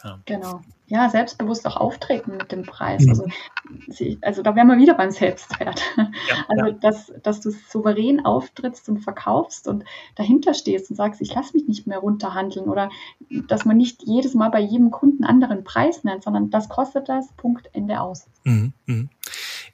Ja. 0.03 0.21
Genau 0.25 0.61
ja, 0.89 1.07
selbstbewusst 1.09 1.67
auch 1.67 1.77
auftreten 1.77 2.31
mit 2.31 2.51
dem 2.51 2.63
Preis. 2.63 3.03
Mhm. 3.03 3.09
Also, 3.09 3.25
also 4.21 4.41
da 4.41 4.55
wären 4.55 4.67
wir 4.67 4.77
wieder 4.77 4.95
beim 4.95 5.11
Selbstwert. 5.11 5.81
Ja, 5.95 6.07
also, 6.47 6.65
ja. 6.65 6.71
Dass, 6.71 7.13
dass 7.21 7.41
du 7.41 7.51
souverän 7.51 8.25
auftrittst 8.25 8.89
und 8.89 8.99
verkaufst 8.99 9.67
und 9.67 9.85
dahinter 10.15 10.55
stehst 10.55 10.89
und 10.89 10.95
sagst, 10.95 11.21
ich 11.21 11.33
lasse 11.33 11.55
mich 11.55 11.67
nicht 11.67 11.85
mehr 11.85 11.99
runterhandeln 11.99 12.67
oder 12.67 12.89
dass 13.47 13.65
man 13.65 13.77
nicht 13.77 14.01
jedes 14.03 14.33
Mal 14.33 14.49
bei 14.49 14.59
jedem 14.59 14.89
Kunden 14.89 15.23
anderen 15.23 15.63
Preis 15.63 16.03
nennt, 16.03 16.23
sondern 16.23 16.49
das 16.49 16.69
kostet 16.69 17.07
das, 17.07 17.31
Punkt, 17.33 17.69
Ende 17.73 18.01
aus. 18.01 18.27
Mhm. 18.43 18.73
Mhm. 18.87 19.09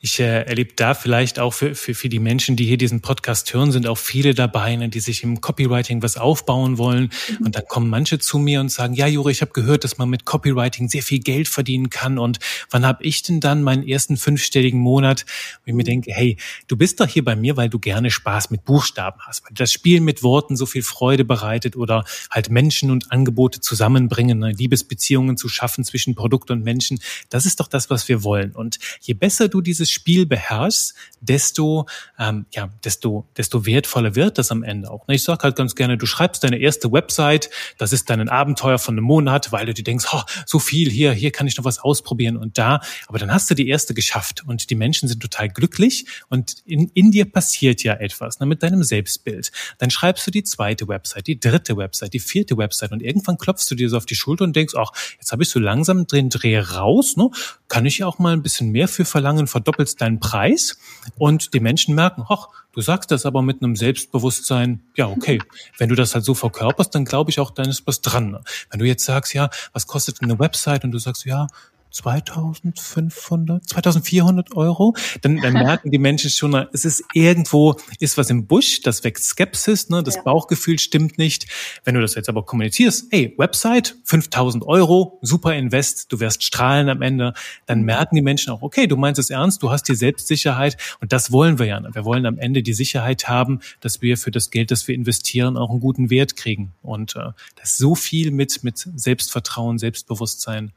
Ich 0.06 0.20
äh, 0.20 0.44
erlebe 0.44 0.74
da 0.76 0.94
vielleicht 0.94 1.40
auch 1.40 1.52
für, 1.52 1.74
für, 1.74 1.96
für 1.96 2.10
die 2.10 2.20
Menschen, 2.20 2.56
die 2.56 2.66
hier 2.66 2.78
diesen 2.78 3.02
Podcast 3.02 3.52
hören, 3.52 3.72
sind 3.72 3.88
auch 3.88 3.98
viele 3.98 4.36
dabei, 4.36 4.76
ne, 4.76 4.88
die 4.88 5.00
sich 5.00 5.24
im 5.24 5.42
Copywriting 5.42 6.04
was 6.04 6.16
aufbauen 6.16 6.78
wollen. 6.78 7.10
Mhm. 7.40 7.46
Und 7.48 7.56
dann 7.56 7.66
kommen 7.68 7.90
manche 7.90 8.20
zu 8.20 8.38
mir 8.38 8.60
und 8.60 8.70
sagen, 8.70 8.94
ja, 8.94 9.08
Jure, 9.08 9.32
ich 9.32 9.42
habe 9.42 9.52
gehört, 9.52 9.84
dass 9.84 9.98
man 9.98 10.08
mit 10.08 10.24
Copywriting 10.24 10.90
sehr 10.90 11.02
viel 11.02 11.18
Geld 11.18 11.48
verdienen 11.48 11.90
kann. 11.90 12.20
Und 12.20 12.38
wann 12.70 12.86
habe 12.86 13.04
ich 13.04 13.24
denn 13.24 13.40
dann 13.40 13.64
meinen 13.64 13.82
ersten 13.82 14.16
fünfstelligen 14.16 14.80
Monat? 14.80 15.26
Und 15.62 15.70
ich 15.70 15.74
mir 15.74 15.84
denke, 15.84 16.12
hey, 16.14 16.38
du 16.68 16.78
bist 16.78 17.00
doch 17.00 17.08
hier 17.08 17.26
bei 17.26 17.36
mir, 17.36 17.58
weil 17.58 17.70
du 17.70 17.80
gerne 17.80 18.12
Spaß 18.12 18.52
mit 18.52 18.64
Buchstaben 18.64 19.20
hast, 19.22 19.44
weil 19.46 19.54
das 19.56 19.72
Spielen 19.74 20.04
mit 20.04 20.22
Worten 20.22 20.56
so 20.56 20.68
viel 20.68 20.84
Freude 20.84 21.26
bereitet 21.26 21.76
oder 21.76 22.06
halt 22.30 22.52
Menschen 22.52 22.92
und 22.92 23.12
Angebote 23.12 23.60
zusammenbringen, 23.60 24.38
ne, 24.38 24.52
Liebesbeziehungen 24.52 25.36
zu 25.36 25.50
schaffen 25.50 25.84
zwischen 25.84 26.14
Produkt 26.14 26.52
und 26.52 26.64
Menschen. 26.64 27.00
Das 27.30 27.48
ist 27.48 27.60
doch 27.60 27.68
das, 27.68 27.90
was 27.90 28.08
wir 28.08 28.22
wollen. 28.22 28.52
Und 28.52 28.78
je 29.02 29.16
besser 29.16 29.48
du 29.48 29.62
dieses 29.62 29.95
Spiel 29.96 30.26
beherrschst, 30.26 30.94
desto, 31.22 31.88
ähm, 32.20 32.46
ja, 32.52 32.70
desto, 32.84 33.28
desto 33.38 33.66
wertvoller 33.66 34.16
wird 34.16 34.38
das 34.38 34.52
am 34.52 34.62
Ende 34.62 34.92
auch. 34.92 35.08
Ne? 35.08 35.16
Ich 35.16 35.24
sage 35.24 35.44
halt 35.44 35.56
ganz 35.56 35.76
gerne, 35.76 35.98
du 35.98 36.06
schreibst 36.06 36.44
deine 36.44 36.58
erste 36.58 36.92
Website, 36.92 37.50
das 37.78 37.94
ist 37.94 38.10
dein 38.10 38.30
Abenteuer 38.30 38.78
von 38.78 38.96
einem 38.96 39.06
Monat, 39.06 39.52
weil 39.52 39.66
du 39.66 39.74
dir 39.74 39.84
denkst, 39.84 40.06
oh, 40.12 40.22
so 40.46 40.60
viel 40.60 40.90
hier, 40.90 41.14
hier 41.14 41.32
kann 41.32 41.48
ich 41.48 41.58
noch 41.58 41.66
was 41.66 41.80
ausprobieren 41.80 42.38
und 42.38 42.58
da. 42.58 42.82
Aber 43.08 43.18
dann 43.18 43.32
hast 43.32 43.50
du 43.50 43.56
die 43.56 43.68
erste 43.68 43.94
geschafft 43.94 44.44
und 44.46 44.70
die 44.70 44.76
Menschen 44.76 45.08
sind 45.08 45.22
total 45.22 45.50
glücklich 45.50 46.06
und 46.30 46.58
in, 46.66 46.90
in 46.94 47.12
dir 47.12 47.26
passiert 47.26 47.84
ja 47.84 47.94
etwas 47.94 48.40
ne, 48.40 48.46
mit 48.46 48.62
deinem 48.62 48.84
Selbstbild. 48.84 49.52
Dann 49.78 49.90
schreibst 49.90 50.28
du 50.28 50.32
die 50.32 50.44
zweite 50.44 50.88
Website, 50.88 51.28
die 51.28 51.40
dritte 51.40 51.78
Website, 51.78 52.14
die 52.14 52.20
vierte 52.20 52.58
Website 52.58 52.92
und 52.92 53.02
irgendwann 53.02 53.38
klopfst 53.38 53.70
du 53.70 53.76
dir 53.76 53.90
so 53.90 53.98
auf 53.98 54.06
die 54.06 54.16
Schulter 54.16 54.44
und 54.44 54.56
denkst, 54.56 54.74
ach, 54.78 54.92
jetzt 55.18 55.32
habe 55.32 55.44
ich 55.44 55.50
so 55.50 55.60
langsam 55.60 56.06
den 56.08 56.30
Dreh 56.30 56.60
raus, 56.60 57.18
ne? 57.18 57.30
kann 57.68 57.86
ich 57.86 58.00
ja 58.00 58.08
auch 58.08 58.20
mal 58.20 58.34
ein 58.34 58.44
bisschen 58.44 58.72
mehr 58.72 58.88
für 58.88 59.06
verlangen, 59.06 59.48
verdoppelst 59.86 60.02
deinen 60.02 60.20
Preis. 60.20 60.78
Und 61.18 61.54
die 61.54 61.60
Menschen 61.60 61.96
merken, 61.96 62.24
ach, 62.28 62.48
du 62.74 62.82
sagst 62.82 63.12
das 63.12 63.26
aber 63.26 63.42
mit 63.42 63.62
einem 63.62 63.76
Selbstbewusstsein, 63.76 64.82
ja, 64.96 65.08
okay, 65.08 65.40
wenn 65.78 65.90
du 65.90 65.96
das 65.96 66.14
halt 66.16 66.26
so 66.26 66.34
verkörperst, 66.34 66.94
dann 66.96 67.06
glaube 67.06 67.32
ich 67.32 67.40
auch, 67.40 67.52
dann 67.52 67.70
ist 67.70 67.86
was 67.86 68.02
dran. 68.02 68.40
Wenn 68.70 68.80
du 68.80 68.86
jetzt 68.86 69.06
sagst, 69.06 69.34
ja, 69.34 69.50
was 69.74 69.88
kostet 69.88 70.22
eine 70.22 70.40
Website? 70.40 70.84
Und 70.84 70.92
du 70.92 71.00
sagst, 71.00 71.26
ja, 71.26 71.48
2500, 71.96 73.68
2400 73.68 74.56
Euro, 74.56 74.96
dann, 75.22 75.38
dann 75.38 75.54
merken 75.54 75.92
die 75.92 75.98
Menschen 75.98 76.30
schon, 76.30 76.54
es 76.74 76.86
ist 76.86 77.04
irgendwo, 77.14 77.76
ist 78.00 78.18
was 78.18 78.30
im 78.30 78.48
Busch, 78.48 78.82
das 78.82 79.04
weckt 79.04 79.24
Skepsis, 79.24 79.90
ne, 79.90 80.04
das 80.04 80.16
ja. 80.16 80.22
Bauchgefühl 80.24 80.78
stimmt 80.78 81.18
nicht. 81.18 81.48
Wenn 81.84 81.96
du 81.96 82.02
das 82.02 82.16
jetzt 82.16 82.28
aber 82.28 82.44
kommunizierst, 82.44 83.08
hey, 83.12 83.34
Website, 83.38 83.96
5000 84.04 84.66
Euro, 84.66 85.20
super 85.22 85.56
Invest, 85.56 86.12
du 86.12 86.20
wirst 86.20 86.44
strahlen 86.44 86.90
am 86.90 87.02
Ende, 87.02 87.34
dann 87.66 87.80
mhm. 87.80 87.86
merken 87.86 88.16
die 88.16 88.22
Menschen 88.22 88.52
auch, 88.52 88.62
okay, 88.62 88.88
du 88.88 88.98
meinst 88.98 89.20
es 89.20 89.30
ernst, 89.30 89.64
du 89.64 89.72
hast 89.72 89.84
die 89.84 89.96
Selbstsicherheit 89.96 90.78
und 91.00 91.14
das 91.14 91.32
wollen 91.32 91.60
wir 91.60 91.66
ja. 91.66 91.76
Wir 91.94 92.06
wollen 92.06 92.26
am 92.26 92.38
Ende 92.38 92.64
die 92.64 92.74
Sicherheit 92.74 93.28
haben, 93.28 93.60
dass 93.80 94.02
wir 94.02 94.18
für 94.18 94.32
das 94.32 94.50
Geld, 94.50 94.72
das 94.72 94.88
wir 94.88 94.96
investieren, 94.96 95.58
auch 95.58 95.70
einen 95.70 95.80
guten 95.80 96.10
Wert 96.10 96.36
kriegen. 96.36 96.74
Und 96.82 97.16
äh, 97.16 97.32
das 97.56 97.72
ist 97.72 97.78
so 97.78 97.96
viel 97.96 98.32
mit, 98.32 98.64
mit 98.64 98.78
Selbstvertrauen, 98.96 99.78
Selbstbewusstsein. 99.78 100.72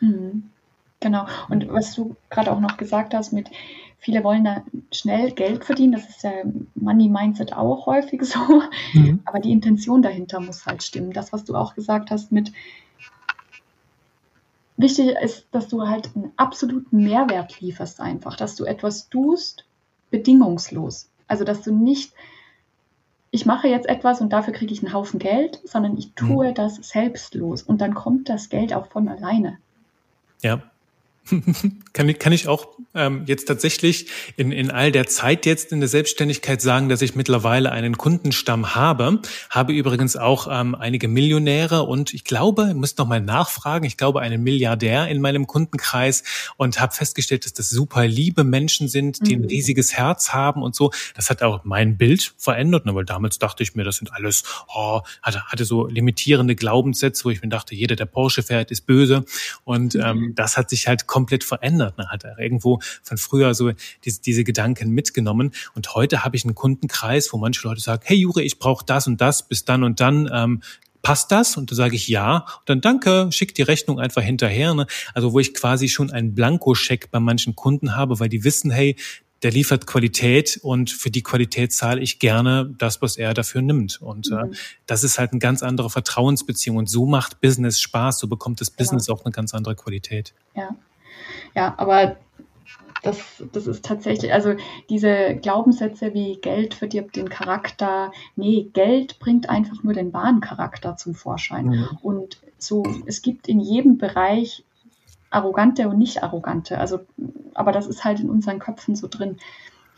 Mhm. 0.00 0.50
Genau. 1.00 1.26
Und 1.48 1.70
was 1.70 1.94
du 1.94 2.16
gerade 2.30 2.50
auch 2.50 2.60
noch 2.60 2.76
gesagt 2.76 3.14
hast 3.14 3.32
mit, 3.32 3.50
viele 3.98 4.22
wollen 4.22 4.44
da 4.44 4.62
schnell 4.92 5.32
Geld 5.32 5.64
verdienen, 5.64 5.92
das 5.92 6.08
ist 6.08 6.22
ja 6.22 6.32
Money 6.74 7.08
Mindset 7.08 7.54
auch 7.54 7.86
häufig 7.86 8.22
so. 8.24 8.62
Mhm. 8.92 9.20
Aber 9.24 9.38
die 9.38 9.52
Intention 9.52 10.02
dahinter 10.02 10.40
muss 10.40 10.66
halt 10.66 10.82
stimmen. 10.82 11.12
Das, 11.12 11.32
was 11.32 11.44
du 11.44 11.54
auch 11.54 11.74
gesagt 11.74 12.10
hast 12.10 12.30
mit, 12.30 12.52
wichtig 14.76 15.16
ist, 15.22 15.46
dass 15.52 15.68
du 15.68 15.88
halt 15.88 16.10
einen 16.14 16.32
absoluten 16.36 17.02
Mehrwert 17.02 17.60
lieferst 17.60 18.00
einfach, 18.00 18.36
dass 18.36 18.56
du 18.56 18.64
etwas 18.64 19.08
tust, 19.08 19.64
bedingungslos. 20.10 21.08
Also, 21.26 21.44
dass 21.44 21.62
du 21.62 21.74
nicht, 21.74 22.12
ich 23.30 23.46
mache 23.46 23.68
jetzt 23.68 23.88
etwas 23.88 24.20
und 24.20 24.32
dafür 24.32 24.52
kriege 24.52 24.72
ich 24.72 24.82
einen 24.82 24.92
Haufen 24.92 25.18
Geld, 25.18 25.60
sondern 25.64 25.96
ich 25.96 26.12
tue 26.12 26.50
mhm. 26.50 26.54
das 26.54 26.76
selbstlos 26.76 27.62
und 27.62 27.80
dann 27.80 27.94
kommt 27.94 28.28
das 28.28 28.50
Geld 28.50 28.74
auch 28.74 28.86
von 28.86 29.08
alleine. 29.08 29.58
Ja, 30.42 30.62
kann, 31.92 32.08
ich, 32.08 32.18
kann 32.18 32.32
ich 32.32 32.48
auch 32.48 32.68
ähm, 32.94 33.24
jetzt 33.26 33.46
tatsächlich 33.46 34.08
in, 34.36 34.52
in 34.52 34.70
all 34.70 34.92
der 34.92 35.06
Zeit 35.06 35.46
jetzt 35.46 35.72
in 35.72 35.80
der 35.80 35.88
Selbstständigkeit 35.88 36.60
sagen, 36.60 36.88
dass 36.88 37.02
ich 37.02 37.14
mittlerweile 37.14 37.72
einen 37.72 37.96
Kundenstamm 37.96 38.74
habe. 38.74 39.20
Habe 39.50 39.72
übrigens 39.72 40.16
auch 40.16 40.48
ähm, 40.50 40.74
einige 40.74 41.08
Millionäre 41.08 41.82
und 41.82 42.12
ich 42.14 42.24
glaube, 42.24 42.66
ich 42.68 42.74
muss 42.74 42.96
noch 42.96 43.06
mal 43.06 43.20
nachfragen, 43.20 43.84
ich 43.84 43.96
glaube 43.96 44.20
einen 44.20 44.42
Milliardär 44.42 45.08
in 45.08 45.20
meinem 45.20 45.46
Kundenkreis 45.46 46.24
und 46.56 46.80
habe 46.80 46.94
festgestellt, 46.94 47.46
dass 47.46 47.54
das 47.54 47.70
super 47.70 48.06
liebe 48.06 48.44
Menschen 48.44 48.88
sind, 48.88 49.26
die 49.26 49.36
mhm. 49.36 49.44
ein 49.44 49.48
riesiges 49.48 49.94
Herz 49.94 50.30
haben 50.30 50.62
und 50.62 50.74
so. 50.74 50.92
Das 51.14 51.30
hat 51.30 51.42
auch 51.42 51.64
mein 51.64 51.96
Bild 51.96 52.34
verändert, 52.36 52.84
ne, 52.84 52.94
weil 52.94 53.04
damals 53.04 53.38
dachte 53.38 53.62
ich 53.62 53.74
mir, 53.74 53.84
das 53.84 53.96
sind 53.96 54.12
alles, 54.12 54.44
oh, 54.74 55.00
hatte, 55.22 55.42
hatte 55.46 55.64
so 55.64 55.86
limitierende 55.86 56.54
Glaubenssätze, 56.54 57.24
wo 57.24 57.30
ich 57.30 57.42
mir 57.42 57.48
dachte, 57.48 57.74
jeder, 57.74 57.96
der 57.96 58.06
Porsche 58.06 58.42
fährt, 58.42 58.70
ist 58.70 58.82
böse. 58.82 59.24
Und 59.64 59.94
mhm. 59.94 60.02
ähm, 60.02 60.32
das 60.34 60.56
hat 60.56 60.68
sich 60.68 60.86
halt 60.86 61.06
komplett 61.14 61.44
verändert. 61.44 61.96
Man 61.96 62.08
hat 62.08 62.24
er 62.24 62.40
irgendwo 62.40 62.80
von 63.04 63.18
früher 63.18 63.54
so 63.54 63.70
diese, 64.04 64.20
diese 64.20 64.42
Gedanken 64.42 64.90
mitgenommen. 64.90 65.52
Und 65.76 65.94
heute 65.94 66.24
habe 66.24 66.34
ich 66.34 66.44
einen 66.44 66.56
Kundenkreis, 66.56 67.32
wo 67.32 67.36
manche 67.36 67.68
Leute 67.68 67.80
sagen, 67.80 68.02
hey 68.04 68.16
Jure, 68.16 68.42
ich 68.42 68.58
brauche 68.58 68.84
das 68.84 69.06
und 69.06 69.20
das 69.20 69.46
bis 69.46 69.64
dann 69.64 69.84
und 69.84 70.00
dann. 70.00 70.28
Ähm, 70.32 70.60
passt 71.02 71.30
das? 71.30 71.56
Und 71.56 71.70
da 71.70 71.76
sage 71.76 71.94
ich 71.94 72.08
ja. 72.08 72.38
Und 72.38 72.68
dann 72.68 72.80
danke, 72.80 73.28
schick 73.30 73.54
die 73.54 73.62
Rechnung 73.62 74.00
einfach 74.00 74.22
hinterher. 74.22 74.74
Ne? 74.74 74.86
Also 75.12 75.32
wo 75.34 75.38
ich 75.38 75.54
quasi 75.54 75.88
schon 75.88 76.10
einen 76.10 76.34
Blankoscheck 76.34 77.10
bei 77.12 77.20
manchen 77.20 77.54
Kunden 77.54 77.94
habe, 77.94 78.18
weil 78.18 78.30
die 78.30 78.42
wissen, 78.42 78.70
hey, 78.70 78.96
der 79.44 79.52
liefert 79.52 79.86
Qualität 79.86 80.58
und 80.62 80.90
für 80.90 81.10
die 81.10 81.22
Qualität 81.22 81.72
zahle 81.72 82.00
ich 82.00 82.18
gerne 82.18 82.74
das, 82.78 83.02
was 83.02 83.18
er 83.18 83.34
dafür 83.34 83.60
nimmt. 83.60 84.00
Und 84.00 84.32
äh, 84.32 84.46
mhm. 84.46 84.52
äh, 84.52 84.56
das 84.86 85.04
ist 85.04 85.18
halt 85.18 85.32
eine 85.32 85.38
ganz 85.38 85.62
andere 85.62 85.90
Vertrauensbeziehung. 85.90 86.78
Und 86.78 86.88
so 86.88 87.04
macht 87.04 87.42
Business 87.42 87.78
Spaß, 87.78 88.18
so 88.18 88.26
bekommt 88.26 88.62
das 88.62 88.70
Business 88.70 89.06
genau. 89.06 89.18
auch 89.18 89.24
eine 89.26 89.32
ganz 89.32 89.52
andere 89.52 89.76
Qualität. 89.76 90.32
Ja. 90.56 90.74
Ja, 91.54 91.74
aber 91.76 92.16
das, 93.02 93.44
das 93.52 93.66
ist 93.66 93.84
tatsächlich, 93.84 94.32
also 94.32 94.54
diese 94.88 95.36
Glaubenssätze 95.36 96.14
wie 96.14 96.36
Geld 96.36 96.74
verdirbt 96.74 97.16
den 97.16 97.28
Charakter, 97.28 98.12
nee, 98.34 98.70
Geld 98.72 99.18
bringt 99.18 99.50
einfach 99.50 99.82
nur 99.82 99.92
den 99.92 100.12
wahren 100.12 100.40
Charakter 100.40 100.96
zum 100.96 101.14
Vorschein. 101.14 101.66
Mhm. 101.66 101.88
Und 102.02 102.38
so, 102.58 102.82
es 103.04 103.20
gibt 103.20 103.46
in 103.46 103.60
jedem 103.60 103.98
Bereich 103.98 104.64
arrogante 105.30 105.88
und 105.88 105.98
nicht 105.98 106.22
arrogante. 106.22 106.78
Also, 106.78 107.00
aber 107.52 107.72
das 107.72 107.86
ist 107.86 108.04
halt 108.04 108.20
in 108.20 108.30
unseren 108.30 108.58
Köpfen 108.58 108.96
so 108.96 109.06
drin. 109.08 109.36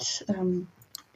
Ich, 0.00 0.24
ähm, 0.28 0.66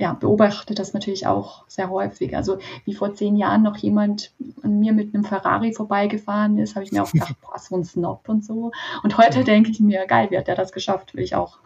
ja, 0.00 0.14
beobachte 0.14 0.74
das 0.74 0.94
natürlich 0.94 1.26
auch 1.26 1.64
sehr 1.68 1.90
häufig. 1.90 2.34
Also 2.34 2.58
wie 2.86 2.94
vor 2.94 3.14
zehn 3.14 3.36
Jahren 3.36 3.62
noch 3.62 3.76
jemand 3.76 4.32
an 4.62 4.80
mir 4.80 4.94
mit 4.94 5.14
einem 5.14 5.24
Ferrari 5.24 5.74
vorbeigefahren 5.74 6.56
ist, 6.56 6.74
habe 6.74 6.86
ich 6.86 6.90
mir 6.90 7.02
auch 7.02 7.12
gedacht, 7.12 7.34
boah, 7.42 7.58
so 7.58 7.76
ein 7.76 7.84
Snob 7.84 8.26
und 8.26 8.42
so. 8.42 8.72
Und 9.02 9.18
heute 9.18 9.44
denke 9.44 9.70
ich 9.70 9.78
mir, 9.78 10.06
geil, 10.06 10.28
wie 10.30 10.38
hat 10.38 10.48
der 10.48 10.54
das 10.54 10.72
geschafft? 10.72 11.14
Will 11.14 11.22
ich 11.22 11.34
auch. 11.34 11.58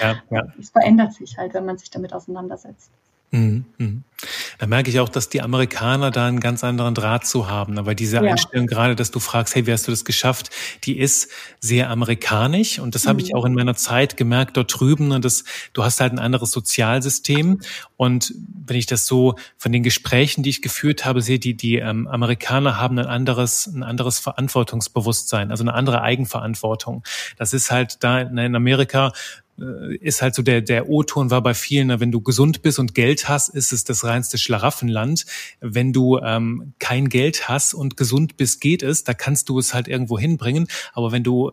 Ja, 0.00 0.14
ja. 0.30 0.44
Es 0.60 0.70
verändert 0.70 1.12
sich 1.12 1.38
halt, 1.38 1.52
wenn 1.52 1.66
man 1.66 1.76
sich 1.76 1.90
damit 1.90 2.14
auseinandersetzt. 2.14 2.92
Mhm, 3.32 3.64
mhm. 3.78 4.04
Da 4.60 4.66
merke 4.66 4.90
ich 4.90 5.00
auch, 5.00 5.08
dass 5.08 5.30
die 5.30 5.40
Amerikaner 5.40 6.10
da 6.10 6.26
einen 6.26 6.38
ganz 6.38 6.62
anderen 6.64 6.94
Draht 6.94 7.26
zu 7.26 7.48
haben. 7.48 7.78
Aber 7.78 7.94
diese 7.94 8.16
ja. 8.16 8.22
Einstellung 8.22 8.66
gerade, 8.66 8.94
dass 8.94 9.10
du 9.10 9.18
fragst, 9.18 9.54
hey, 9.54 9.66
wie 9.66 9.72
hast 9.72 9.86
du 9.86 9.90
das 9.90 10.04
geschafft, 10.04 10.50
die 10.84 10.98
ist 10.98 11.30
sehr 11.60 11.88
amerikanisch. 11.88 12.78
Und 12.78 12.94
das 12.94 13.04
mhm. 13.04 13.08
habe 13.08 13.20
ich 13.22 13.30
mhm. 13.30 13.36
auch 13.36 13.46
in 13.46 13.54
meiner 13.54 13.74
Zeit 13.74 14.18
gemerkt 14.18 14.58
dort 14.58 14.78
drüben. 14.78 15.04
Und 15.04 15.08
ne, 15.08 15.20
das, 15.20 15.44
du 15.72 15.82
hast 15.82 16.02
halt 16.02 16.12
ein 16.12 16.18
anderes 16.18 16.50
Sozialsystem. 16.50 17.60
Und 17.96 18.34
wenn 18.66 18.76
ich 18.76 18.84
das 18.84 19.06
so 19.06 19.36
von 19.56 19.72
den 19.72 19.82
Gesprächen, 19.82 20.42
die 20.42 20.50
ich 20.50 20.60
geführt 20.60 21.06
habe, 21.06 21.22
sehe, 21.22 21.38
die, 21.38 21.56
die 21.56 21.76
ähm, 21.76 22.06
Amerikaner 22.06 22.76
haben 22.76 22.98
ein 22.98 23.06
anderes, 23.06 23.66
ein 23.66 23.82
anderes 23.82 24.18
Verantwortungsbewusstsein, 24.18 25.50
also 25.50 25.64
eine 25.64 25.72
andere 25.72 26.02
Eigenverantwortung. 26.02 27.02
Das 27.38 27.54
ist 27.54 27.70
halt 27.70 28.04
da 28.04 28.20
in 28.20 28.54
Amerika 28.54 29.14
ist 30.00 30.22
halt 30.22 30.34
so 30.34 30.42
der, 30.42 30.60
der 30.60 30.88
O-Ton 30.88 31.30
war 31.30 31.42
bei 31.42 31.54
vielen, 31.54 32.00
wenn 32.00 32.12
du 32.12 32.20
gesund 32.20 32.62
bist 32.62 32.78
und 32.78 32.94
Geld 32.94 33.28
hast, 33.28 33.48
ist 33.48 33.72
es 33.72 33.84
das 33.84 34.04
reinste 34.04 34.38
Schlaraffenland. 34.38 35.26
Wenn 35.60 35.92
du 35.92 36.18
ähm, 36.18 36.72
kein 36.78 37.08
Geld 37.08 37.48
hast 37.48 37.74
und 37.74 37.96
gesund 37.96 38.36
bist, 38.36 38.60
geht 38.60 38.82
es, 38.82 39.04
da 39.04 39.14
kannst 39.14 39.48
du 39.48 39.58
es 39.58 39.74
halt 39.74 39.88
irgendwo 39.88 40.18
hinbringen. 40.18 40.66
Aber 40.92 41.12
wenn 41.12 41.22
du 41.22 41.52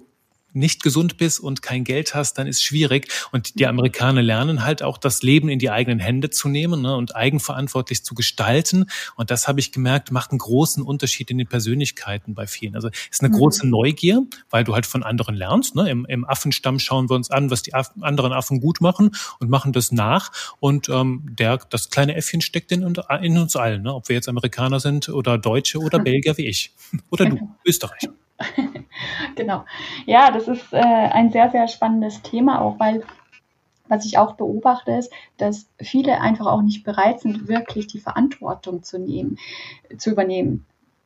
nicht 0.53 0.83
gesund 0.83 1.17
bist 1.17 1.39
und 1.39 1.61
kein 1.61 1.83
Geld 1.83 2.15
hast, 2.15 2.37
dann 2.37 2.47
ist 2.47 2.63
schwierig. 2.63 3.07
Und 3.31 3.59
die. 3.59 3.67
Amerikaner 3.67 4.21
lernen 4.21 4.63
halt 4.63 4.81
auch 4.81 4.97
das 4.97 5.21
Leben 5.21 5.49
in 5.49 5.59
die 5.59 5.69
eigenen 5.69 5.99
Hände 5.99 6.29
zu 6.29 6.47
nehmen 6.47 6.81
ne, 6.81 6.95
und 6.95 7.15
eigenverantwortlich 7.15 8.03
zu 8.03 8.15
gestalten. 8.15 8.85
Und 9.15 9.29
das 9.29 9.47
habe 9.47 9.59
ich 9.59 9.71
gemerkt, 9.71 10.11
macht 10.11 10.31
einen 10.31 10.39
großen 10.39 10.83
Unterschied 10.83 11.29
in 11.29 11.37
den 11.37 11.47
Persönlichkeiten 11.47 12.33
bei 12.33 12.47
vielen. 12.47 12.75
Also 12.75 12.89
ist 13.11 13.21
eine 13.21 13.29
mhm. 13.29 13.37
große 13.39 13.67
Neugier, 13.67 14.23
weil 14.49 14.63
du 14.63 14.73
halt 14.73 14.85
von 14.85 15.03
anderen 15.03 15.35
lernst. 15.35 15.75
Ne? 15.75 15.89
Im, 15.89 16.05
Im 16.05 16.25
Affenstamm 16.25 16.79
schauen 16.79 17.09
wir 17.09 17.15
uns 17.15 17.29
an, 17.29 17.51
was 17.51 17.61
die 17.61 17.73
Affen, 17.73 18.03
anderen 18.03 18.31
Affen 18.31 18.61
gut 18.61 18.81
machen 18.81 19.11
und 19.39 19.49
machen 19.49 19.73
das 19.73 19.91
nach. 19.91 20.31
Und 20.59 20.89
ähm, 20.89 21.23
der, 21.37 21.57
das 21.57 21.89
kleine 21.89 22.15
Äffchen 22.15 22.41
steckt 22.41 22.71
in, 22.71 22.81
in 23.21 23.37
uns 23.37 23.55
allen, 23.55 23.83
ne? 23.83 23.93
ob 23.93 24.07
wir 24.07 24.15
jetzt 24.15 24.29
Amerikaner 24.29 24.79
sind 24.79 25.09
oder 25.09 25.37
Deutsche 25.37 25.79
oder 25.79 25.99
Belgier 26.07 26.37
wie 26.37 26.45
ich. 26.45 26.71
Oder 27.09 27.25
du, 27.25 27.55
Österreicher. 27.65 28.13
genau. 29.35 29.65
Ja, 30.05 30.31
das 30.31 30.47
ist 30.47 30.73
äh, 30.73 30.77
ein 30.77 31.31
sehr, 31.31 31.49
sehr 31.51 31.67
spannendes 31.67 32.21
Thema 32.21 32.61
auch, 32.61 32.79
weil 32.79 33.03
was 33.89 34.05
ich 34.05 34.17
auch 34.17 34.33
beobachte, 34.33 34.91
ist, 34.91 35.11
dass 35.37 35.69
viele 35.79 36.19
einfach 36.19 36.47
auch 36.47 36.61
nicht 36.61 36.83
bereit 36.83 37.21
sind, 37.21 37.47
wirklich 37.47 37.87
die 37.87 37.99
Verantwortung 37.99 38.83
zu 38.83 38.99
nehmen, 38.99 39.37
zu 39.97 40.11
übernehmen. 40.11 40.65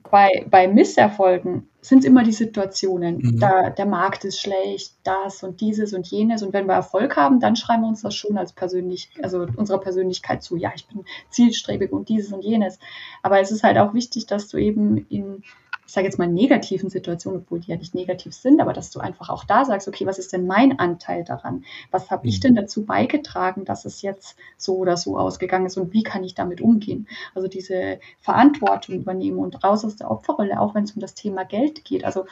Bei, 0.10 0.46
bei 0.50 0.68
Misserfolgen 0.68 1.70
sind 1.80 2.00
es 2.00 2.06
immer 2.06 2.24
die 2.24 2.34
Situationen. 2.34 3.18
Mhm. 3.18 3.40
Da, 3.40 3.70
der 3.70 3.86
Markt 3.86 4.26
ist 4.26 4.42
schlecht, 4.42 4.96
das 5.04 5.44
und 5.44 5.62
dieses 5.62 5.94
und 5.94 6.08
jenes. 6.08 6.44
Und 6.44 6.54
wenn 6.54 6.66
wir 6.66 6.74
Erfolg 6.74 7.16
haben, 7.16 7.40
dann 7.40 7.56
schreiben 7.56 7.84
wir 7.84 7.90
uns 7.90 8.02
das 8.02 8.16
schon 8.16 8.38
als 8.38 8.52
persönlich, 8.52 9.10
also 9.22 9.48
unserer 9.56 9.80
Persönlichkeit 9.80 10.44
zu. 10.44 10.58
Ja, 10.58 10.72
ich 10.76 10.88
bin 10.88 11.06
zielstrebig 11.30 11.92
und 11.94 12.10
dieses 12.10 12.34
und 12.34 12.44
jenes. 12.44 12.78
Aber 13.24 13.40
es 13.40 13.52
ist 13.52 13.64
halt 13.64 13.78
auch 13.78 13.94
wichtig, 13.94 14.26
dass 14.26 14.50
du 14.50 14.58
eben 14.58 15.06
in 15.08 15.44
ich 15.92 15.96
sage 15.96 16.08
jetzt 16.08 16.18
mal, 16.18 16.28
negativen 16.30 16.90
Situationen, 16.90 17.42
obwohl 17.42 17.60
die 17.60 17.70
ja 17.70 17.76
nicht 17.76 17.94
negativ 17.94 18.34
sind, 18.34 18.62
aber 18.62 18.72
dass 18.72 18.92
du 18.92 19.02
einfach 19.02 19.28
auch 19.28 19.44
da 19.44 19.66
sagst, 19.66 19.90
okay, 19.90 20.06
was 20.06 20.20
ist 20.20 20.32
denn 20.32 20.48
mein 20.48 20.80
Anteil 20.80 21.26
daran? 21.26 21.66
Was 21.92 22.10
habe 22.10 22.30
ich 22.30 22.38
mhm. 22.38 22.42
denn 22.44 22.56
dazu 22.56 22.86
beigetragen, 22.86 23.66
dass 23.66 23.84
es 23.84 24.02
jetzt 24.02 24.38
so 24.56 24.78
oder 24.78 24.96
so 24.96 25.18
ausgegangen 25.18 25.66
ist 25.66 25.76
und 25.76 25.92
wie 25.92 26.04
kann 26.04 26.24
ich 26.24 26.34
damit 26.34 26.62
umgehen? 26.62 27.10
Also 27.36 27.50
diese 27.50 28.00
Verantwortung 28.22 28.96
übernehmen 28.96 29.38
und 29.38 29.66
raus 29.66 29.84
aus 29.84 29.98
der 29.98 30.10
Opferrolle, 30.10 30.62
auch 30.62 30.76
wenn 30.76 30.86
es 30.86 30.94
um 30.94 31.02
das 31.02 31.14
Thema 31.14 31.44
Geld 31.44 31.84
geht. 31.84 32.06
Also 32.06 32.26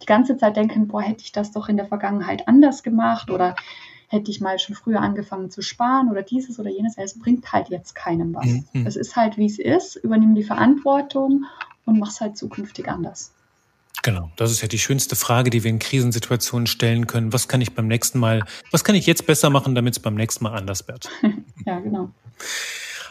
die 0.00 0.06
ganze 0.06 0.38
Zeit 0.38 0.56
denken, 0.56 0.88
boah, 0.88 1.02
hätte 1.02 1.20
ich 1.22 1.32
das 1.32 1.52
doch 1.52 1.68
in 1.68 1.76
der 1.76 1.84
Vergangenheit 1.84 2.48
anders 2.48 2.82
gemacht 2.82 3.30
oder 3.30 3.56
hätte 4.08 4.30
ich 4.30 4.40
mal 4.40 4.58
schon 4.58 4.74
früher 4.74 5.00
angefangen 5.00 5.50
zu 5.50 5.60
sparen 5.60 6.10
oder 6.10 6.22
dieses 6.22 6.58
oder 6.58 6.70
jenes. 6.70 6.96
Es 6.96 7.18
bringt 7.18 7.52
halt 7.52 7.68
jetzt 7.68 7.94
keinem 7.94 8.34
was. 8.34 8.46
Mhm. 8.72 8.86
Es 8.86 8.96
ist 8.96 9.16
halt, 9.16 9.36
wie 9.36 9.44
es 9.44 9.58
ist. 9.58 9.96
Übernimm 9.96 10.34
die 10.34 10.44
Verantwortung 10.44 11.44
und 11.84 11.98
mach 11.98 12.10
es 12.10 12.20
halt 12.20 12.36
zukünftig 12.36 12.88
anders. 12.88 13.32
Genau, 14.02 14.32
das 14.36 14.50
ist 14.50 14.62
ja 14.62 14.68
die 14.68 14.78
schönste 14.78 15.14
Frage, 15.14 15.50
die 15.50 15.62
wir 15.62 15.70
in 15.70 15.78
Krisensituationen 15.78 16.66
stellen 16.66 17.06
können. 17.06 17.32
Was 17.32 17.46
kann 17.46 17.60
ich 17.60 17.74
beim 17.74 17.86
nächsten 17.86 18.18
Mal, 18.18 18.42
was 18.70 18.82
kann 18.82 18.96
ich 18.96 19.06
jetzt 19.06 19.26
besser 19.26 19.50
machen, 19.50 19.74
damit 19.74 19.94
es 19.94 20.00
beim 20.00 20.14
nächsten 20.14 20.42
Mal 20.44 20.54
anders 20.54 20.88
wird? 20.88 21.08
ja, 21.66 21.78
genau. 21.78 22.10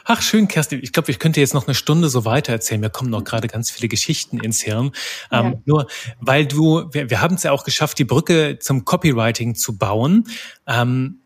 Ach, 0.03 0.21
schön, 0.21 0.47
Kerstin. 0.47 0.79
Ich 0.83 0.91
glaube, 0.91 1.11
ich 1.11 1.19
könnte 1.19 1.39
jetzt 1.39 1.53
noch 1.53 1.67
eine 1.67 1.75
Stunde 1.75 2.09
so 2.09 2.25
weiter 2.25 2.51
erzählen. 2.51 2.81
Mir 2.81 2.89
kommen 2.89 3.09
noch 3.09 3.23
gerade 3.23 3.47
ganz 3.47 3.69
viele 3.71 3.87
Geschichten 3.87 4.39
ins 4.39 4.61
Hirn. 4.61 4.91
Ähm, 5.31 5.45
ja. 5.45 5.53
Nur 5.65 5.87
weil 6.19 6.45
du, 6.45 6.89
wir, 6.91 7.09
wir 7.09 7.21
haben 7.21 7.35
es 7.35 7.43
ja 7.43 7.51
auch 7.51 7.63
geschafft, 7.63 7.99
die 7.99 8.03
Brücke 8.03 8.57
zum 8.59 8.83
Copywriting 8.83 9.55
zu 9.55 9.77
bauen. 9.77 10.27
Ähm, 10.67 11.20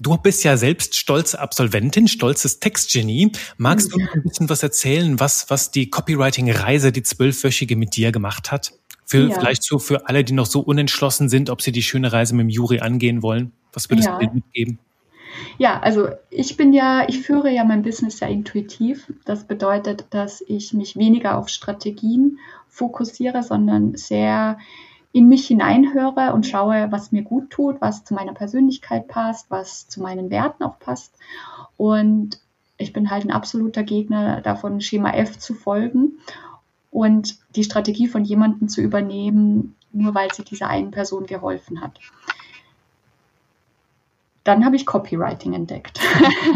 Du 0.00 0.16
bist 0.16 0.42
ja 0.44 0.56
selbst 0.56 0.96
stolze 0.96 1.38
Absolventin, 1.38 2.08
stolzes 2.08 2.58
Textgenie. 2.58 3.30
Magst 3.56 3.92
du 3.92 3.98
ein 3.98 4.22
bisschen 4.22 4.48
was 4.48 4.62
erzählen, 4.62 5.20
was, 5.20 5.48
was 5.50 5.70
die 5.70 5.88
Copywriting-Reise, 5.88 6.90
die 6.90 7.02
zwölfwöchige 7.02 7.76
mit 7.76 7.96
dir 7.96 8.10
gemacht 8.10 8.50
hat? 8.50 8.72
Für, 9.06 9.28
ja. 9.28 9.38
Vielleicht 9.38 9.62
so 9.62 9.78
für 9.78 10.08
alle, 10.08 10.24
die 10.24 10.32
noch 10.32 10.46
so 10.46 10.60
unentschlossen 10.60 11.28
sind, 11.28 11.50
ob 11.50 11.62
sie 11.62 11.72
die 11.72 11.82
schöne 11.82 12.12
Reise 12.12 12.34
mit 12.34 12.44
dem 12.44 12.48
Juri 12.48 12.80
angehen 12.80 13.22
wollen. 13.22 13.52
Was 13.72 13.90
würdest 13.90 14.08
ja. 14.08 14.18
du 14.18 14.26
dir 14.26 14.32
mitgeben? 14.32 14.78
Ja, 15.58 15.80
also 15.80 16.08
ich 16.30 16.56
bin 16.56 16.72
ja, 16.72 17.06
ich 17.08 17.20
führe 17.20 17.50
ja 17.50 17.64
mein 17.64 17.82
Business 17.82 18.20
ja 18.20 18.28
intuitiv. 18.28 19.12
Das 19.24 19.44
bedeutet, 19.44 20.06
dass 20.10 20.42
ich 20.46 20.72
mich 20.72 20.96
weniger 20.96 21.38
auf 21.38 21.48
Strategien 21.48 22.38
fokussiere, 22.68 23.42
sondern 23.42 23.94
sehr 23.96 24.58
in 25.14 25.28
mich 25.28 25.46
hineinhöre 25.46 26.32
und 26.34 26.44
schaue, 26.44 26.90
was 26.90 27.12
mir 27.12 27.22
gut 27.22 27.48
tut, 27.50 27.80
was 27.80 28.04
zu 28.04 28.14
meiner 28.14 28.34
Persönlichkeit 28.34 29.06
passt, 29.06 29.48
was 29.48 29.86
zu 29.86 30.02
meinen 30.02 30.28
Werten 30.28 30.64
auch 30.64 30.80
passt. 30.80 31.14
Und 31.76 32.40
ich 32.78 32.92
bin 32.92 33.10
halt 33.10 33.24
ein 33.24 33.30
absoluter 33.30 33.84
Gegner 33.84 34.40
davon, 34.40 34.80
Schema 34.80 35.12
F 35.12 35.38
zu 35.38 35.54
folgen 35.54 36.18
und 36.90 37.38
die 37.54 37.62
Strategie 37.62 38.08
von 38.08 38.24
jemandem 38.24 38.68
zu 38.68 38.80
übernehmen, 38.80 39.76
nur 39.92 40.16
weil 40.16 40.34
sie 40.34 40.42
dieser 40.42 40.66
einen 40.66 40.90
Person 40.90 41.26
geholfen 41.26 41.80
hat 41.80 42.00
dann 44.44 44.66
habe 44.66 44.76
ich 44.76 44.84
Copywriting 44.84 45.54
entdeckt. 45.54 45.98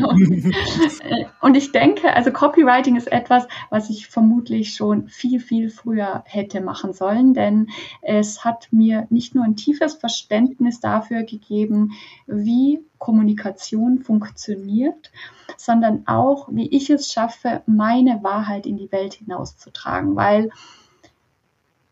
und, 1.41 1.57
ich 1.57 1.73
denke, 1.73 2.13
also 2.15 2.31
Copywriting 2.31 2.97
ist 2.97 3.11
etwas, 3.11 3.49
was 3.71 3.89
ich 3.89 4.09
vermutlich 4.09 4.75
schon 4.75 5.09
viel, 5.09 5.41
viel 5.41 5.71
früher 5.71 6.23
hätte 6.27 6.61
machen 6.61 6.93
sollen, 6.93 7.33
denn 7.33 7.69
es 8.03 8.45
hat 8.45 8.69
mir 8.71 9.07
nicht 9.09 9.35
nur 9.35 9.45
ein 9.45 9.57
tiefes 9.57 9.95
Verständnis 9.95 10.81
dafür 10.81 11.23
gegeben, 11.23 11.93
wie 12.27 12.85
Kommunikation 12.99 14.01
funktioniert, 14.01 15.11
sondern 15.57 16.07
auch, 16.07 16.49
wie 16.51 16.69
ich 16.69 16.91
es 16.91 17.11
schaffe, 17.11 17.63
meine 17.67 18.23
Wahrheit 18.23 18.67
in 18.67 18.77
die 18.77 18.93
Welt 18.93 19.15
hinauszutragen. 19.15 20.15
Weil, 20.15 20.51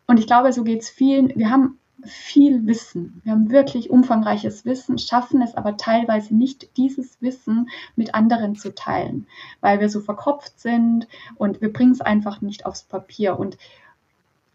und 0.06 0.20
ich 0.20 0.26
glaube, 0.26 0.52
so 0.52 0.62
geht 0.62 0.82
es 0.82 0.90
vielen, 0.90 1.34
wir 1.36 1.50
haben 1.50 1.78
viel 2.04 2.66
Wissen. 2.66 3.20
Wir 3.24 3.32
haben 3.32 3.50
wirklich 3.50 3.90
umfangreiches 3.90 4.64
Wissen, 4.64 4.98
schaffen 4.98 5.42
es 5.42 5.54
aber 5.54 5.76
teilweise 5.76 6.34
nicht, 6.34 6.76
dieses 6.76 7.20
Wissen 7.22 7.68
mit 7.96 8.14
anderen 8.14 8.56
zu 8.56 8.74
teilen, 8.74 9.26
weil 9.60 9.80
wir 9.80 9.88
so 9.88 10.00
verkopft 10.00 10.60
sind 10.60 11.08
und 11.36 11.60
wir 11.60 11.72
bringen 11.72 11.92
es 11.92 12.00
einfach 12.00 12.40
nicht 12.40 12.66
aufs 12.66 12.82
Papier. 12.82 13.38
Und 13.38 13.56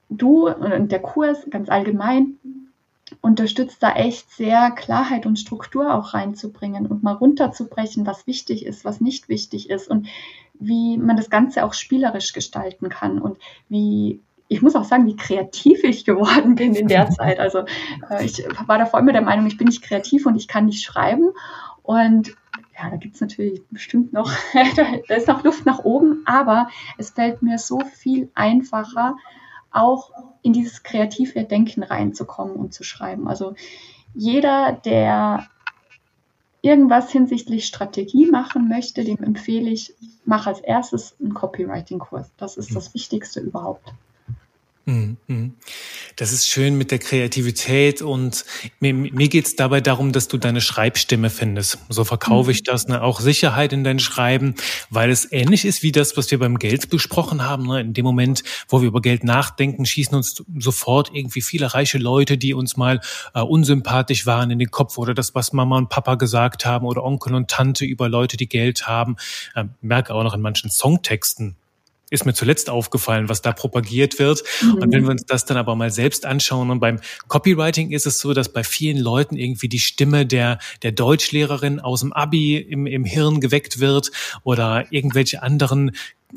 du 0.10 0.50
und 0.50 0.92
der 0.92 1.02
Kurs 1.02 1.48
ganz 1.50 1.70
allgemein 1.70 2.38
unterstützt 3.20 3.84
da 3.84 3.94
echt 3.94 4.30
sehr 4.32 4.72
Klarheit 4.72 5.26
und 5.26 5.40
Struktur 5.40 5.94
auch 5.94 6.14
reinzubringen 6.14 6.86
und 6.86 7.04
mal 7.04 7.14
runterzubrechen, 7.14 8.06
was 8.06 8.28
wichtig 8.28 8.66
ist, 8.66 8.86
was 8.86 9.02
nicht 9.02 9.28
wichtig 9.28 9.70
ist 9.70 9.90
und 9.90 10.08
wie 10.54 10.98
man 10.98 11.18
das 11.18 11.30
Ganze 11.30 11.66
auch 11.66 11.74
spielerisch 11.74 12.34
gestalten 12.34 12.90
kann 12.90 13.20
und 13.20 13.38
wie 13.68 14.22
ich 14.52 14.62
muss 14.62 14.76
auch 14.76 14.84
sagen, 14.84 15.06
wie 15.08 15.16
kreativ 15.16 15.82
ich 15.86 16.04
geworden 16.04 16.56
bin 16.56 16.76
in 16.76 16.90
der 16.90 17.10
Zeit. 17.10 17.40
Also 17.40 17.60
äh, 18.10 18.26
ich 18.26 18.44
war 18.68 18.78
davor 18.78 19.00
immer 19.00 19.14
der 19.14 19.22
Meinung, 19.22 19.48
ich 19.48 19.58
bin 19.58 19.68
nicht 19.68 19.82
kreativ 19.82 20.26
und 20.26 20.36
ich 20.36 20.50
kann 20.50 20.66
nicht 20.66 20.84
schreiben. 20.84 21.30
Und 21.84 22.36
ja, 22.78 22.90
da 22.90 22.98
gibt 22.98 23.16
es 23.16 23.22
natürlich 23.22 23.62
bestimmt 23.70 24.12
noch, 24.12 24.30
da 25.08 25.16
ist 25.16 25.30
noch 25.30 25.46
Luft 25.46 25.66
nach 25.66 25.80
oben, 25.86 26.24
aber 26.26 26.68
es 26.98 27.12
fällt 27.12 27.42
mir 27.42 27.58
so 27.60 27.80
viel 27.80 28.30
einfacher, 28.36 29.16
auch 29.72 30.12
in 30.42 30.52
dieses 30.52 30.84
kreative 30.84 31.46
Denken 31.46 31.84
reinzukommen 31.84 32.58
und 32.58 32.74
zu 32.74 32.84
schreiben. 32.84 33.30
Also 33.30 33.56
jeder, 34.14 34.74
der 34.74 35.48
irgendwas 36.62 37.10
hinsichtlich 37.10 37.66
Strategie 37.66 38.26
machen 38.26 38.68
möchte, 38.68 39.06
dem 39.06 39.24
empfehle 39.24 39.70
ich, 39.70 39.96
mach 40.26 40.46
als 40.46 40.60
erstes 40.60 41.16
einen 41.22 41.34
Copywriting-Kurs. 41.34 42.32
Das 42.36 42.58
ist 42.58 42.76
das 42.76 42.94
Wichtigste 42.94 43.40
überhaupt. 43.40 43.94
Mhm, 44.86 45.18
mhm. 45.28 45.54
Das 46.16 46.32
ist 46.32 46.48
schön 46.48 46.76
mit 46.76 46.90
der 46.90 46.98
Kreativität 46.98 48.02
und 48.02 48.46
mir, 48.80 48.94
mir 48.94 49.28
geht 49.28 49.46
es 49.46 49.56
dabei 49.56 49.80
darum, 49.80 50.12
dass 50.12 50.28
du 50.28 50.38
deine 50.38 50.60
Schreibstimme 50.60 51.30
findest. 51.30 51.78
So 51.90 52.04
verkaufe 52.04 52.50
mhm. 52.50 52.56
ich 52.56 52.64
das, 52.64 52.88
ne? 52.88 53.02
auch 53.02 53.20
Sicherheit 53.20 53.74
in 53.74 53.84
dein 53.84 54.00
Schreiben, 54.00 54.56
weil 54.90 55.12
es 55.12 55.32
ähnlich 55.32 55.66
ist 55.66 55.84
wie 55.84 55.92
das, 55.92 56.18
was 56.18 56.32
wir 56.32 56.40
beim 56.40 56.58
Geld 56.58 56.90
besprochen 56.90 57.44
haben. 57.44 57.68
Ne? 57.68 57.82
In 57.82 57.94
dem 57.94 58.06
Moment, 58.06 58.44
wo 58.70 58.82
wir 58.82 58.88
über 58.88 59.02
Geld 59.02 59.24
nachdenken, 59.24 59.86
schießen 59.86 60.16
uns 60.16 60.44
sofort 60.58 61.12
irgendwie 61.14 61.42
viele 61.42 61.74
reiche 61.74 62.00
Leute, 62.00 62.38
die 62.38 62.56
uns 62.56 62.76
mal 62.76 63.02
äh, 63.36 63.42
unsympathisch 63.42 64.26
waren 64.26 64.50
in 64.50 64.58
den 64.58 64.72
Kopf 64.72 64.98
oder 64.98 65.14
das, 65.14 65.36
was 65.36 65.54
Mama 65.54 65.78
und 65.78 65.90
Papa 65.90 66.16
gesagt 66.16 66.66
haben 66.66 66.88
oder 66.88 67.04
Onkel 67.04 67.36
und 67.36 67.50
Tante 67.52 67.86
über 67.86 68.10
Leute, 68.10 68.36
die 68.36 68.50
Geld 68.50 68.88
haben. 68.88 69.16
Äh, 69.54 69.66
merke 69.82 70.16
auch 70.16 70.24
noch 70.24 70.34
in 70.34 70.42
manchen 70.42 70.72
Songtexten, 70.72 71.56
ist 72.12 72.26
mir 72.26 72.34
zuletzt 72.34 72.70
aufgefallen, 72.70 73.30
was 73.30 73.42
da 73.42 73.54
propagiert 73.54 74.20
wird. 74.20 74.44
Mhm. 74.62 74.74
Und 74.76 74.94
wenn 74.94 75.04
wir 75.04 75.10
uns 75.10 75.26
das 75.26 75.46
dann 75.46 75.58
aber 75.58 75.76
mal 75.76 75.90
selbst 75.90 76.26
anschauen 76.26 76.70
und 76.70 76.80
beim 76.80 77.00
Copywriting 77.28 77.92
ist 77.92 78.06
es 78.06 78.20
so, 78.20 78.34
dass 78.34 78.50
bei 78.50 78.64
vielen 78.64 78.98
Leuten 78.98 79.36
irgendwie 79.36 79.70
die 79.70 79.80
Stimme 79.80 80.26
der, 80.26 80.60
der 80.84 80.92
Deutschlehrerin 80.92 81.80
aus 81.80 82.02
dem 82.02 82.14
Abi 82.14 82.58
im, 82.58 82.86
im 82.86 83.06
Hirn 83.06 83.40
geweckt 83.40 83.80
wird 83.80 84.12
oder 84.44 84.86
irgendwelche 84.92 85.42
anderen 85.42 85.92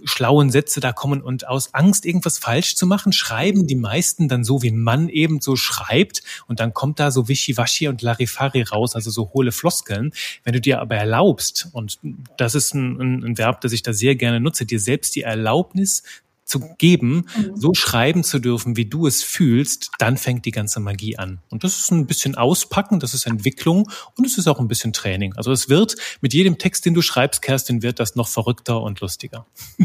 schlauen 0.04 0.50
Sätze 0.50 0.80
da 0.80 0.92
kommen 0.92 1.22
und 1.22 1.46
aus 1.46 1.74
Angst, 1.74 2.06
irgendwas 2.06 2.38
falsch 2.38 2.76
zu 2.76 2.86
machen, 2.86 3.12
schreiben 3.12 3.66
die 3.66 3.76
meisten 3.76 4.28
dann 4.28 4.44
so, 4.44 4.62
wie 4.62 4.70
man 4.70 5.08
eben 5.08 5.40
so 5.40 5.56
schreibt 5.56 6.22
und 6.46 6.60
dann 6.60 6.74
kommt 6.74 7.00
da 7.00 7.10
so 7.10 7.28
Wischiwaschi 7.28 7.88
und 7.88 8.02
Larifari 8.02 8.62
raus, 8.62 8.94
also 8.94 9.10
so 9.10 9.30
hohle 9.32 9.52
Floskeln. 9.52 10.12
Wenn 10.42 10.52
du 10.52 10.60
dir 10.60 10.80
aber 10.80 10.96
erlaubst, 10.96 11.68
und 11.72 11.98
das 12.36 12.54
ist 12.54 12.74
ein, 12.74 13.00
ein, 13.00 13.24
ein 13.24 13.38
Verb, 13.38 13.60
das 13.60 13.72
ich 13.72 13.82
da 13.82 13.92
sehr 13.92 14.16
gerne 14.16 14.40
nutze, 14.40 14.66
dir 14.66 14.80
selbst 14.80 15.14
die 15.14 15.22
Erlaubnis 15.22 16.02
zu 16.44 16.60
geben, 16.78 17.26
mhm. 17.36 17.56
so 17.56 17.74
schreiben 17.74 18.22
zu 18.22 18.38
dürfen, 18.38 18.76
wie 18.76 18.84
du 18.84 19.06
es 19.06 19.22
fühlst, 19.22 19.90
dann 19.98 20.16
fängt 20.16 20.44
die 20.44 20.50
ganze 20.50 20.80
Magie 20.80 21.16
an. 21.16 21.40
Und 21.50 21.64
das 21.64 21.78
ist 21.78 21.90
ein 21.90 22.06
bisschen 22.06 22.34
Auspacken, 22.34 23.00
das 23.00 23.14
ist 23.14 23.26
Entwicklung 23.26 23.88
und 24.16 24.26
es 24.26 24.38
ist 24.38 24.46
auch 24.46 24.60
ein 24.60 24.68
bisschen 24.68 24.92
Training. 24.92 25.34
Also 25.36 25.52
es 25.52 25.68
wird 25.68 25.96
mit 26.20 26.34
jedem 26.34 26.58
Text, 26.58 26.84
den 26.86 26.94
du 26.94 27.02
schreibst, 27.02 27.42
Kerstin, 27.42 27.82
wird 27.82 27.98
das 27.98 28.14
noch 28.14 28.28
verrückter 28.28 28.80
und 28.82 29.00
lustiger. 29.00 29.46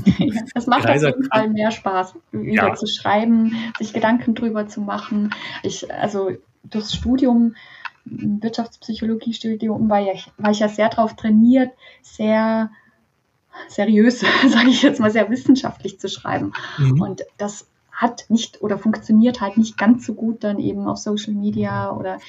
Es 0.55 0.67
macht 0.67 0.87
auf 0.87 1.01
jeden 1.01 1.23
Fall 1.25 1.49
mehr 1.49 1.71
Spaß, 1.71 2.13
wieder 2.31 2.67
ja. 2.69 2.75
zu 2.75 2.87
schreiben, 2.87 3.55
sich 3.77 3.93
Gedanken 3.93 4.35
drüber 4.35 4.67
zu 4.67 4.81
machen. 4.81 5.33
Ich, 5.63 5.91
also 5.93 6.31
das 6.63 6.93
Studium 6.93 7.55
Wirtschaftspsychologie-Studium 8.05 9.89
war, 9.89 9.99
ja, 9.99 10.13
war 10.37 10.51
ich 10.51 10.59
ja 10.59 10.69
sehr 10.69 10.89
darauf 10.89 11.15
trainiert, 11.15 11.71
sehr 12.01 12.71
seriös, 13.67 14.19
sage 14.47 14.69
ich 14.69 14.81
jetzt 14.81 14.99
mal, 14.99 15.11
sehr 15.11 15.29
wissenschaftlich 15.29 15.99
zu 15.99 16.09
schreiben. 16.09 16.53
Mhm. 16.77 17.01
Und 17.01 17.25
das 17.37 17.67
hat 17.91 18.25
nicht 18.29 18.61
oder 18.61 18.77
funktioniert 18.77 19.41
halt 19.41 19.57
nicht 19.57 19.77
ganz 19.77 20.05
so 20.05 20.13
gut 20.13 20.43
dann 20.43 20.59
eben 20.59 20.87
auf 20.87 20.97
Social 20.97 21.33
Media 21.33 21.91
oder 21.91 22.19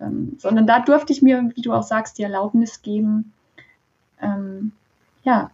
ähm, 0.00 0.36
sondern 0.38 0.66
da 0.66 0.80
durfte 0.80 1.12
ich 1.12 1.22
mir, 1.22 1.50
wie 1.54 1.62
du 1.62 1.72
auch 1.72 1.82
sagst, 1.82 2.18
die 2.18 2.24
Erlaubnis 2.24 2.82
geben, 2.82 3.32
ähm, 4.20 4.72
ja, 5.22 5.50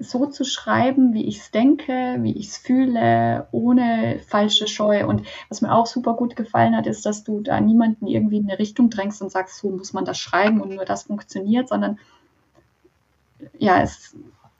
so 0.00 0.26
zu 0.26 0.44
schreiben, 0.44 1.12
wie 1.12 1.26
ich 1.26 1.38
es 1.38 1.50
denke, 1.50 2.16
wie 2.20 2.32
ich 2.32 2.48
es 2.48 2.56
fühle, 2.56 3.48
ohne 3.52 4.18
falsche 4.26 4.66
Scheu. 4.66 5.06
Und 5.06 5.26
was 5.48 5.60
mir 5.60 5.72
auch 5.72 5.86
super 5.86 6.14
gut 6.14 6.36
gefallen 6.36 6.74
hat, 6.74 6.86
ist, 6.86 7.04
dass 7.04 7.22
du 7.22 7.40
da 7.40 7.60
niemanden 7.60 8.06
irgendwie 8.06 8.38
in 8.38 8.48
eine 8.48 8.58
Richtung 8.58 8.88
drängst 8.90 9.20
und 9.20 9.30
sagst, 9.30 9.58
so 9.58 9.70
muss 9.70 9.92
man 9.92 10.04
das 10.04 10.18
schreiben 10.18 10.60
und 10.60 10.74
nur 10.74 10.84
das 10.84 11.04
funktioniert, 11.04 11.68
sondern 11.68 11.98
ja, 13.58 13.82
es, 13.82 14.16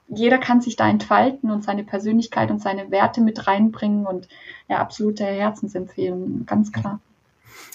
jeder 0.08 0.38
kann 0.38 0.60
sich 0.60 0.76
da 0.76 0.88
entfalten 0.88 1.50
und 1.50 1.64
seine 1.64 1.84
Persönlichkeit 1.84 2.50
und 2.50 2.60
seine 2.60 2.90
Werte 2.90 3.20
mit 3.20 3.46
reinbringen 3.46 4.06
und 4.06 4.28
ja, 4.68 4.78
absolute 4.78 5.24
Herzensempfehlung, 5.24 6.46
ganz 6.46 6.72
klar. 6.72 7.00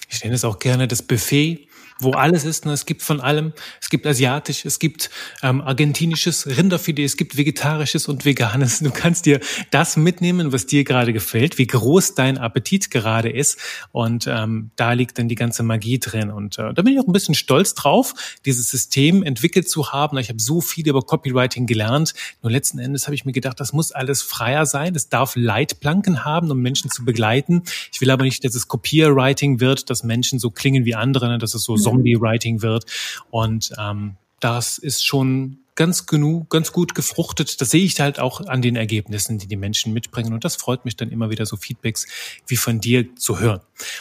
Ich 0.08 0.22
nenne 0.22 0.34
es 0.34 0.44
auch 0.44 0.58
gerne 0.58 0.88
das 0.88 1.02
Buffet 1.02 1.68
wo 2.02 2.12
alles 2.12 2.44
ist. 2.44 2.66
Ne? 2.66 2.72
Es 2.72 2.86
gibt 2.86 3.02
von 3.02 3.20
allem. 3.20 3.52
Es 3.80 3.90
gibt 3.90 4.06
asiatisch, 4.06 4.64
es 4.64 4.78
gibt 4.78 5.10
ähm, 5.42 5.60
argentinisches 5.60 6.46
Rinderfilet, 6.46 7.04
es 7.04 7.16
gibt 7.16 7.36
vegetarisches 7.36 8.08
und 8.08 8.24
veganes. 8.24 8.80
Du 8.80 8.90
kannst 8.90 9.26
dir 9.26 9.40
das 9.70 9.96
mitnehmen, 9.96 10.52
was 10.52 10.66
dir 10.66 10.84
gerade 10.84 11.12
gefällt, 11.12 11.58
wie 11.58 11.66
groß 11.66 12.14
dein 12.14 12.38
Appetit 12.38 12.90
gerade 12.90 13.30
ist. 13.30 13.58
Und 13.92 14.26
ähm, 14.26 14.70
da 14.76 14.92
liegt 14.92 15.18
dann 15.18 15.28
die 15.28 15.34
ganze 15.34 15.62
Magie 15.62 15.98
drin. 15.98 16.30
Und 16.30 16.58
äh, 16.58 16.72
da 16.74 16.82
bin 16.82 16.94
ich 16.94 17.00
auch 17.00 17.06
ein 17.06 17.12
bisschen 17.12 17.34
stolz 17.34 17.74
drauf, 17.74 18.14
dieses 18.44 18.70
System 18.70 19.22
entwickelt 19.22 19.68
zu 19.68 19.92
haben. 19.92 20.18
Ich 20.18 20.28
habe 20.28 20.40
so 20.40 20.60
viel 20.60 20.88
über 20.88 21.02
Copywriting 21.02 21.66
gelernt. 21.66 22.14
Nur 22.42 22.50
letzten 22.50 22.78
Endes 22.78 23.06
habe 23.06 23.14
ich 23.14 23.24
mir 23.24 23.32
gedacht, 23.32 23.60
das 23.60 23.72
muss 23.72 23.92
alles 23.92 24.22
freier 24.22 24.66
sein. 24.66 24.94
Es 24.94 25.08
darf 25.08 25.34
Leitplanken 25.36 26.24
haben, 26.24 26.50
um 26.50 26.60
Menschen 26.60 26.90
zu 26.90 27.04
begleiten. 27.04 27.62
Ich 27.92 28.00
will 28.00 28.10
aber 28.10 28.24
nicht, 28.24 28.44
dass 28.44 28.54
es 28.54 28.68
Copywriting 28.68 29.60
wird, 29.60 29.90
dass 29.90 30.02
Menschen 30.02 30.38
so 30.38 30.50
klingen 30.50 30.84
wie 30.84 30.94
andere, 30.94 31.28
ne? 31.28 31.38
dass 31.38 31.54
es 31.54 31.64
so 31.64 31.72
mhm. 31.72 31.78
Zombie-Writing 31.90 32.62
wird. 32.62 32.86
Und 33.30 33.72
ähm, 33.78 34.16
das 34.40 34.78
ist 34.78 35.04
schon 35.04 35.58
ganz 35.80 36.04
genug, 36.04 36.50
ganz 36.50 36.72
gut 36.72 36.94
gefruchtet. 36.94 37.58
Das 37.60 37.70
sehe 37.70 37.84
ich 37.84 37.98
halt 38.00 38.20
auch 38.20 38.42
an 38.42 38.60
den 38.60 38.76
Ergebnissen, 38.76 39.38
die 39.38 39.46
die 39.46 39.56
Menschen 39.56 39.94
mitbringen. 39.94 40.34
Und 40.34 40.44
das 40.44 40.56
freut 40.56 40.84
mich 40.84 40.94
dann 40.94 41.10
immer 41.10 41.30
wieder 41.30 41.46
so 41.46 41.56
Feedbacks 41.56 42.06
wie 42.46 42.56
von 42.56 42.80
dir 42.80 43.16
zu 43.16 43.40
hören. 43.40 43.60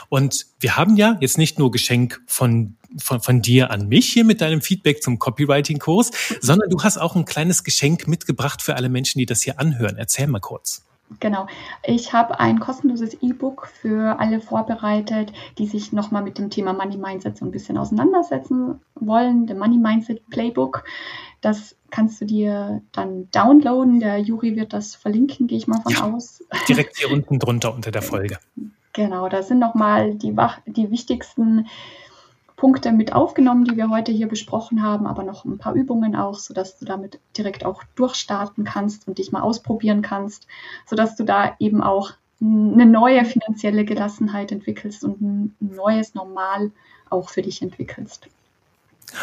Und 0.10 0.48
wir 0.60 0.76
haben 0.76 0.98
ja 0.98 1.18
jetzt 1.22 1.38
nicht 1.38 1.58
nur 1.58 1.72
Geschenk 1.72 2.22
von, 2.28 2.76
von, 2.98 3.22
von 3.22 3.42
dir 3.42 3.72
an 3.72 3.88
mich 3.88 4.12
hier 4.12 4.26
mit 4.26 4.42
deinem 4.42 4.62
Feedback 4.62 5.02
zum 5.02 5.20
Copywriting-Kurs, 5.20 6.12
sondern 6.42 6.70
du 6.70 6.84
hast 6.84 6.98
auch 6.98 7.16
ein 7.16 7.24
kleines 7.24 7.64
Geschenk 7.64 8.10
mitgebracht 8.10 8.62
für 8.62 8.76
alle 8.76 8.90
Menschen, 8.90 9.20
die 9.20 9.26
das 9.26 9.42
hier 9.42 9.58
anhören. 9.58 9.96
Erzähl 9.96 10.28
mal 10.28 10.42
kurz. 10.42 10.84
Genau. 11.20 11.48
Ich 11.84 12.14
habe 12.14 12.40
ein 12.40 12.60
kostenloses 12.60 13.16
E-Book 13.22 13.68
für 13.68 14.20
alle 14.20 14.40
vorbereitet, 14.40 15.34
die 15.58 15.66
sich 15.66 15.92
nochmal 15.92 16.24
mit 16.24 16.38
dem 16.38 16.50
Thema 16.50 16.74
Money 16.74 16.98
Mindset 16.98 17.38
so 17.38 17.46
ein 17.46 17.52
bisschen 17.52 17.78
auseinandersetzen 17.78 18.80
wollen. 18.96 19.48
Der 19.48 19.56
Money 19.56 19.78
Mindset 19.78 20.28
Playbook. 20.30 20.84
Das 21.42 21.76
kannst 21.90 22.22
du 22.22 22.26
dir 22.26 22.82
dann 22.92 23.30
downloaden. 23.32 24.00
Der 24.00 24.20
Juri 24.20 24.56
wird 24.56 24.74
das 24.74 24.96
verlinken, 24.96 25.48
gehe 25.48 25.58
ich 25.58 25.68
mal 25.68 25.82
von 25.82 25.94
ja, 25.94 26.04
aus. 26.04 26.44
Direkt 26.68 26.98
hier 26.98 27.12
unten 27.12 27.40
drunter 27.40 27.74
unter 27.74 27.92
der 27.92 28.02
Folge. 28.02 28.38
Genau, 28.94 29.30
da 29.30 29.42
sind 29.42 29.60
nochmal 29.60 30.16
die, 30.16 30.36
die 30.68 30.92
wichtigsten 30.92 31.68
Punkte 32.60 32.92
mit 32.92 33.14
aufgenommen, 33.14 33.64
die 33.64 33.78
wir 33.78 33.90
heute 33.90 34.12
hier 34.12 34.28
besprochen 34.28 34.84
haben, 34.84 35.08
aber 35.08 35.24
noch 35.24 35.46
ein 35.46 35.58
paar 35.58 35.74
Übungen 35.74 36.14
auch, 36.14 36.38
sodass 36.38 36.78
du 36.78 36.84
damit 36.84 37.18
direkt 37.38 37.66
auch 37.66 37.84
durchstarten 37.96 38.66
kannst 38.66 39.08
und 39.08 39.18
dich 39.18 39.32
mal 39.32 39.42
ausprobieren 39.42 40.02
kannst, 40.02 40.46
sodass 40.86 41.16
du 41.16 41.24
da 41.24 41.56
eben 41.60 41.82
auch 41.82 42.12
eine 42.42 42.86
neue 42.86 43.24
finanzielle 43.24 43.86
Gelassenheit 43.86 44.52
entwickelst 44.52 45.06
und 45.06 45.22
ein 45.22 45.56
neues 45.62 46.16
Normal 46.16 46.72
auch 47.10 47.30
für 47.30 47.42
dich 47.42 47.62
entwickelst. 47.62 48.28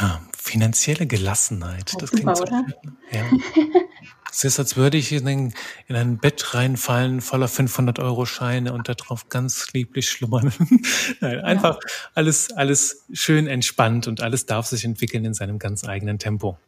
Ja, 0.01 0.21
finanzielle 0.35 1.07
Gelassenheit. 1.07 1.93
Das, 1.93 2.11
das 2.11 2.11
super, 2.11 2.33
klingt 2.33 2.37
so, 2.39 2.43
oder? 2.45 2.65
Ja. 3.13 3.23
Es 4.37 4.45
ist, 4.45 4.59
als 4.59 4.77
würde 4.77 4.99
ich 4.99 5.13
in 5.13 5.27
ein, 5.27 5.55
in 5.89 5.97
ein 5.97 6.19
Bett 6.19 6.53
reinfallen 6.53 7.23
voller 7.23 7.47
500-Euro-Scheine 7.47 8.71
und 8.75 8.87
darauf 8.87 9.31
ganz 9.31 9.73
lieblich 9.73 10.11
schlummern. 10.11 10.53
Nein, 11.23 11.41
einfach 11.41 11.77
ja. 11.77 11.91
alles, 12.13 12.53
alles 12.53 13.07
schön 13.15 13.47
entspannt 13.47 14.07
und 14.07 14.21
alles 14.21 14.45
darf 14.45 14.67
sich 14.67 14.85
entwickeln 14.85 15.25
in 15.25 15.33
seinem 15.33 15.59
ganz 15.59 15.89
eigenen 15.89 16.19
Tempo. 16.19 16.59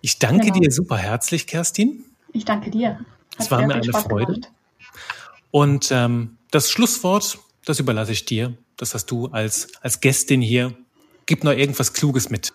Ich 0.00 0.20
danke 0.20 0.52
genau. 0.52 0.60
dir 0.60 0.70
super 0.70 0.98
herzlich, 0.98 1.48
Kerstin. 1.48 2.04
Ich 2.32 2.44
danke 2.44 2.70
dir. 2.70 3.00
es 3.36 3.50
war 3.50 3.66
mir 3.66 3.74
eine 3.74 3.82
Spaß 3.82 4.04
Freude. 4.04 4.34
Gemacht. 4.34 4.52
Und 5.50 5.90
ähm, 5.90 6.36
das 6.52 6.70
Schlusswort, 6.70 7.40
das 7.64 7.80
überlasse 7.80 8.12
ich 8.12 8.24
dir. 8.24 8.56
Das 8.76 8.94
hast 8.94 9.06
du 9.06 9.26
als, 9.32 9.66
als 9.82 10.00
Gästin 10.00 10.40
hier. 10.40 10.74
Gib 11.26 11.42
noch 11.42 11.54
irgendwas 11.54 11.92
Kluges 11.92 12.30
mit. 12.30 12.52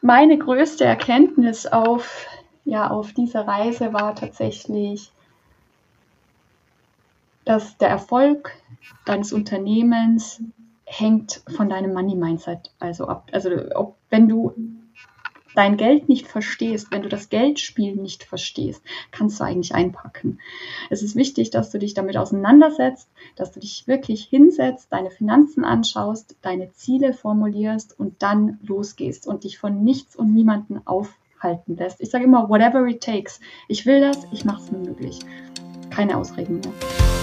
Meine 0.00 0.36
größte 0.38 0.84
Erkenntnis 0.84 1.66
auf 1.66 2.26
ja 2.64 2.90
auf 2.90 3.12
dieser 3.12 3.46
Reise 3.46 3.92
war 3.92 4.14
tatsächlich, 4.14 5.12
dass 7.44 7.76
der 7.78 7.88
Erfolg 7.88 8.52
deines 9.04 9.32
Unternehmens 9.32 10.40
hängt 10.84 11.42
von 11.56 11.68
deinem 11.68 11.92
Money 11.92 12.14
Mindset 12.14 12.72
also 12.78 13.06
ab. 13.06 13.28
Also 13.32 13.50
ob, 13.74 13.96
wenn 14.10 14.28
du 14.28 14.54
dein 15.54 15.76
Geld 15.76 16.08
nicht 16.08 16.26
verstehst, 16.26 16.88
wenn 16.90 17.02
du 17.02 17.08
das 17.08 17.28
Geldspiel 17.28 17.96
nicht 17.96 18.24
verstehst, 18.24 18.82
kannst 19.10 19.40
du 19.40 19.44
eigentlich 19.44 19.74
einpacken. 19.74 20.38
Es 20.90 21.02
ist 21.02 21.16
wichtig, 21.16 21.50
dass 21.50 21.70
du 21.70 21.78
dich 21.78 21.94
damit 21.94 22.16
auseinandersetzt, 22.16 23.08
dass 23.36 23.52
du 23.52 23.60
dich 23.60 23.86
wirklich 23.86 24.24
hinsetzt, 24.24 24.88
deine 24.90 25.10
Finanzen 25.10 25.64
anschaust, 25.64 26.36
deine 26.42 26.72
Ziele 26.72 27.12
formulierst 27.12 27.98
und 27.98 28.22
dann 28.22 28.58
losgehst 28.62 29.26
und 29.26 29.44
dich 29.44 29.58
von 29.58 29.82
nichts 29.84 30.16
und 30.16 30.32
niemanden 30.32 30.80
auf 30.86 31.12
halten 31.42 31.76
lässt. 31.76 32.00
Ich 32.00 32.10
sage 32.10 32.24
immer, 32.24 32.48
whatever 32.48 32.86
it 32.86 33.02
takes. 33.02 33.40
Ich 33.68 33.86
will 33.86 34.00
das, 34.00 34.26
ich 34.32 34.44
mache 34.44 34.62
es 34.62 34.70
mir 34.70 34.78
möglich. 34.78 35.20
Keine 35.90 36.16
Ausreden 36.16 36.60
mehr. 36.60 37.21